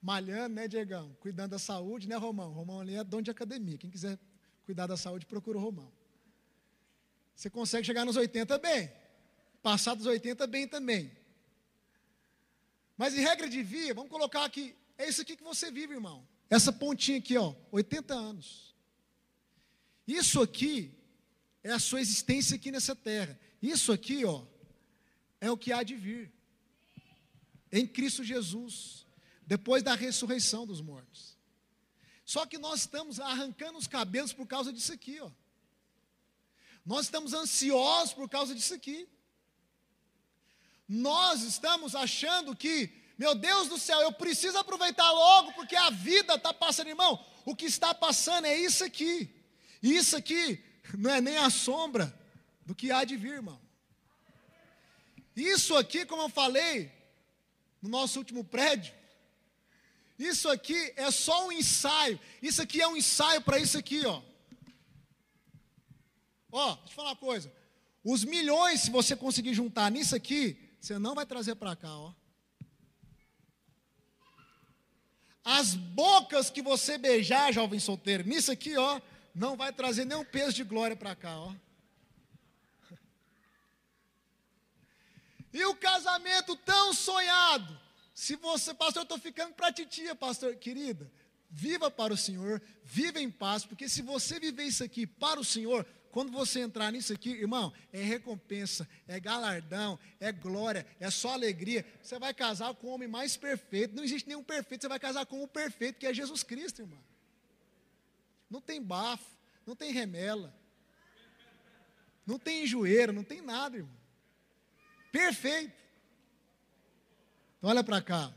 malhando, 0.02 0.56
né, 0.56 0.70
Diegão, 0.70 1.14
cuidando 1.20 1.52
da 1.52 1.60
saúde, 1.60 2.08
né, 2.08 2.16
Romão? 2.16 2.54
Romão 2.54 2.80
ali 2.80 2.96
é 2.96 3.04
dono 3.04 3.24
de 3.24 3.32
academia. 3.32 3.78
Quem 3.78 3.92
quiser 3.92 4.18
cuidar 4.64 4.88
da 4.88 4.96
saúde, 4.96 5.26
procura 5.26 5.58
o 5.58 5.62
Romão. 5.62 5.92
Você 7.36 7.50
consegue 7.50 7.86
chegar 7.86 8.06
nos 8.06 8.16
80 8.16 8.58
bem. 8.60 9.07
Passar 9.62 9.96
dos 9.96 10.06
80 10.06 10.46
bem 10.48 10.68
também. 10.68 11.12
Mas 12.98 13.16
em 13.16 13.22
regra 13.22 13.50
de 13.50 13.62
vida, 13.62 13.94
vamos 13.94 14.10
colocar 14.10 14.44
aqui, 14.44 14.76
é 14.98 15.08
isso 15.08 15.22
aqui 15.22 15.36
que 15.36 15.44
você 15.44 15.70
vive, 15.70 15.94
irmão. 15.94 16.28
Essa 16.50 16.72
pontinha 16.72 17.20
aqui, 17.20 17.38
ó, 17.38 17.54
80 17.72 18.14
anos. 18.14 18.76
Isso 20.08 20.42
aqui 20.42 20.98
é 21.64 21.72
a 21.72 21.80
sua 21.80 22.02
existência 22.02 22.56
aqui 22.56 22.72
nessa 22.72 22.96
terra. 22.96 23.38
Isso 23.62 23.92
aqui, 23.92 24.26
ó, 24.26 24.46
é 25.40 25.52
o 25.52 25.58
que 25.58 25.72
há 25.72 25.84
de 25.84 25.96
vir. 25.96 26.32
Em 27.72 27.86
Cristo 27.86 28.24
Jesus, 28.24 29.06
depois 29.46 29.84
da 29.84 29.94
ressurreição 29.94 30.66
dos 30.66 30.82
mortos. 30.82 31.38
Só 32.26 32.46
que 32.46 32.58
nós 32.58 32.82
estamos 32.82 33.20
arrancando 33.20 33.78
os 33.78 33.88
cabelos 33.88 34.34
por 34.34 34.48
causa 34.48 34.72
disso 34.74 34.92
aqui, 34.94 35.20
ó. 35.20 35.30
Nós 36.86 37.06
estamos 37.06 37.34
ansiosos 37.34 38.14
por 38.14 38.30
causa 38.30 38.56
disso 38.56 38.74
aqui. 38.74 39.08
Nós 40.88 41.42
estamos 41.42 41.96
achando 41.96 42.56
que, 42.56 42.90
meu 43.18 43.36
Deus 43.36 43.68
do 43.68 43.78
céu, 43.78 44.00
eu 44.02 44.12
preciso 44.12 44.58
aproveitar 44.58 45.12
logo, 45.12 45.52
porque 45.54 45.76
a 45.76 45.90
vida 45.90 46.36
está 46.36 46.54
passando, 46.54 46.88
irmão. 46.88 47.24
O 47.46 47.56
que 47.56 47.66
está 47.66 47.94
passando 47.94 48.46
é 48.46 48.58
isso 48.58 48.84
aqui. 48.84 49.30
Isso 49.82 50.16
aqui 50.16 50.64
não 50.98 51.12
é 51.12 51.20
nem 51.20 51.38
a 51.38 51.50
sombra 51.50 52.18
do 52.66 52.74
que 52.74 52.92
há 52.92 53.04
de 53.04 53.18
vir, 53.18 53.34
irmão. 53.34 53.60
Isso 55.36 55.76
aqui, 55.76 56.06
como 56.06 56.24
eu 56.24 56.30
falei, 56.30 56.92
no 57.82 57.90
nosso 57.90 58.18
último 58.20 58.44
prédio, 58.44 58.94
isso 60.18 60.50
aqui 60.50 60.94
é 60.96 61.12
só 61.12 61.48
um 61.48 61.52
ensaio. 61.52 62.20
Isso 62.42 62.62
aqui 62.62 62.82
é 62.82 62.88
um 62.88 62.98
ensaio 62.98 63.42
para 63.42 63.60
isso 63.60 63.78
aqui, 63.78 64.06
ó. 64.06 64.22
Ó, 66.52 66.76
deixa 66.76 66.92
eu 66.92 66.96
falar 66.96 67.10
uma 67.10 67.16
coisa. 67.16 67.54
Os 68.04 68.24
milhões, 68.24 68.82
se 68.82 68.90
você 68.90 69.16
conseguir 69.16 69.54
juntar 69.54 69.92
nisso 69.92 70.16
aqui, 70.16 70.67
você 70.88 70.98
não 70.98 71.14
vai 71.14 71.26
trazer 71.26 71.56
para 71.56 71.76
cá, 71.76 71.94
ó. 71.98 72.14
As 75.44 75.76
bocas 75.76 76.50
que 76.50 76.62
você 76.62 76.98
beijar, 76.98 77.54
jovem 77.54 77.80
solteiro, 77.80 78.28
nisso 78.28 78.52
aqui, 78.52 78.78
ó, 78.78 79.02
não 79.36 79.58
vai 79.58 79.74
trazer 79.74 80.06
nenhum 80.06 80.24
peso 80.24 80.54
de 80.54 80.64
glória 80.64 80.96
para 80.96 81.16
cá, 81.16 81.38
ó. 81.38 81.54
E 85.54 85.66
o 85.66 85.76
casamento 85.76 86.56
tão 86.56 86.94
sonhado. 86.94 87.80
Se 88.14 88.36
você, 88.36 88.74
pastor, 88.74 89.02
eu 89.02 89.04
estou 89.04 89.20
ficando 89.20 89.54
para 89.54 89.74
titia, 89.74 90.16
pastor, 90.16 90.56
querida, 90.56 91.12
viva 91.50 91.92
para 91.92 92.14
o 92.14 92.18
Senhor, 92.18 92.62
viva 92.84 93.20
em 93.20 93.30
paz, 93.30 93.66
porque 93.66 93.90
se 93.90 94.02
você 94.02 94.40
viver 94.40 94.64
isso 94.64 94.84
aqui 94.84 95.06
para 95.06 95.40
o 95.40 95.46
Senhor, 95.46 95.86
quando 96.12 96.32
você 96.32 96.60
entrar 96.62 96.92
nisso 96.92 97.14
aqui, 97.14 97.32
irmão, 97.32 97.72
é 97.92 98.02
recompensa, 98.02 98.88
é 99.08 99.20
galardão, 99.20 100.00
é 100.20 100.32
glória, 100.32 100.86
é 101.00 101.10
só 101.10 101.34
alegria. 101.34 101.86
Você 102.02 102.18
vai 102.18 102.34
casar 102.34 102.74
com 102.76 102.88
o 102.88 102.92
homem 102.92 103.08
mais 103.08 103.38
perfeito. 103.38 103.96
Não 103.96 104.04
existe 104.04 104.28
nenhum 104.28 104.44
perfeito, 104.44 104.82
você 104.82 104.88
vai 104.88 105.00
casar 105.00 105.26
com 105.26 105.44
o 105.44 105.48
perfeito, 105.48 106.00
que 106.00 106.08
é 106.08 106.14
Jesus 106.14 106.44
Cristo, 106.44 106.82
irmão. 106.82 107.00
Não 108.50 108.62
tem 108.62 108.82
bafo, 108.82 109.26
não 109.66 109.76
tem 109.76 109.92
remela, 109.92 110.54
não 112.26 112.40
tem 112.40 112.64
enjoeiro, 112.64 113.14
não 113.14 113.24
tem 113.24 113.42
nada, 113.42 113.78
irmão. 113.78 113.98
Perfeito. 115.12 115.74
Então, 117.58 117.70
olha 117.70 117.84
para 117.84 118.02
cá. 118.02 118.34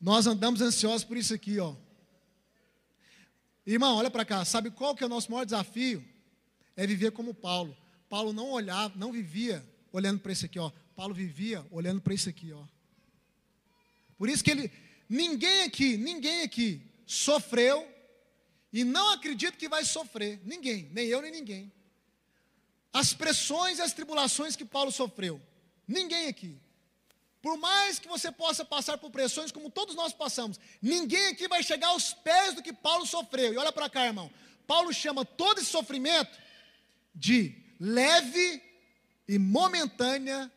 Nós 0.00 0.26
andamos 0.26 0.60
ansiosos 0.60 1.04
por 1.04 1.16
isso 1.16 1.32
aqui, 1.32 1.58
ó. 1.58 1.74
Irmão, 3.66 3.96
olha 3.96 4.10
para 4.10 4.24
cá. 4.24 4.44
Sabe 4.44 4.70
qual 4.70 4.94
que 4.94 5.02
é 5.02 5.06
o 5.06 5.10
nosso 5.10 5.30
maior 5.30 5.44
desafio? 5.44 6.04
É 6.76 6.86
viver 6.86 7.12
como 7.12 7.32
Paulo. 7.32 7.76
Paulo 8.08 8.32
não 8.32 8.50
olhava, 8.50 8.94
não 8.96 9.10
vivia 9.10 9.64
olhando 9.92 10.20
para 10.20 10.32
isso 10.32 10.44
aqui, 10.44 10.58
ó. 10.58 10.70
Paulo 10.94 11.14
vivia 11.14 11.64
olhando 11.70 12.00
para 12.00 12.14
isso 12.14 12.28
aqui, 12.28 12.52
ó. 12.52 12.64
Por 14.16 14.28
isso 14.28 14.44
que 14.44 14.50
ele, 14.50 14.70
ninguém 15.08 15.62
aqui, 15.62 15.96
ninguém 15.96 16.42
aqui 16.42 16.82
sofreu 17.06 17.86
e 18.72 18.84
não 18.84 19.12
acredito 19.12 19.56
que 19.56 19.68
vai 19.68 19.84
sofrer. 19.84 20.40
Ninguém, 20.44 20.88
nem 20.92 21.06
eu 21.06 21.22
nem 21.22 21.30
ninguém. 21.30 21.72
As 22.92 23.12
pressões 23.12 23.78
e 23.78 23.82
as 23.82 23.92
tribulações 23.92 24.54
que 24.54 24.64
Paulo 24.64 24.92
sofreu. 24.92 25.40
Ninguém 25.86 26.28
aqui. 26.28 26.60
Por 27.44 27.58
mais 27.58 27.98
que 27.98 28.08
você 28.08 28.32
possa 28.32 28.64
passar 28.64 28.96
por 28.96 29.10
pressões 29.10 29.52
como 29.52 29.68
todos 29.68 29.94
nós 29.94 30.14
passamos, 30.14 30.58
ninguém 30.80 31.26
aqui 31.26 31.46
vai 31.46 31.62
chegar 31.62 31.88
aos 31.88 32.14
pés 32.14 32.54
do 32.54 32.62
que 32.62 32.72
Paulo 32.72 33.04
sofreu. 33.04 33.52
E 33.52 33.58
olha 33.58 33.70
para 33.70 33.90
cá, 33.90 34.06
irmão. 34.06 34.30
Paulo 34.66 34.90
chama 34.94 35.26
todo 35.26 35.58
esse 35.58 35.68
sofrimento 35.68 36.38
de 37.14 37.54
leve 37.78 38.62
e 39.28 39.38
momentânea 39.38 40.50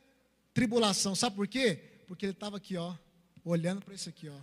tribulação. 0.54 1.14
Sabe 1.14 1.36
por 1.36 1.46
quê? 1.46 1.76
Porque 2.08 2.26
ele 2.26 2.32
estava 2.32 2.56
aqui, 2.56 2.78
ó, 2.78 2.96
olhando 3.44 3.82
para 3.84 3.94
isso 3.94 4.08
aqui, 4.08 4.30
ó. 4.30 4.40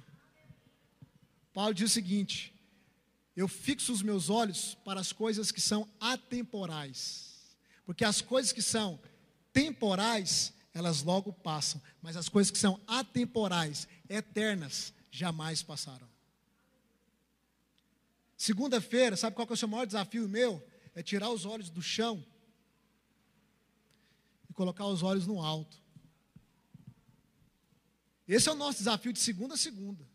Paulo 1.55 1.73
diz 1.73 1.93
o 1.93 1.95
seguinte: 1.95 2.55
eu 3.35 3.49
fixo 3.49 3.91
os 3.91 4.03
meus 4.03 4.29
olhos 4.29 4.75
para 4.85 5.01
as 5.01 5.15
coisas 5.15 5.51
que 5.51 5.63
são 5.63 5.89
atemporais. 5.99 7.57
Porque 7.87 8.05
as 8.05 8.21
coisas 8.21 8.53
que 8.53 8.61
são 8.61 9.01
temporais, 9.51 10.53
elas 10.75 11.03
logo 11.03 11.33
passam. 11.33 11.81
Mas 12.03 12.17
as 12.17 12.29
coisas 12.29 12.51
que 12.51 12.59
são 12.59 12.81
atemporais, 12.87 13.87
eternas, 14.09 14.93
jamais 15.11 15.63
passarão. 15.63 16.09
Segunda-feira, 18.37 19.17
sabe 19.17 19.37
qual 19.37 19.47
que 19.47 19.53
é 19.53 19.55
o 19.55 19.57
seu 19.57 19.69
maior 19.69 19.87
desafio 19.87 20.29
meu? 20.29 20.63
É 20.95 21.03
tirar 21.03 21.31
os 21.31 21.45
olhos 21.45 21.71
do 21.71 21.81
chão 21.81 22.25
e 24.51 24.53
colocar 24.53 24.87
os 24.87 25.03
olhos 25.03 25.27
no 25.27 25.41
alto. 25.41 25.81
Esse 28.27 28.49
é 28.49 28.53
o 28.53 28.57
nosso 28.57 28.79
desafio 28.79 29.13
de 29.13 29.21
segunda 29.21 29.55
a 29.55 29.57
segunda. 29.57 30.09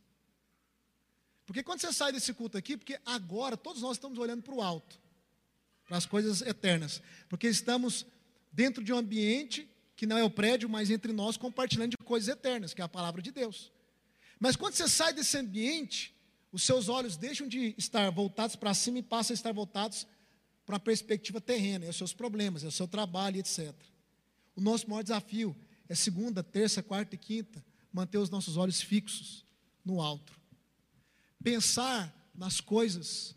Porque 1.46 1.64
quando 1.64 1.80
você 1.80 1.94
sai 1.94 2.12
desse 2.12 2.34
culto 2.34 2.58
aqui, 2.58 2.76
porque 2.76 3.00
agora 3.06 3.56
todos 3.56 3.82
nós 3.82 3.98
estamos 3.98 4.18
olhando 4.20 4.44
para 4.44 4.54
o 4.54 4.62
alto, 4.62 5.00
para 5.86 5.98
as 5.98 6.06
coisas 6.06 6.42
eternas, 6.42 7.02
porque 7.28 7.48
estamos 7.48 8.06
dentro 8.52 8.84
de 8.84 8.92
um 8.92 8.98
ambiente 8.98 9.69
que 10.00 10.06
não 10.06 10.18
é 10.18 10.24
o 10.24 10.30
prédio, 10.30 10.70
mas 10.70 10.90
entre 10.90 11.12
nós 11.12 11.36
compartilhando 11.36 11.92
de 11.92 11.98
coisas 11.98 12.30
eternas, 12.30 12.74
que 12.74 12.82
é 12.82 12.84
a 12.86 12.90
palavra 12.90 13.22
de 13.22 13.32
Deus. 13.32 13.72
Mas 14.40 14.56
quando 14.56 14.74
você 14.74 14.88
sai 14.88 15.12
desse 15.12 15.38
ambiente, 15.38 16.16
os 16.52 16.64
seus 16.64 16.88
olhos 16.88 17.18
deixam 17.18 17.48
de 17.48 17.76
estar 17.78 18.10
voltados 18.10 18.56
para 18.56 18.74
cima 18.74 19.00
e 19.00 19.04
passam 19.04 19.34
a 19.34 19.36
estar 19.36 19.52
voltados 19.52 20.08
para 20.66 20.78
a 20.78 20.80
perspectiva 20.80 21.42
terrena, 21.42 21.86
é 21.86 21.90
os 21.90 21.98
seus 21.98 22.14
problemas, 22.14 22.64
é 22.64 22.68
o 22.68 22.72
seu 22.72 22.88
trabalho, 22.88 23.38
etc. 23.38 23.76
O 24.56 24.62
nosso 24.62 24.90
maior 24.90 25.04
desafio 25.04 25.56
é 25.90 25.96
segunda, 25.96 26.42
terça, 26.42 26.82
quarta 26.82 27.16
e 27.16 27.18
quinta, 27.18 27.64
manter 27.92 28.20
os 28.20 28.30
nossos 28.30 28.56
olhos 28.56 28.82
fixos 28.82 29.46
no 29.84 30.00
alto 30.00 30.40
pensar 31.44 32.14
nas 32.36 32.60
coisas 32.60 33.36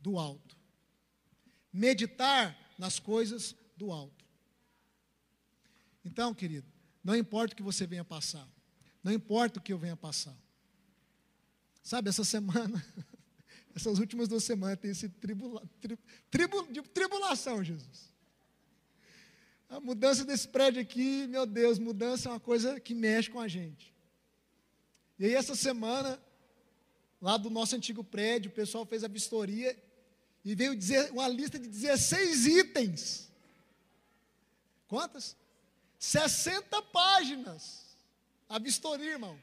do 0.00 0.18
alto, 0.18 0.56
meditar 1.72 2.56
nas 2.78 2.98
coisas 2.98 3.54
do 3.76 3.90
alto. 3.92 4.21
Então, 6.04 6.34
querido, 6.34 6.66
não 7.02 7.16
importa 7.16 7.54
o 7.54 7.56
que 7.56 7.62
você 7.62 7.86
venha 7.86 8.04
passar, 8.04 8.48
não 9.02 9.12
importa 9.12 9.58
o 9.58 9.62
que 9.62 9.72
eu 9.72 9.78
venha 9.78 9.96
passar. 9.96 10.36
Sabe, 11.82 12.08
essa 12.08 12.24
semana, 12.24 12.84
essas 13.74 13.98
últimas 13.98 14.28
duas 14.28 14.44
semanas 14.44 14.78
tem 14.78 14.90
esse 14.90 15.08
tribula, 15.08 15.62
tri, 15.80 15.98
tribu, 16.30 16.72
de 16.72 16.82
tribulação, 16.82 17.62
Jesus. 17.64 18.12
A 19.68 19.80
mudança 19.80 20.24
desse 20.24 20.46
prédio 20.46 20.82
aqui, 20.82 21.26
meu 21.26 21.46
Deus, 21.46 21.78
mudança 21.78 22.28
é 22.28 22.32
uma 22.32 22.40
coisa 22.40 22.78
que 22.78 22.94
mexe 22.94 23.30
com 23.30 23.40
a 23.40 23.48
gente. 23.48 23.92
E 25.18 25.24
aí, 25.24 25.34
essa 25.34 25.54
semana, 25.54 26.20
lá 27.20 27.36
do 27.36 27.48
nosso 27.48 27.74
antigo 27.74 28.04
prédio, 28.04 28.50
o 28.50 28.54
pessoal 28.54 28.84
fez 28.84 29.02
a 29.02 29.08
vistoria 29.08 29.76
e 30.44 30.54
veio 30.54 30.76
dizer 30.76 31.10
uma 31.10 31.26
lista 31.26 31.58
de 31.58 31.68
16 31.68 32.46
itens. 32.46 33.30
Quantas? 34.86 35.36
60 36.02 36.82
páginas. 36.82 37.96
A 38.48 38.58
vistoria, 38.58 39.12
irmão. 39.12 39.38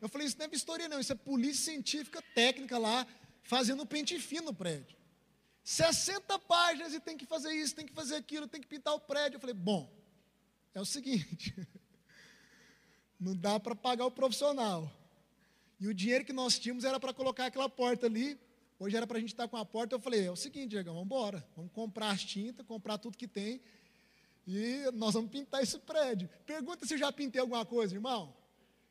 Eu 0.00 0.08
falei, 0.08 0.26
isso 0.26 0.38
não 0.38 0.46
é 0.46 0.48
vistoria, 0.48 0.88
não, 0.88 0.98
isso 0.98 1.12
é 1.12 1.14
polícia 1.14 1.66
científica 1.66 2.22
técnica 2.34 2.78
lá, 2.78 3.06
fazendo 3.42 3.84
pente 3.84 4.18
fino 4.18 4.46
no 4.46 4.54
prédio. 4.54 4.96
60 5.62 6.38
páginas 6.38 6.94
e 6.94 7.00
tem 7.00 7.14
que 7.14 7.26
fazer 7.26 7.52
isso, 7.52 7.74
tem 7.74 7.84
que 7.84 7.92
fazer 7.92 8.16
aquilo, 8.16 8.48
tem 8.48 8.58
que 8.58 8.66
pintar 8.66 8.94
o 8.94 9.00
prédio. 9.00 9.36
Eu 9.36 9.40
falei, 9.40 9.54
bom, 9.54 9.92
é 10.72 10.80
o 10.80 10.84
seguinte, 10.86 11.54
não 13.20 13.36
dá 13.36 13.60
para 13.60 13.76
pagar 13.76 14.06
o 14.06 14.10
profissional. 14.10 14.90
E 15.78 15.88
o 15.88 15.92
dinheiro 15.92 16.24
que 16.24 16.32
nós 16.32 16.58
tínhamos 16.58 16.84
era 16.84 16.98
para 16.98 17.12
colocar 17.12 17.44
aquela 17.44 17.68
porta 17.68 18.06
ali. 18.06 18.40
Hoje 18.78 18.96
era 18.96 19.06
para 19.06 19.18
a 19.18 19.20
gente 19.20 19.34
estar 19.34 19.46
com 19.46 19.58
a 19.58 19.64
porta. 19.64 19.94
Eu 19.94 20.00
falei, 20.00 20.24
é 20.24 20.30
o 20.30 20.36
seguinte, 20.36 20.70
Diego, 20.70 20.88
vamos 20.88 21.04
embora. 21.04 21.46
Vamos 21.54 21.70
comprar 21.70 22.12
as 22.12 22.24
tintas, 22.24 22.64
comprar 22.64 22.96
tudo 22.96 23.18
que 23.18 23.28
tem. 23.28 23.60
E 24.50 24.90
nós 24.94 25.12
vamos 25.12 25.30
pintar 25.30 25.62
esse 25.62 25.78
prédio. 25.78 26.26
Pergunta 26.46 26.86
se 26.86 26.94
eu 26.94 26.98
já 26.98 27.12
pintei 27.12 27.38
alguma 27.38 27.66
coisa, 27.66 27.94
irmão. 27.94 28.34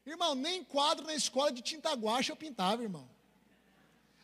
Irmão, 0.06 0.36
nem 0.36 0.64
quadro 0.64 1.04
na 1.04 1.16
escola 1.16 1.52
de 1.52 1.64
tinta 1.64 1.92
guache 1.94 2.32
eu 2.32 2.36
pintava, 2.36 2.84
irmão. 2.84 3.10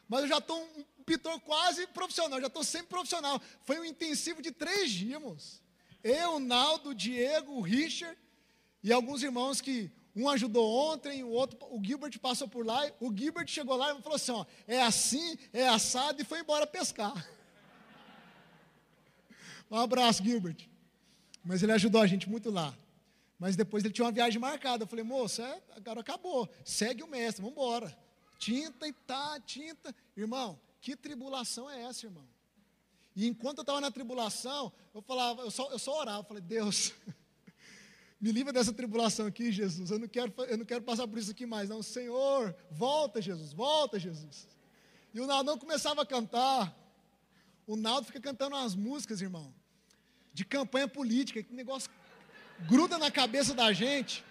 Mas 0.08 0.22
eu 0.22 0.28
já 0.28 0.38
estou 0.38 0.62
um 0.62 1.04
pintor 1.04 1.40
quase 1.42 1.88
profissional, 1.88 2.40
já 2.40 2.46
estou 2.46 2.64
sempre 2.64 2.90
profissional. 2.90 3.42
Foi 3.64 3.80
um 3.80 3.84
intensivo 3.84 4.44
de 4.44 4.52
três 4.52 4.92
dias. 4.92 5.60
Eu, 6.04 6.40
Naldo, 6.40 6.94
Diego, 6.94 7.54
o 7.54 7.62
Richard 7.62 8.16
e 8.84 8.94
alguns 8.94 9.24
irmãos 9.24 9.60
que 9.60 9.90
um 10.16 10.30
ajudou 10.30 10.72
ontem, 10.72 11.24
o 11.24 11.30
outro, 11.30 11.58
o 11.72 11.84
Gilbert 11.84 12.20
passou 12.20 12.48
por 12.48 12.64
lá, 12.64 12.80
o 13.00 13.12
Gilbert 13.12 13.48
chegou 13.48 13.76
lá 13.76 13.92
e 13.92 14.02
falou 14.04 14.18
assim: 14.18 14.34
ó, 14.34 14.46
é 14.68 14.84
assim, 14.84 15.36
é 15.52 15.68
assado, 15.68 16.22
e 16.22 16.26
foi 16.26 16.42
embora 16.42 16.68
pescar. 16.68 17.14
Um 19.72 19.78
abraço, 19.78 20.24
Gilbert. 20.24 20.73
Mas 21.44 21.62
ele 21.62 21.72
ajudou 21.74 22.02
a 22.02 22.08
gente 22.08 22.30
muito 22.30 22.50
lá. 22.50 22.74
Mas 23.38 23.56
depois 23.56 23.84
ele 23.84 23.94
tinha 23.94 24.06
uma 24.06 24.12
viagem 24.12 24.40
marcada. 24.40 24.84
Eu 24.84 24.88
falei, 24.88 25.04
moço, 25.04 25.42
é, 25.42 25.62
agora 25.76 26.00
acabou. 26.00 26.50
Segue 26.64 27.04
o 27.04 27.08
mestre, 27.08 27.42
vamos 27.42 27.58
embora. 27.58 27.96
Tinta 28.40 28.88
e 28.88 28.94
tá, 28.94 29.40
tinta. 29.42 29.94
Irmão, 30.16 30.60
que 30.82 30.96
tribulação 30.96 31.70
é 31.70 31.84
essa, 31.84 32.06
irmão? 32.06 32.26
E 33.16 33.28
enquanto 33.28 33.60
eu 33.60 33.62
estava 33.64 33.82
na 33.82 33.92
tribulação, 33.92 34.72
eu 34.94 35.02
falava, 35.02 35.42
eu 35.42 35.52
só, 35.52 35.70
eu 35.72 35.80
só 35.80 36.00
orava, 36.00 36.20
eu 36.20 36.24
falei, 36.24 36.42
Deus, 36.42 36.94
me 38.20 38.32
livra 38.32 38.52
dessa 38.52 38.74
tribulação 38.74 39.28
aqui, 39.28 39.52
Jesus. 39.52 39.92
Eu 39.92 40.00
não 40.00 40.08
quero, 40.08 40.34
eu 40.48 40.58
não 40.58 40.66
quero 40.66 40.82
passar 40.82 41.08
por 41.08 41.20
isso 41.20 41.32
aqui 41.32 41.46
mais, 41.46 41.70
não. 41.70 41.84
Senhor, 41.84 42.56
volta, 42.72 43.22
Jesus, 43.22 43.54
volta, 43.54 44.00
Jesus. 44.00 44.48
E 45.14 45.22
o 45.22 45.28
Naldão 45.28 45.58
começava 45.58 46.02
a 46.02 46.06
cantar. 46.06 46.76
O 47.68 47.76
Naldo 47.76 48.08
fica 48.08 48.20
cantando 48.20 48.56
umas 48.56 48.76
músicas, 48.76 49.22
irmão, 49.22 49.54
de 50.34 50.44
campanha 50.44 50.88
política, 50.88 51.44
que 51.44 51.54
negócio 51.54 51.90
gruda 52.68 52.98
na 52.98 53.12
cabeça 53.12 53.54
da 53.54 53.72
gente. 53.72 54.24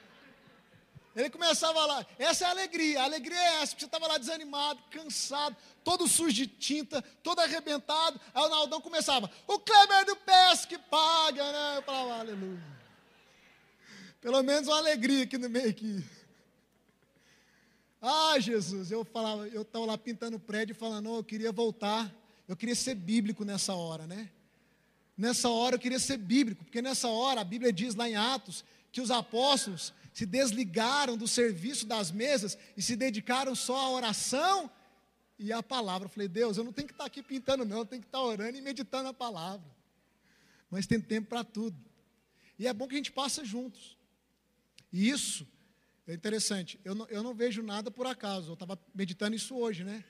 Ele 1.14 1.28
começava 1.28 1.84
lá, 1.84 2.06
essa 2.18 2.44
é 2.44 2.46
a 2.46 2.50
alegria, 2.50 3.00
a 3.02 3.04
alegria 3.04 3.36
é 3.36 3.62
essa, 3.62 3.68
porque 3.68 3.80
você 3.80 3.86
estava 3.86 4.06
lá 4.06 4.16
desanimado, 4.16 4.82
cansado, 4.90 5.54
todo 5.84 6.08
sujo 6.08 6.32
de 6.32 6.46
tinta, 6.46 7.02
todo 7.22 7.40
arrebentado. 7.40 8.18
Aí 8.34 8.42
o 8.42 8.48
Naldão 8.48 8.80
começava, 8.80 9.30
o 9.46 9.58
Kleber 9.58 10.06
do 10.06 10.16
Pesque 10.16 10.78
paga, 10.78 11.52
né? 11.52 11.78
Eu 11.78 11.82
falava, 11.82 12.20
aleluia. 12.20 12.62
Pelo 14.22 14.42
menos 14.42 14.68
uma 14.68 14.78
alegria 14.78 15.24
aqui 15.24 15.36
no 15.36 15.50
meio 15.50 15.68
aqui. 15.68 16.02
Ah, 18.00 18.38
Jesus, 18.38 18.90
eu 18.90 19.04
falava, 19.04 19.46
eu 19.48 19.62
estava 19.62 19.84
lá 19.84 19.98
pintando 19.98 20.38
o 20.38 20.40
prédio 20.40 20.74
falando, 20.74 21.04
não, 21.04 21.16
eu 21.16 21.24
queria 21.24 21.52
voltar, 21.52 22.10
eu 22.48 22.56
queria 22.56 22.74
ser 22.74 22.94
bíblico 22.94 23.44
nessa 23.44 23.74
hora, 23.74 24.06
né? 24.06 24.30
Nessa 25.22 25.48
hora 25.48 25.76
eu 25.76 25.78
queria 25.78 26.00
ser 26.00 26.16
bíblico, 26.16 26.64
porque 26.64 26.82
nessa 26.82 27.06
hora 27.06 27.42
a 27.42 27.44
Bíblia 27.44 27.72
diz 27.72 27.94
lá 27.94 28.08
em 28.08 28.16
Atos 28.16 28.64
que 28.90 29.00
os 29.00 29.08
apóstolos 29.08 29.94
se 30.12 30.26
desligaram 30.26 31.16
do 31.16 31.28
serviço 31.28 31.86
das 31.86 32.10
mesas 32.10 32.58
e 32.76 32.82
se 32.82 32.96
dedicaram 32.96 33.54
só 33.54 33.76
à 33.76 33.90
oração 33.90 34.68
e 35.38 35.52
à 35.52 35.62
palavra. 35.62 36.06
Eu 36.06 36.10
falei, 36.10 36.26
Deus, 36.26 36.56
eu 36.56 36.64
não 36.64 36.72
tenho 36.72 36.88
que 36.88 36.94
estar 36.94 37.04
aqui 37.04 37.22
pintando, 37.22 37.64
não, 37.64 37.78
eu 37.78 37.86
tenho 37.86 38.02
que 38.02 38.08
estar 38.08 38.20
orando 38.20 38.58
e 38.58 38.60
meditando 38.60 39.10
a 39.10 39.14
palavra. 39.14 39.64
Mas 40.68 40.88
tem 40.88 41.00
tempo 41.00 41.28
para 41.28 41.44
tudo. 41.44 41.78
E 42.58 42.66
é 42.66 42.72
bom 42.72 42.88
que 42.88 42.94
a 42.94 42.98
gente 42.98 43.12
passe 43.12 43.44
juntos. 43.44 43.96
E 44.92 45.08
isso 45.08 45.46
é 46.04 46.14
interessante. 46.14 46.80
Eu 46.84 46.96
não, 46.96 47.06
eu 47.06 47.22
não 47.22 47.32
vejo 47.32 47.62
nada 47.62 47.92
por 47.92 48.08
acaso. 48.08 48.50
Eu 48.50 48.54
estava 48.54 48.76
meditando 48.92 49.36
isso 49.36 49.54
hoje, 49.54 49.84
né? 49.84 50.04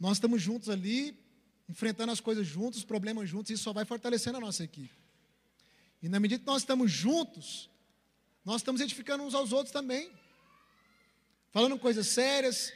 Nós 0.00 0.16
estamos 0.16 0.42
juntos 0.42 0.68
ali, 0.68 1.16
enfrentando 1.72 2.12
as 2.12 2.20
coisas 2.20 2.46
juntos, 2.46 2.80
os 2.80 2.84
problemas 2.84 3.30
juntos, 3.30 3.50
isso 3.50 3.62
só 3.62 3.72
vai 3.72 3.86
fortalecendo 3.86 4.36
a 4.36 4.40
nossa 4.40 4.62
equipe. 4.62 4.94
E 6.02 6.08
na 6.08 6.20
medida 6.20 6.40
que 6.40 6.46
nós 6.46 6.60
estamos 6.60 6.92
juntos, 6.92 7.70
nós 8.44 8.56
estamos 8.56 8.82
edificando 8.82 9.24
uns 9.24 9.34
aos 9.34 9.52
outros 9.52 9.72
também. 9.72 10.12
Falando 11.50 11.78
coisas 11.78 12.06
sérias, 12.08 12.74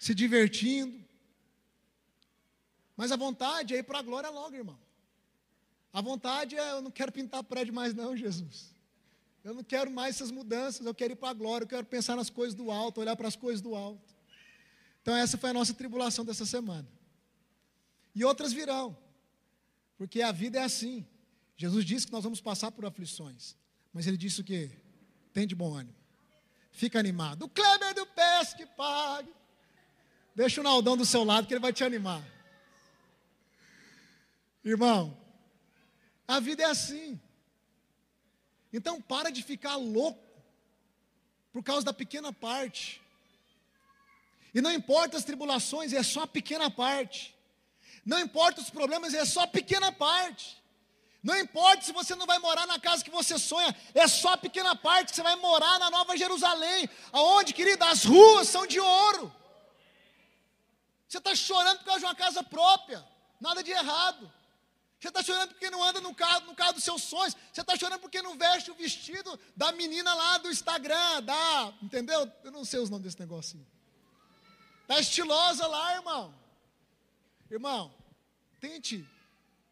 se 0.00 0.14
divertindo. 0.14 0.98
Mas 2.96 3.12
a 3.12 3.16
vontade 3.16 3.74
é 3.74 3.78
ir 3.78 3.82
para 3.82 3.98
a 3.98 4.02
glória 4.02 4.30
logo, 4.30 4.56
irmão. 4.56 4.78
A 5.92 6.00
vontade 6.00 6.56
é, 6.56 6.70
eu 6.70 6.80
não 6.80 6.90
quero 6.90 7.12
pintar 7.12 7.44
prédio 7.44 7.74
mais, 7.74 7.92
não, 7.92 8.16
Jesus. 8.16 8.72
Eu 9.44 9.52
não 9.52 9.62
quero 9.62 9.90
mais 9.90 10.16
essas 10.16 10.30
mudanças, 10.30 10.86
eu 10.86 10.94
quero 10.94 11.12
ir 11.12 11.16
para 11.16 11.28
a 11.28 11.34
glória, 11.34 11.64
eu 11.64 11.68
quero 11.68 11.84
pensar 11.84 12.16
nas 12.16 12.30
coisas 12.30 12.54
do 12.54 12.70
alto, 12.70 12.98
olhar 12.98 13.14
para 13.14 13.28
as 13.28 13.36
coisas 13.36 13.60
do 13.60 13.74
alto. 13.74 14.14
Então, 15.02 15.14
essa 15.14 15.36
foi 15.36 15.50
a 15.50 15.52
nossa 15.52 15.74
tribulação 15.74 16.24
dessa 16.24 16.46
semana. 16.46 16.88
E 18.14 18.24
outras 18.24 18.52
virão, 18.52 18.96
porque 19.96 20.20
a 20.22 20.32
vida 20.32 20.58
é 20.58 20.62
assim. 20.62 21.06
Jesus 21.56 21.84
disse 21.84 22.06
que 22.06 22.12
nós 22.12 22.24
vamos 22.24 22.40
passar 22.40 22.70
por 22.70 22.84
aflições, 22.84 23.56
mas 23.92 24.06
ele 24.06 24.16
disse 24.16 24.40
o 24.40 24.44
quê? 24.44 24.70
Tem 25.32 25.46
de 25.46 25.54
bom 25.54 25.74
ânimo, 25.74 25.96
fica 26.70 26.98
animado. 26.98 27.44
O 27.44 27.48
Kleber 27.48 27.94
do 27.94 28.06
Pesque 28.06 28.66
pague. 28.66 29.32
Deixa 30.34 30.60
o 30.60 30.64
Naldão 30.64 30.96
do 30.96 31.04
seu 31.04 31.24
lado 31.24 31.46
que 31.46 31.52
ele 31.52 31.60
vai 31.60 31.72
te 31.72 31.84
animar. 31.84 32.26
Irmão, 34.64 35.16
a 36.26 36.40
vida 36.40 36.62
é 36.62 36.66
assim. 36.66 37.20
Então 38.72 39.00
para 39.00 39.30
de 39.30 39.42
ficar 39.42 39.76
louco 39.76 40.22
por 41.52 41.62
causa 41.62 41.84
da 41.84 41.92
pequena 41.92 42.32
parte. 42.32 43.00
E 44.54 44.60
não 44.60 44.72
importa 44.72 45.16
as 45.16 45.24
tribulações, 45.24 45.92
é 45.92 46.02
só 46.02 46.22
a 46.22 46.26
pequena 46.26 46.70
parte. 46.70 47.34
Não 48.04 48.18
importa 48.18 48.60
os 48.60 48.70
problemas, 48.70 49.14
é 49.14 49.24
só 49.24 49.46
pequena 49.46 49.92
parte. 49.92 50.62
Não 51.22 51.38
importa 51.38 51.82
se 51.82 51.92
você 51.92 52.16
não 52.16 52.26
vai 52.26 52.38
morar 52.40 52.66
na 52.66 52.80
casa 52.80 53.04
que 53.04 53.10
você 53.10 53.38
sonha, 53.38 53.74
é 53.94 54.08
só 54.08 54.36
pequena 54.36 54.74
parte, 54.74 55.14
você 55.14 55.22
vai 55.22 55.36
morar 55.36 55.78
na 55.78 55.88
Nova 55.88 56.16
Jerusalém, 56.16 56.90
aonde, 57.12 57.52
querida, 57.52 57.88
as 57.88 58.04
ruas 58.04 58.48
são 58.48 58.66
de 58.66 58.80
ouro. 58.80 59.32
Você 61.08 61.18
está 61.18 61.34
chorando 61.34 61.78
por 61.78 61.84
causa 61.84 62.00
de 62.00 62.06
uma 62.06 62.14
casa 62.14 62.42
própria, 62.42 63.06
nada 63.40 63.62
de 63.62 63.70
errado. 63.70 64.32
Você 64.98 65.08
está 65.08 65.22
chorando 65.22 65.50
porque 65.50 65.70
não 65.70 65.82
anda 65.82 66.00
no 66.00 66.14
carro, 66.14 66.46
no 66.46 66.54
carro 66.54 66.72
dos 66.74 66.84
seus 66.84 67.02
sonhos. 67.02 67.36
Você 67.52 67.60
está 67.60 67.76
chorando 67.76 68.00
porque 68.00 68.22
não 68.22 68.36
veste 68.36 68.70
o 68.70 68.74
vestido 68.74 69.38
da 69.56 69.72
menina 69.72 70.14
lá 70.14 70.38
do 70.38 70.48
Instagram, 70.50 71.22
da, 71.22 71.72
entendeu? 71.82 72.30
Eu 72.42 72.50
não 72.50 72.64
sei 72.64 72.80
os 72.80 72.88
nomes 72.88 73.04
desse 73.04 73.20
negocinho. 73.20 73.66
Está 74.82 74.98
estilosa 75.00 75.66
lá, 75.66 75.94
irmão. 75.96 76.34
Irmão, 77.52 77.94
tente, 78.58 79.06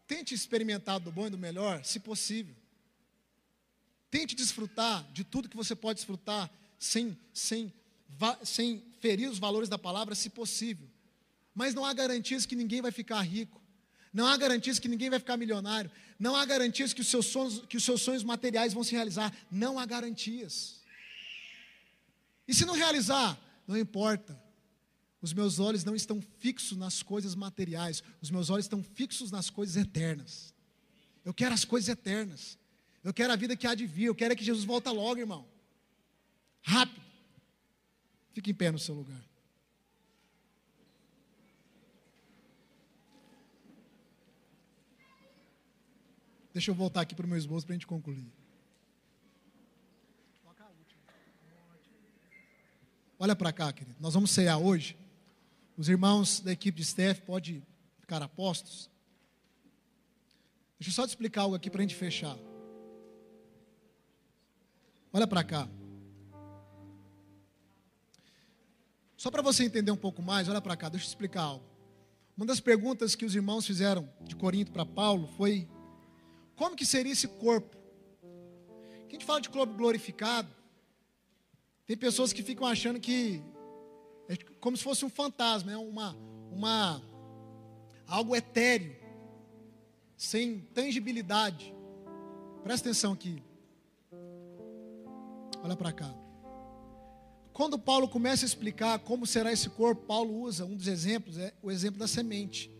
tente 0.05 0.35
experimentar 0.35 0.99
do 0.99 1.11
bom 1.11 1.25
e 1.25 1.31
do 1.31 1.37
melhor, 1.37 1.83
se 1.83 1.99
possível. 1.99 2.55
Tente 4.11 4.35
desfrutar 4.35 5.03
de 5.11 5.23
tudo 5.23 5.49
que 5.49 5.57
você 5.57 5.75
pode 5.75 5.97
desfrutar, 5.97 6.47
sem, 6.77 7.17
sem, 7.33 7.73
sem 8.43 8.83
ferir 8.99 9.27
os 9.27 9.39
valores 9.39 9.67
da 9.67 9.79
palavra, 9.79 10.13
se 10.13 10.29
possível. 10.29 10.87
Mas 11.55 11.73
não 11.73 11.83
há 11.83 11.91
garantias 11.91 12.45
que 12.45 12.55
ninguém 12.55 12.83
vai 12.83 12.91
ficar 12.91 13.19
rico. 13.21 13.59
Não 14.13 14.27
há 14.27 14.37
garantias 14.37 14.77
que 14.77 14.87
ninguém 14.87 15.09
vai 15.09 15.17
ficar 15.17 15.35
milionário. 15.35 15.89
Não 16.19 16.35
há 16.35 16.45
garantias 16.45 16.93
que 16.93 17.01
os 17.01 17.07
seus 17.07 17.25
sonhos, 17.25 17.65
que 17.65 17.77
os 17.77 17.83
seus 17.83 18.03
sonhos 18.03 18.23
materiais 18.23 18.73
vão 18.73 18.83
se 18.83 18.91
realizar. 18.91 19.35
Não 19.49 19.79
há 19.79 19.87
garantias. 19.87 20.81
E 22.47 22.53
se 22.53 22.63
não 22.63 22.75
realizar, 22.75 23.39
não 23.67 23.75
importa. 23.75 24.39
Os 25.21 25.33
meus 25.33 25.59
olhos 25.59 25.83
não 25.83 25.95
estão 25.95 26.19
fixos 26.39 26.77
nas 26.77 27.03
coisas 27.03 27.35
materiais. 27.35 28.03
Os 28.21 28.31
meus 28.31 28.49
olhos 28.49 28.65
estão 28.65 28.81
fixos 28.81 29.29
nas 29.29 29.49
coisas 29.49 29.77
eternas. 29.77 30.53
Eu 31.23 31.33
quero 31.33 31.53
as 31.53 31.63
coisas 31.63 31.89
eternas. 31.89 32.57
Eu 33.03 33.13
quero 33.13 33.31
a 33.31 33.35
vida 33.35 33.55
que 33.55 33.67
há 33.67 33.75
de 33.75 33.85
vir. 33.85 34.05
Eu 34.05 34.15
quero 34.15 34.35
que 34.35 34.43
Jesus 34.43 34.65
volta 34.65 34.91
logo, 34.91 35.19
irmão. 35.19 35.47
Rápido. 36.63 37.01
Fique 38.33 38.49
em 38.49 38.53
pé 38.53 38.71
no 38.71 38.79
seu 38.79 38.95
lugar. 38.95 39.23
Deixa 46.51 46.71
eu 46.71 46.75
voltar 46.75 47.01
aqui 47.01 47.13
para 47.13 47.25
o 47.25 47.29
meu 47.29 47.37
esboço 47.37 47.65
para 47.65 47.73
a 47.73 47.77
gente 47.77 47.87
concluir. 47.87 48.27
Olha 53.19 53.35
para 53.35 53.53
cá, 53.53 53.71
querido. 53.71 53.95
Nós 53.99 54.15
vamos 54.15 54.31
cear 54.31 54.57
hoje 54.57 54.97
Os 55.81 55.89
irmãos 55.89 56.41
da 56.41 56.51
equipe 56.51 56.77
de 56.77 56.83
staff 56.83 57.23
podem 57.23 57.65
ficar 57.99 58.21
apostos. 58.21 58.87
Deixa 60.79 60.91
eu 60.91 60.93
só 60.93 61.07
te 61.07 61.09
explicar 61.09 61.41
algo 61.41 61.55
aqui 61.55 61.71
para 61.71 61.79
a 61.79 61.81
gente 61.81 61.95
fechar. 61.95 62.37
Olha 65.11 65.25
para 65.25 65.43
cá. 65.43 65.67
Só 69.17 69.31
para 69.31 69.41
você 69.41 69.63
entender 69.63 69.89
um 69.89 69.97
pouco 69.97 70.21
mais, 70.21 70.47
olha 70.47 70.61
para 70.61 70.77
cá, 70.77 70.87
deixa 70.87 71.07
eu 71.07 71.09
explicar 71.09 71.41
algo. 71.41 71.65
Uma 72.37 72.45
das 72.45 72.59
perguntas 72.59 73.15
que 73.15 73.25
os 73.25 73.33
irmãos 73.33 73.65
fizeram 73.65 74.07
de 74.21 74.35
Corinto 74.35 74.71
para 74.71 74.85
Paulo 74.85 75.27
foi: 75.35 75.67
como 76.55 76.75
que 76.75 76.85
seria 76.85 77.13
esse 77.13 77.27
corpo? 77.27 77.75
Quem 79.09 79.17
a 79.17 79.19
gente 79.19 79.25
fala 79.25 79.41
de 79.41 79.49
corpo 79.49 79.73
glorificado, 79.73 80.53
tem 81.87 81.97
pessoas 81.97 82.31
que 82.31 82.43
ficam 82.43 82.67
achando 82.67 82.99
que 82.99 83.41
é 84.27 84.35
como 84.59 84.75
se 84.77 84.83
fosse 84.83 85.03
um 85.05 85.09
fantasma, 85.09 85.71
é 85.71 85.77
uma, 85.77 86.15
uma 86.51 87.01
algo 88.07 88.35
etéreo, 88.35 88.95
sem 90.17 90.59
tangibilidade. 90.73 91.73
Presta 92.63 92.89
atenção 92.89 93.13
aqui. 93.13 93.41
Olha 95.63 95.75
para 95.75 95.91
cá. 95.91 96.13
Quando 97.53 97.77
Paulo 97.77 98.07
começa 98.07 98.45
a 98.45 98.47
explicar 98.47 98.99
como 98.99 99.25
será 99.25 99.51
esse 99.51 99.69
corpo, 99.69 100.05
Paulo 100.05 100.41
usa 100.41 100.65
um 100.65 100.75
dos 100.75 100.87
exemplos, 100.87 101.37
é 101.37 101.53
o 101.61 101.71
exemplo 101.71 101.99
da 101.99 102.07
semente. 102.07 102.71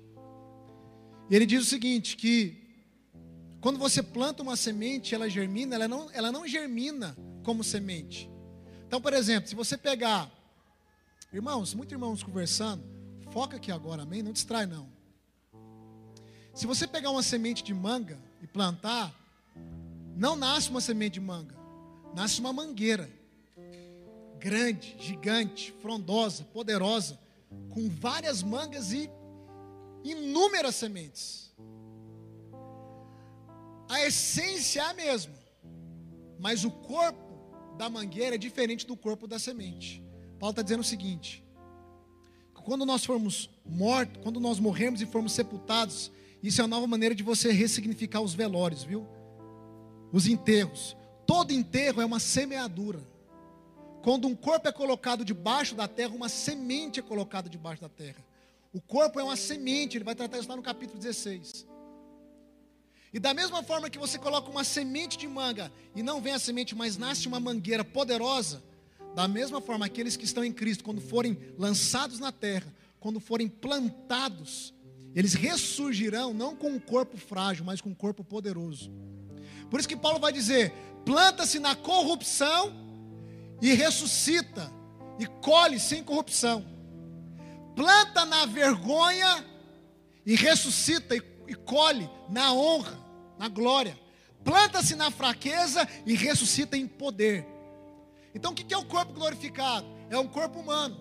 Ele 1.30 1.46
diz 1.46 1.64
o 1.64 1.66
seguinte: 1.66 2.16
que 2.16 2.58
quando 3.62 3.78
você 3.78 4.02
planta 4.02 4.42
uma 4.42 4.56
semente, 4.56 5.14
ela 5.14 5.30
germina, 5.30 5.76
ela 5.76 5.88
não, 5.88 6.10
ela 6.12 6.32
não 6.32 6.48
germina 6.48 7.16
como 7.44 7.64
semente. 7.64 8.30
Então, 8.88 9.00
por 9.00 9.14
exemplo, 9.14 9.48
se 9.48 9.56
você 9.56 9.78
pegar, 9.78 10.32
irmãos, 11.34 11.74
muitos 11.74 11.94
irmãos 11.94 12.24
conversando, 12.24 12.84
foca 13.32 13.58
aqui 13.58 13.72
agora, 13.72 14.04
amém? 14.04 14.22
Não 14.22 14.32
distrai 14.32 14.66
não. 14.66 14.90
Se 16.54 16.68
você 16.68 16.86
pegar 16.86 17.12
uma 17.12 17.24
semente 17.24 17.64
de 17.64 17.74
manga 17.74 18.20
e 18.42 18.48
plantar, 18.48 19.14
não 20.16 20.36
nasce 20.36 20.70
uma 20.70 20.82
semente 20.82 21.14
de 21.14 21.22
manga, 21.22 21.56
nasce 22.14 22.40
uma 22.40 22.52
mangueira 22.52 23.10
grande, 24.42 24.96
gigante, 25.00 25.72
frondosa, 25.82 26.44
poderosa, 26.46 27.20
com 27.70 27.88
várias 27.88 28.42
mangas 28.42 28.92
e 28.92 29.08
inúmeras 30.04 30.76
sementes. 30.76 31.54
A 33.88 34.02
essência 34.02 34.82
é 34.82 34.86
a 34.86 34.94
mesma, 34.94 35.36
mas 36.40 36.66
o 36.66 36.72
corpo 36.72 37.78
da 37.78 37.88
mangueira 37.88 38.36
é 38.36 38.38
diferente 38.38 38.86
do 38.88 38.98
corpo 38.98 39.28
da 39.28 39.38
semente. 39.38 40.04
Paulo 40.42 40.54
está 40.54 40.64
dizendo 40.64 40.80
o 40.80 40.84
seguinte: 40.84 41.44
quando 42.66 42.84
nós 42.84 43.06
formos 43.06 43.48
mortos, 43.64 44.20
quando 44.24 44.40
nós 44.40 44.60
morrermos 44.60 45.00
e 45.00 45.06
formos 45.06 45.34
sepultados, 45.34 46.12
isso 46.42 46.60
é 46.60 46.64
uma 46.64 46.76
nova 46.76 46.88
maneira 46.88 47.14
de 47.14 47.22
você 47.22 47.52
ressignificar 47.52 48.22
os 48.22 48.34
velórios, 48.34 48.84
viu? 48.84 49.08
Os 50.12 50.26
enterros. 50.26 50.98
Todo 51.28 51.52
enterro 51.52 52.02
é 52.02 52.06
uma 52.06 52.20
semeadura. 52.20 53.08
Quando 54.02 54.28
um 54.28 54.36
corpo 54.36 54.68
é 54.68 54.72
colocado 54.72 55.24
debaixo 55.24 55.76
da 55.76 55.88
terra, 55.88 56.16
uma 56.16 56.28
semente 56.28 57.00
é 57.00 57.04
colocada 57.04 57.48
debaixo 57.48 57.84
da 57.84 57.90
terra. 57.90 58.26
O 58.74 58.82
corpo 58.82 59.20
é 59.20 59.24
uma 59.24 59.36
semente, 59.36 59.96
ele 59.96 60.04
vai 60.04 60.16
tratar 60.16 60.40
isso 60.40 60.50
lá 60.50 60.56
no 60.56 60.64
capítulo 60.64 60.98
16. 60.98 61.68
E 63.14 63.20
da 63.20 63.32
mesma 63.32 63.62
forma 63.62 63.92
que 63.92 64.00
você 64.00 64.18
coloca 64.18 64.50
uma 64.50 64.64
semente 64.64 65.20
de 65.20 65.28
manga 65.28 65.72
e 65.96 66.02
não 66.02 66.20
vem 66.20 66.34
a 66.34 66.40
semente, 66.40 66.74
mas 66.74 66.98
nasce 66.98 67.28
uma 67.28 67.40
mangueira 67.40 67.86
poderosa, 67.86 68.64
da 69.16 69.28
mesma 69.28 69.60
forma 69.60 69.86
aqueles 69.86 70.16
que 70.16 70.26
estão 70.26 70.44
em 70.44 70.54
Cristo, 70.54 70.84
quando 70.84 71.02
forem 71.02 71.38
lançados 71.58 72.20
na 72.20 72.32
terra, 72.32 72.74
quando 73.00 73.20
forem 73.20 73.48
plantados, 73.48 74.74
eles 75.14 75.34
ressurgirão 75.34 76.34
não 76.34 76.56
com 76.56 76.70
um 76.70 76.80
corpo 76.80 77.18
frágil, 77.18 77.66
mas 77.66 77.82
com 77.82 77.90
um 77.90 77.96
corpo 77.96 78.24
poderoso. 78.24 78.92
Por 79.70 79.80
isso 79.80 79.90
que 79.90 79.96
Paulo 79.96 80.20
vai 80.20 80.32
dizer: 80.32 80.72
planta-se 81.06 81.60
na 81.60 81.76
corrupção 81.76 82.74
e 83.62 83.74
ressuscita 83.74 84.72
e 85.20 85.26
colhe 85.26 85.80
sem 85.80 86.04
corrupção. 86.04 86.66
Planta 87.76 88.26
na 88.26 88.46
vergonha 88.46 89.46
e 90.26 90.36
ressuscita 90.36 91.16
e, 91.16 91.22
e 91.48 91.56
colhe 91.56 92.10
na 92.30 92.54
honra, 92.54 92.98
na 93.38 93.48
glória. 93.48 93.98
Planta-se 94.44 94.96
na 94.96 95.12
fraqueza 95.12 95.88
e 96.06 96.16
ressuscita 96.16 96.78
em 96.78 96.88
poder. 96.88 97.46
Então 98.34 98.52
o 98.52 98.56
que 98.56 98.74
é 98.74 98.78
o 98.78 98.86
corpo 98.86 99.14
glorificado? 99.14 99.86
É 100.10 100.18
um 100.18 100.28
corpo 100.28 100.60
humano. 100.60 100.98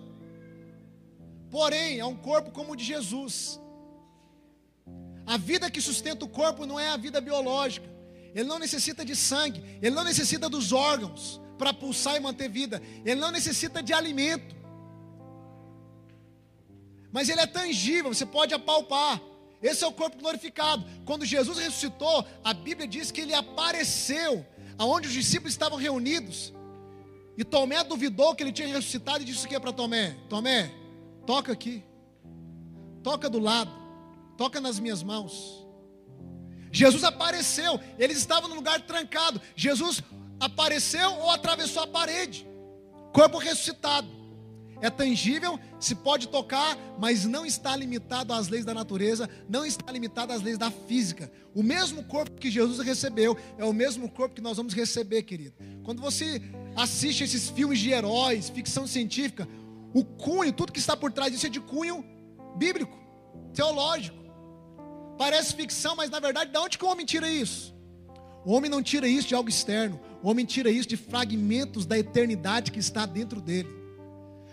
Porém, 1.49 1.99
é 1.99 2.05
um 2.05 2.15
corpo 2.15 2.51
como 2.51 2.73
o 2.73 2.75
de 2.75 2.83
Jesus. 2.83 3.59
A 5.25 5.37
vida 5.37 5.69
que 5.69 5.81
sustenta 5.81 6.25
o 6.25 6.29
corpo 6.29 6.65
não 6.65 6.79
é 6.79 6.89
a 6.89 6.97
vida 6.97 7.19
biológica. 7.19 7.89
Ele 8.33 8.47
não 8.47 8.57
necessita 8.57 9.03
de 9.03 9.15
sangue, 9.15 9.61
ele 9.81 9.93
não 9.93 10.03
necessita 10.03 10.49
dos 10.49 10.71
órgãos, 10.71 11.41
para 11.57 11.73
pulsar 11.73 12.15
e 12.15 12.19
manter 12.19 12.49
vida. 12.49 12.81
Ele 13.05 13.19
não 13.19 13.29
necessita 13.29 13.83
de 13.83 13.93
alimento. 13.93 14.55
Mas 17.11 17.29
ele 17.29 17.41
é 17.41 17.45
tangível, 17.45 18.13
você 18.13 18.25
pode 18.25 18.53
apalpar. 18.53 19.21
Esse 19.61 19.83
é 19.83 19.87
o 19.87 19.91
corpo 19.91 20.17
glorificado. 20.17 20.83
Quando 21.05 21.25
Jesus 21.25 21.59
ressuscitou, 21.59 22.25
a 22.43 22.53
Bíblia 22.53 22.87
diz 22.87 23.11
que 23.11 23.21
ele 23.21 23.33
apareceu 23.33 24.45
aonde 24.77 25.07
os 25.07 25.13
discípulos 25.13 25.53
estavam 25.53 25.77
reunidos. 25.77 26.51
E 27.41 27.43
Tomé 27.43 27.83
duvidou 27.83 28.35
que 28.35 28.43
ele 28.43 28.51
tinha 28.51 28.67
ressuscitado 28.67 29.23
e 29.23 29.25
disse 29.25 29.47
o 29.47 29.49
que 29.49 29.59
para 29.59 29.73
Tomé? 29.73 30.15
Tomé, 30.29 30.71
toca 31.25 31.51
aqui. 31.51 31.83
Toca 33.01 33.27
do 33.27 33.39
lado. 33.39 33.71
Toca 34.37 34.61
nas 34.61 34.77
minhas 34.79 35.01
mãos. 35.01 35.65
Jesus 36.71 37.03
apareceu, 37.03 37.79
eles 37.97 38.19
estavam 38.19 38.47
no 38.47 38.53
lugar 38.53 38.79
trancado. 38.81 39.41
Jesus 39.55 40.03
apareceu 40.39 41.13
ou 41.13 41.31
atravessou 41.31 41.81
a 41.81 41.87
parede. 41.87 42.47
Corpo 43.11 43.39
ressuscitado. 43.39 44.07
É 44.81 44.89
tangível, 44.89 45.59
se 45.79 45.93
pode 45.93 46.27
tocar, 46.27 46.75
mas 46.97 47.25
não 47.25 47.45
está 47.45 47.75
limitado 47.75 48.33
às 48.33 48.47
leis 48.47 48.65
da 48.65 48.73
natureza, 48.73 49.29
não 49.47 49.63
está 49.63 49.91
limitado 49.91 50.33
às 50.33 50.41
leis 50.41 50.57
da 50.57 50.71
física. 50.71 51.31
O 51.53 51.61
mesmo 51.61 52.03
corpo 52.03 52.39
que 52.39 52.49
Jesus 52.49 52.79
recebeu 52.79 53.37
é 53.57 53.63
o 53.63 53.71
mesmo 53.71 54.09
corpo 54.09 54.35
que 54.35 54.41
nós 54.41 54.57
vamos 54.57 54.73
receber, 54.73 55.21
querido. 55.23 55.53
Quando 55.83 56.01
você 56.01 56.41
assiste 56.75 57.23
esses 57.23 57.49
filmes 57.49 57.79
de 57.79 57.91
heróis, 57.91 58.49
ficção 58.49 58.87
científica, 58.87 59.47
o 59.93 60.03
cunho, 60.03 60.51
tudo 60.51 60.71
que 60.71 60.79
está 60.79 60.97
por 60.97 61.11
trás 61.11 61.31
disso 61.31 61.45
é 61.45 61.49
de 61.49 61.59
cunho 61.59 62.03
bíblico, 62.57 62.97
teológico. 63.53 64.17
Parece 65.17 65.53
ficção, 65.53 65.95
mas 65.95 66.09
na 66.09 66.19
verdade, 66.19 66.51
de 66.51 66.57
onde 66.57 66.77
que 66.77 66.85
o 66.85 66.89
homem 66.89 67.05
tira 67.05 67.29
isso? 67.29 67.75
O 68.43 68.53
homem 68.53 68.71
não 68.71 68.81
tira 68.81 69.07
isso 69.07 69.27
de 69.27 69.35
algo 69.35 69.49
externo. 69.49 69.99
O 70.23 70.29
homem 70.29 70.45
tira 70.45 70.69
isso 70.69 70.87
de 70.87 70.97
fragmentos 70.97 71.85
da 71.85 71.97
eternidade 71.97 72.71
que 72.71 72.79
está 72.79 73.05
dentro 73.05 73.39
dele. 73.39 73.69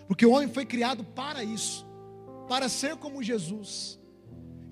Porque 0.09 0.25
o 0.25 0.33
homem 0.33 0.49
foi 0.49 0.65
criado 0.65 1.05
para 1.05 1.45
isso, 1.45 1.87
para 2.49 2.69
ser 2.69 2.97
como 2.97 3.23
Jesus. 3.23 4.01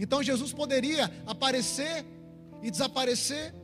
Então 0.01 0.23
Jesus 0.23 0.53
poderia 0.53 1.13
aparecer 1.27 2.05
e 2.63 2.71
desaparecer 2.71 3.55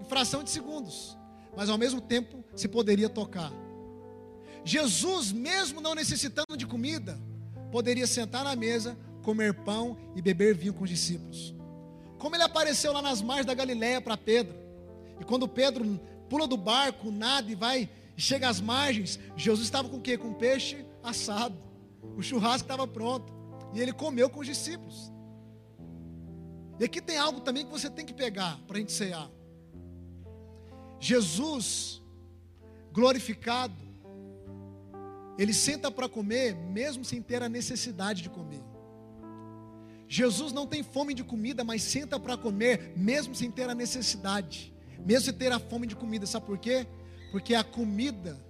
em 0.00 0.04
fração 0.04 0.44
de 0.44 0.50
segundos, 0.50 1.18
mas 1.56 1.68
ao 1.68 1.76
mesmo 1.76 2.00
tempo 2.00 2.44
se 2.54 2.68
poderia 2.68 3.08
tocar. 3.08 3.52
Jesus, 4.64 5.32
mesmo 5.32 5.80
não 5.80 5.94
necessitando 5.94 6.56
de 6.56 6.66
comida, 6.66 7.18
poderia 7.70 8.06
sentar 8.06 8.44
na 8.44 8.54
mesa, 8.54 8.96
comer 9.22 9.52
pão 9.52 9.98
e 10.14 10.22
beber 10.22 10.54
vinho 10.54 10.72
com 10.72 10.84
os 10.84 10.90
discípulos. 10.90 11.54
Como 12.18 12.36
ele 12.36 12.44
apareceu 12.44 12.92
lá 12.92 13.02
nas 13.02 13.20
margens 13.20 13.46
da 13.46 13.54
Galiléia 13.54 14.00
para 14.00 14.16
Pedro. 14.16 14.54
E 15.20 15.24
quando 15.24 15.48
Pedro 15.48 16.00
pula 16.28 16.46
do 16.46 16.56
barco, 16.56 17.10
nada 17.10 17.50
e 17.50 17.54
vai 17.54 17.90
chega 18.22 18.48
às 18.48 18.60
margens, 18.60 19.18
Jesus 19.36 19.66
estava 19.66 19.88
com 19.88 19.96
o 19.96 20.00
quê? 20.00 20.16
Com 20.16 20.32
peixe 20.32 20.84
assado. 21.02 21.56
O 22.16 22.22
churrasco 22.22 22.64
estava 22.64 22.86
pronto. 22.86 23.32
E 23.72 23.80
ele 23.80 23.92
comeu 23.92 24.30
com 24.30 24.40
os 24.40 24.46
discípulos. 24.46 25.12
E 26.78 26.84
aqui 26.84 27.00
tem 27.00 27.18
algo 27.18 27.40
também 27.40 27.64
que 27.64 27.70
você 27.70 27.88
tem 27.88 28.04
que 28.04 28.14
pegar 28.14 28.58
para 28.66 28.76
a 28.76 28.80
gente 28.80 28.92
cear. 28.92 29.30
Jesus, 31.00 32.02
glorificado, 32.92 33.74
ele 35.36 35.52
senta 35.52 35.90
para 35.90 36.08
comer, 36.08 36.54
mesmo 36.54 37.04
sem 37.04 37.20
ter 37.20 37.42
a 37.42 37.48
necessidade 37.48 38.22
de 38.22 38.30
comer. 38.30 38.62
Jesus 40.06 40.52
não 40.52 40.66
tem 40.66 40.82
fome 40.82 41.14
de 41.14 41.24
comida, 41.24 41.64
mas 41.64 41.82
senta 41.82 42.18
para 42.20 42.36
comer, 42.36 42.92
mesmo 42.96 43.34
sem 43.34 43.50
ter 43.50 43.68
a 43.68 43.74
necessidade 43.74 44.74
mesmo 45.04 45.26
se 45.26 45.32
ter 45.32 45.52
a 45.52 45.58
fome 45.58 45.86
de 45.86 45.94
comida, 45.94 46.26
sabe 46.26 46.46
por 46.46 46.58
quê? 46.58 46.86
Porque 47.34 47.52
a 47.52 47.64
comida, 47.64 48.40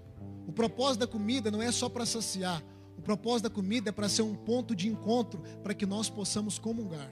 o 0.46 0.52
propósito 0.52 1.00
da 1.00 1.06
comida 1.06 1.50
não 1.50 1.62
é 1.62 1.72
só 1.72 1.88
para 1.88 2.04
saciar, 2.04 2.62
o 2.98 3.00
propósito 3.00 3.44
da 3.44 3.48
comida 3.48 3.88
é 3.88 3.92
para 3.92 4.10
ser 4.10 4.20
um 4.20 4.34
ponto 4.34 4.76
de 4.76 4.88
encontro 4.88 5.40
para 5.62 5.72
que 5.72 5.86
nós 5.86 6.10
possamos 6.10 6.58
comungar. 6.58 7.10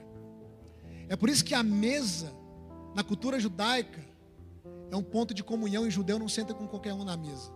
É 1.09 1.15
por 1.15 1.29
isso 1.29 1.43
que 1.43 1.55
a 1.55 1.63
mesa, 1.63 2.31
na 2.93 3.03
cultura 3.03 3.39
judaica, 3.39 4.05
é 4.91 4.95
um 4.95 5.01
ponto 5.01 5.33
de 5.33 5.43
comunhão 5.43 5.87
e 5.87 5.89
judeu 5.89 6.19
não 6.19 6.29
senta 6.29 6.53
com 6.53 6.67
qualquer 6.67 6.93
um 6.93 7.03
na 7.03 7.17
mesa. 7.17 7.51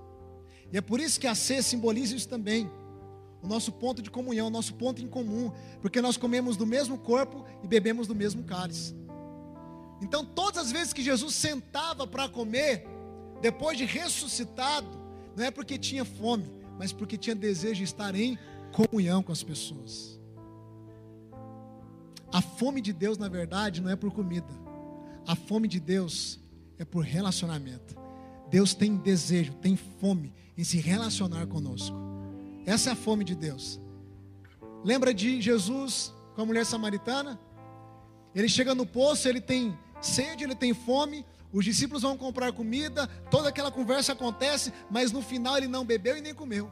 E 0.73 0.77
é 0.79 0.81
por 0.81 0.99
isso 0.99 1.19
que 1.19 1.27
a 1.27 1.35
ceia 1.35 1.61
simboliza 1.61 2.15
isso 2.15 2.27
também. 2.27 2.67
o 3.39 3.47
nosso 3.47 3.71
ponto 3.71 4.01
de 4.01 4.09
comunhão, 4.09 4.47
o 4.47 4.49
nosso 4.49 4.73
ponto 4.73 4.99
em 4.99 5.07
comum, 5.07 5.51
porque 5.79 6.01
nós 6.01 6.17
comemos 6.17 6.57
do 6.57 6.65
mesmo 6.65 6.97
corpo 6.97 7.45
e 7.63 7.67
bebemos 7.67 8.07
do 8.07 8.15
mesmo 8.15 8.43
cálice. 8.43 8.95
Então, 10.01 10.25
todas 10.25 10.65
as 10.65 10.71
vezes 10.71 10.91
que 10.91 11.03
Jesus 11.03 11.35
sentava 11.35 12.07
para 12.07 12.27
comer, 12.27 12.96
depois 13.41 13.77
de 13.77 13.85
ressuscitado, 13.85 14.87
não 15.35 15.45
é 15.45 15.51
porque 15.51 15.77
tinha 15.77 16.03
fome, 16.03 16.49
mas 16.77 16.91
porque 16.91 17.17
tinha 17.17 17.35
desejo 17.35 17.75
de 17.75 17.83
estar 17.83 18.15
em 18.15 18.37
comunhão 18.71 19.21
com 19.21 19.31
as 19.31 19.43
pessoas. 19.43 20.19
A 22.31 22.41
fome 22.41 22.81
de 22.81 22.91
Deus, 22.91 23.17
na 23.17 23.29
verdade, 23.29 23.81
não 23.81 23.89
é 23.89 23.95
por 23.95 24.11
comida. 24.11 24.47
A 25.25 25.35
fome 25.35 25.67
de 25.67 25.79
Deus 25.79 26.39
é 26.77 26.85
por 26.85 27.03
relacionamento. 27.03 27.95
Deus 28.49 28.73
tem 28.73 28.95
desejo, 28.95 29.53
tem 29.55 29.75
fome 29.75 30.33
em 30.57 30.63
se 30.63 30.77
relacionar 30.77 31.47
conosco. 31.47 31.95
Essa 32.65 32.89
é 32.89 32.93
a 32.93 32.95
fome 32.95 33.23
de 33.23 33.35
Deus. 33.35 33.79
Lembra 34.83 35.13
de 35.13 35.41
Jesus 35.41 36.13
com 36.35 36.41
a 36.41 36.45
mulher 36.45 36.65
samaritana? 36.65 37.39
Ele 38.33 38.47
chega 38.47 38.75
no 38.75 38.85
poço, 38.85 39.27
ele 39.27 39.41
tem 39.41 39.77
sede, 40.01 40.43
ele 40.43 40.55
tem 40.55 40.73
fome, 40.73 41.25
os 41.51 41.63
discípulos 41.63 42.03
vão 42.03 42.17
comprar 42.17 42.51
comida, 42.51 43.07
toda 43.31 43.49
aquela 43.49 43.71
conversa 43.71 44.13
acontece, 44.13 44.73
mas 44.89 45.11
no 45.11 45.21
final 45.21 45.57
ele 45.57 45.67
não 45.67 45.85
bebeu 45.85 46.17
e 46.17 46.21
nem 46.21 46.33
comeu. 46.33 46.71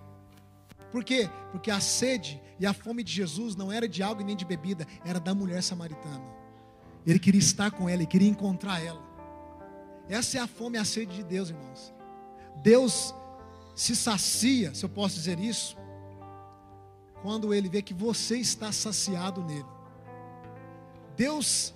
Por 0.91 1.03
quê? 1.03 1.29
Porque 1.51 1.71
a 1.71 1.79
sede 1.79 2.41
e 2.59 2.65
a 2.65 2.73
fome 2.73 3.03
de 3.03 3.11
Jesus 3.11 3.55
não 3.55 3.71
era 3.71 3.87
de 3.87 4.01
e 4.01 4.23
nem 4.23 4.35
de 4.35 4.45
bebida, 4.45 4.87
era 5.03 5.19
da 5.19 5.33
mulher 5.33 5.61
samaritana. 5.61 6.23
Ele 7.05 7.19
queria 7.19 7.39
estar 7.39 7.71
com 7.71 7.89
ela, 7.89 8.01
ele 8.01 8.07
queria 8.07 8.29
encontrar 8.29 8.83
ela. 8.83 9.03
Essa 10.07 10.37
é 10.37 10.41
a 10.41 10.47
fome 10.47 10.77
e 10.77 10.81
a 10.81 10.85
sede 10.85 11.15
de 11.15 11.23
Deus, 11.23 11.49
irmãos. 11.49 11.93
Deus 12.63 13.13
se 13.75 13.95
sacia, 13.95 14.73
se 14.73 14.85
eu 14.85 14.89
posso 14.89 15.15
dizer 15.15 15.39
isso, 15.39 15.77
quando 17.21 17.53
ele 17.53 17.67
vê 17.67 17.81
que 17.81 17.93
você 17.93 18.37
está 18.37 18.71
saciado 18.71 19.43
nele. 19.43 19.65
Deus 21.17 21.74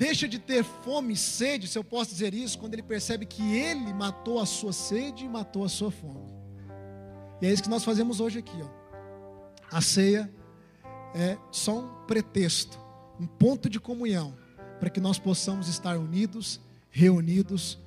deixa 0.00 0.26
de 0.26 0.38
ter 0.38 0.64
fome 0.64 1.12
e 1.12 1.16
sede, 1.16 1.68
se 1.68 1.76
eu 1.76 1.84
posso 1.84 2.12
dizer 2.12 2.32
isso, 2.32 2.58
quando 2.58 2.72
ele 2.72 2.82
percebe 2.82 3.26
que 3.26 3.54
ele 3.54 3.92
matou 3.92 4.40
a 4.40 4.46
sua 4.46 4.72
sede 4.72 5.26
e 5.26 5.28
matou 5.28 5.62
a 5.62 5.68
sua 5.68 5.90
fome. 5.90 6.24
E 7.38 7.46
é 7.46 7.52
isso 7.52 7.62
que 7.62 7.68
nós 7.68 7.84
fazemos 7.84 8.18
hoje 8.18 8.38
aqui, 8.38 8.58
ó. 8.62 8.80
A 9.70 9.82
ceia 9.82 10.32
é 11.14 11.36
só 11.52 11.80
um 11.80 12.06
pretexto, 12.06 12.80
um 13.20 13.26
ponto 13.26 13.68
de 13.68 13.78
comunhão 13.78 14.34
para 14.78 14.88
que 14.88 15.02
nós 15.02 15.18
possamos 15.18 15.68
estar 15.68 15.98
unidos, 15.98 16.58
reunidos 16.90 17.78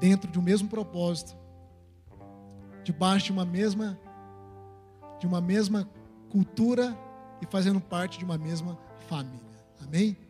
dentro 0.00 0.30
de 0.30 0.38
um 0.38 0.42
mesmo 0.42 0.68
propósito, 0.68 1.34
debaixo 2.84 3.26
de 3.26 3.32
uma 3.32 3.46
mesma 3.46 3.98
de 5.18 5.26
uma 5.26 5.40
mesma 5.40 5.88
cultura 6.30 6.94
e 7.40 7.46
fazendo 7.46 7.80
parte 7.80 8.18
de 8.18 8.24
uma 8.24 8.36
mesma 8.36 8.78
família. 9.08 9.40
Amém? 9.82 10.29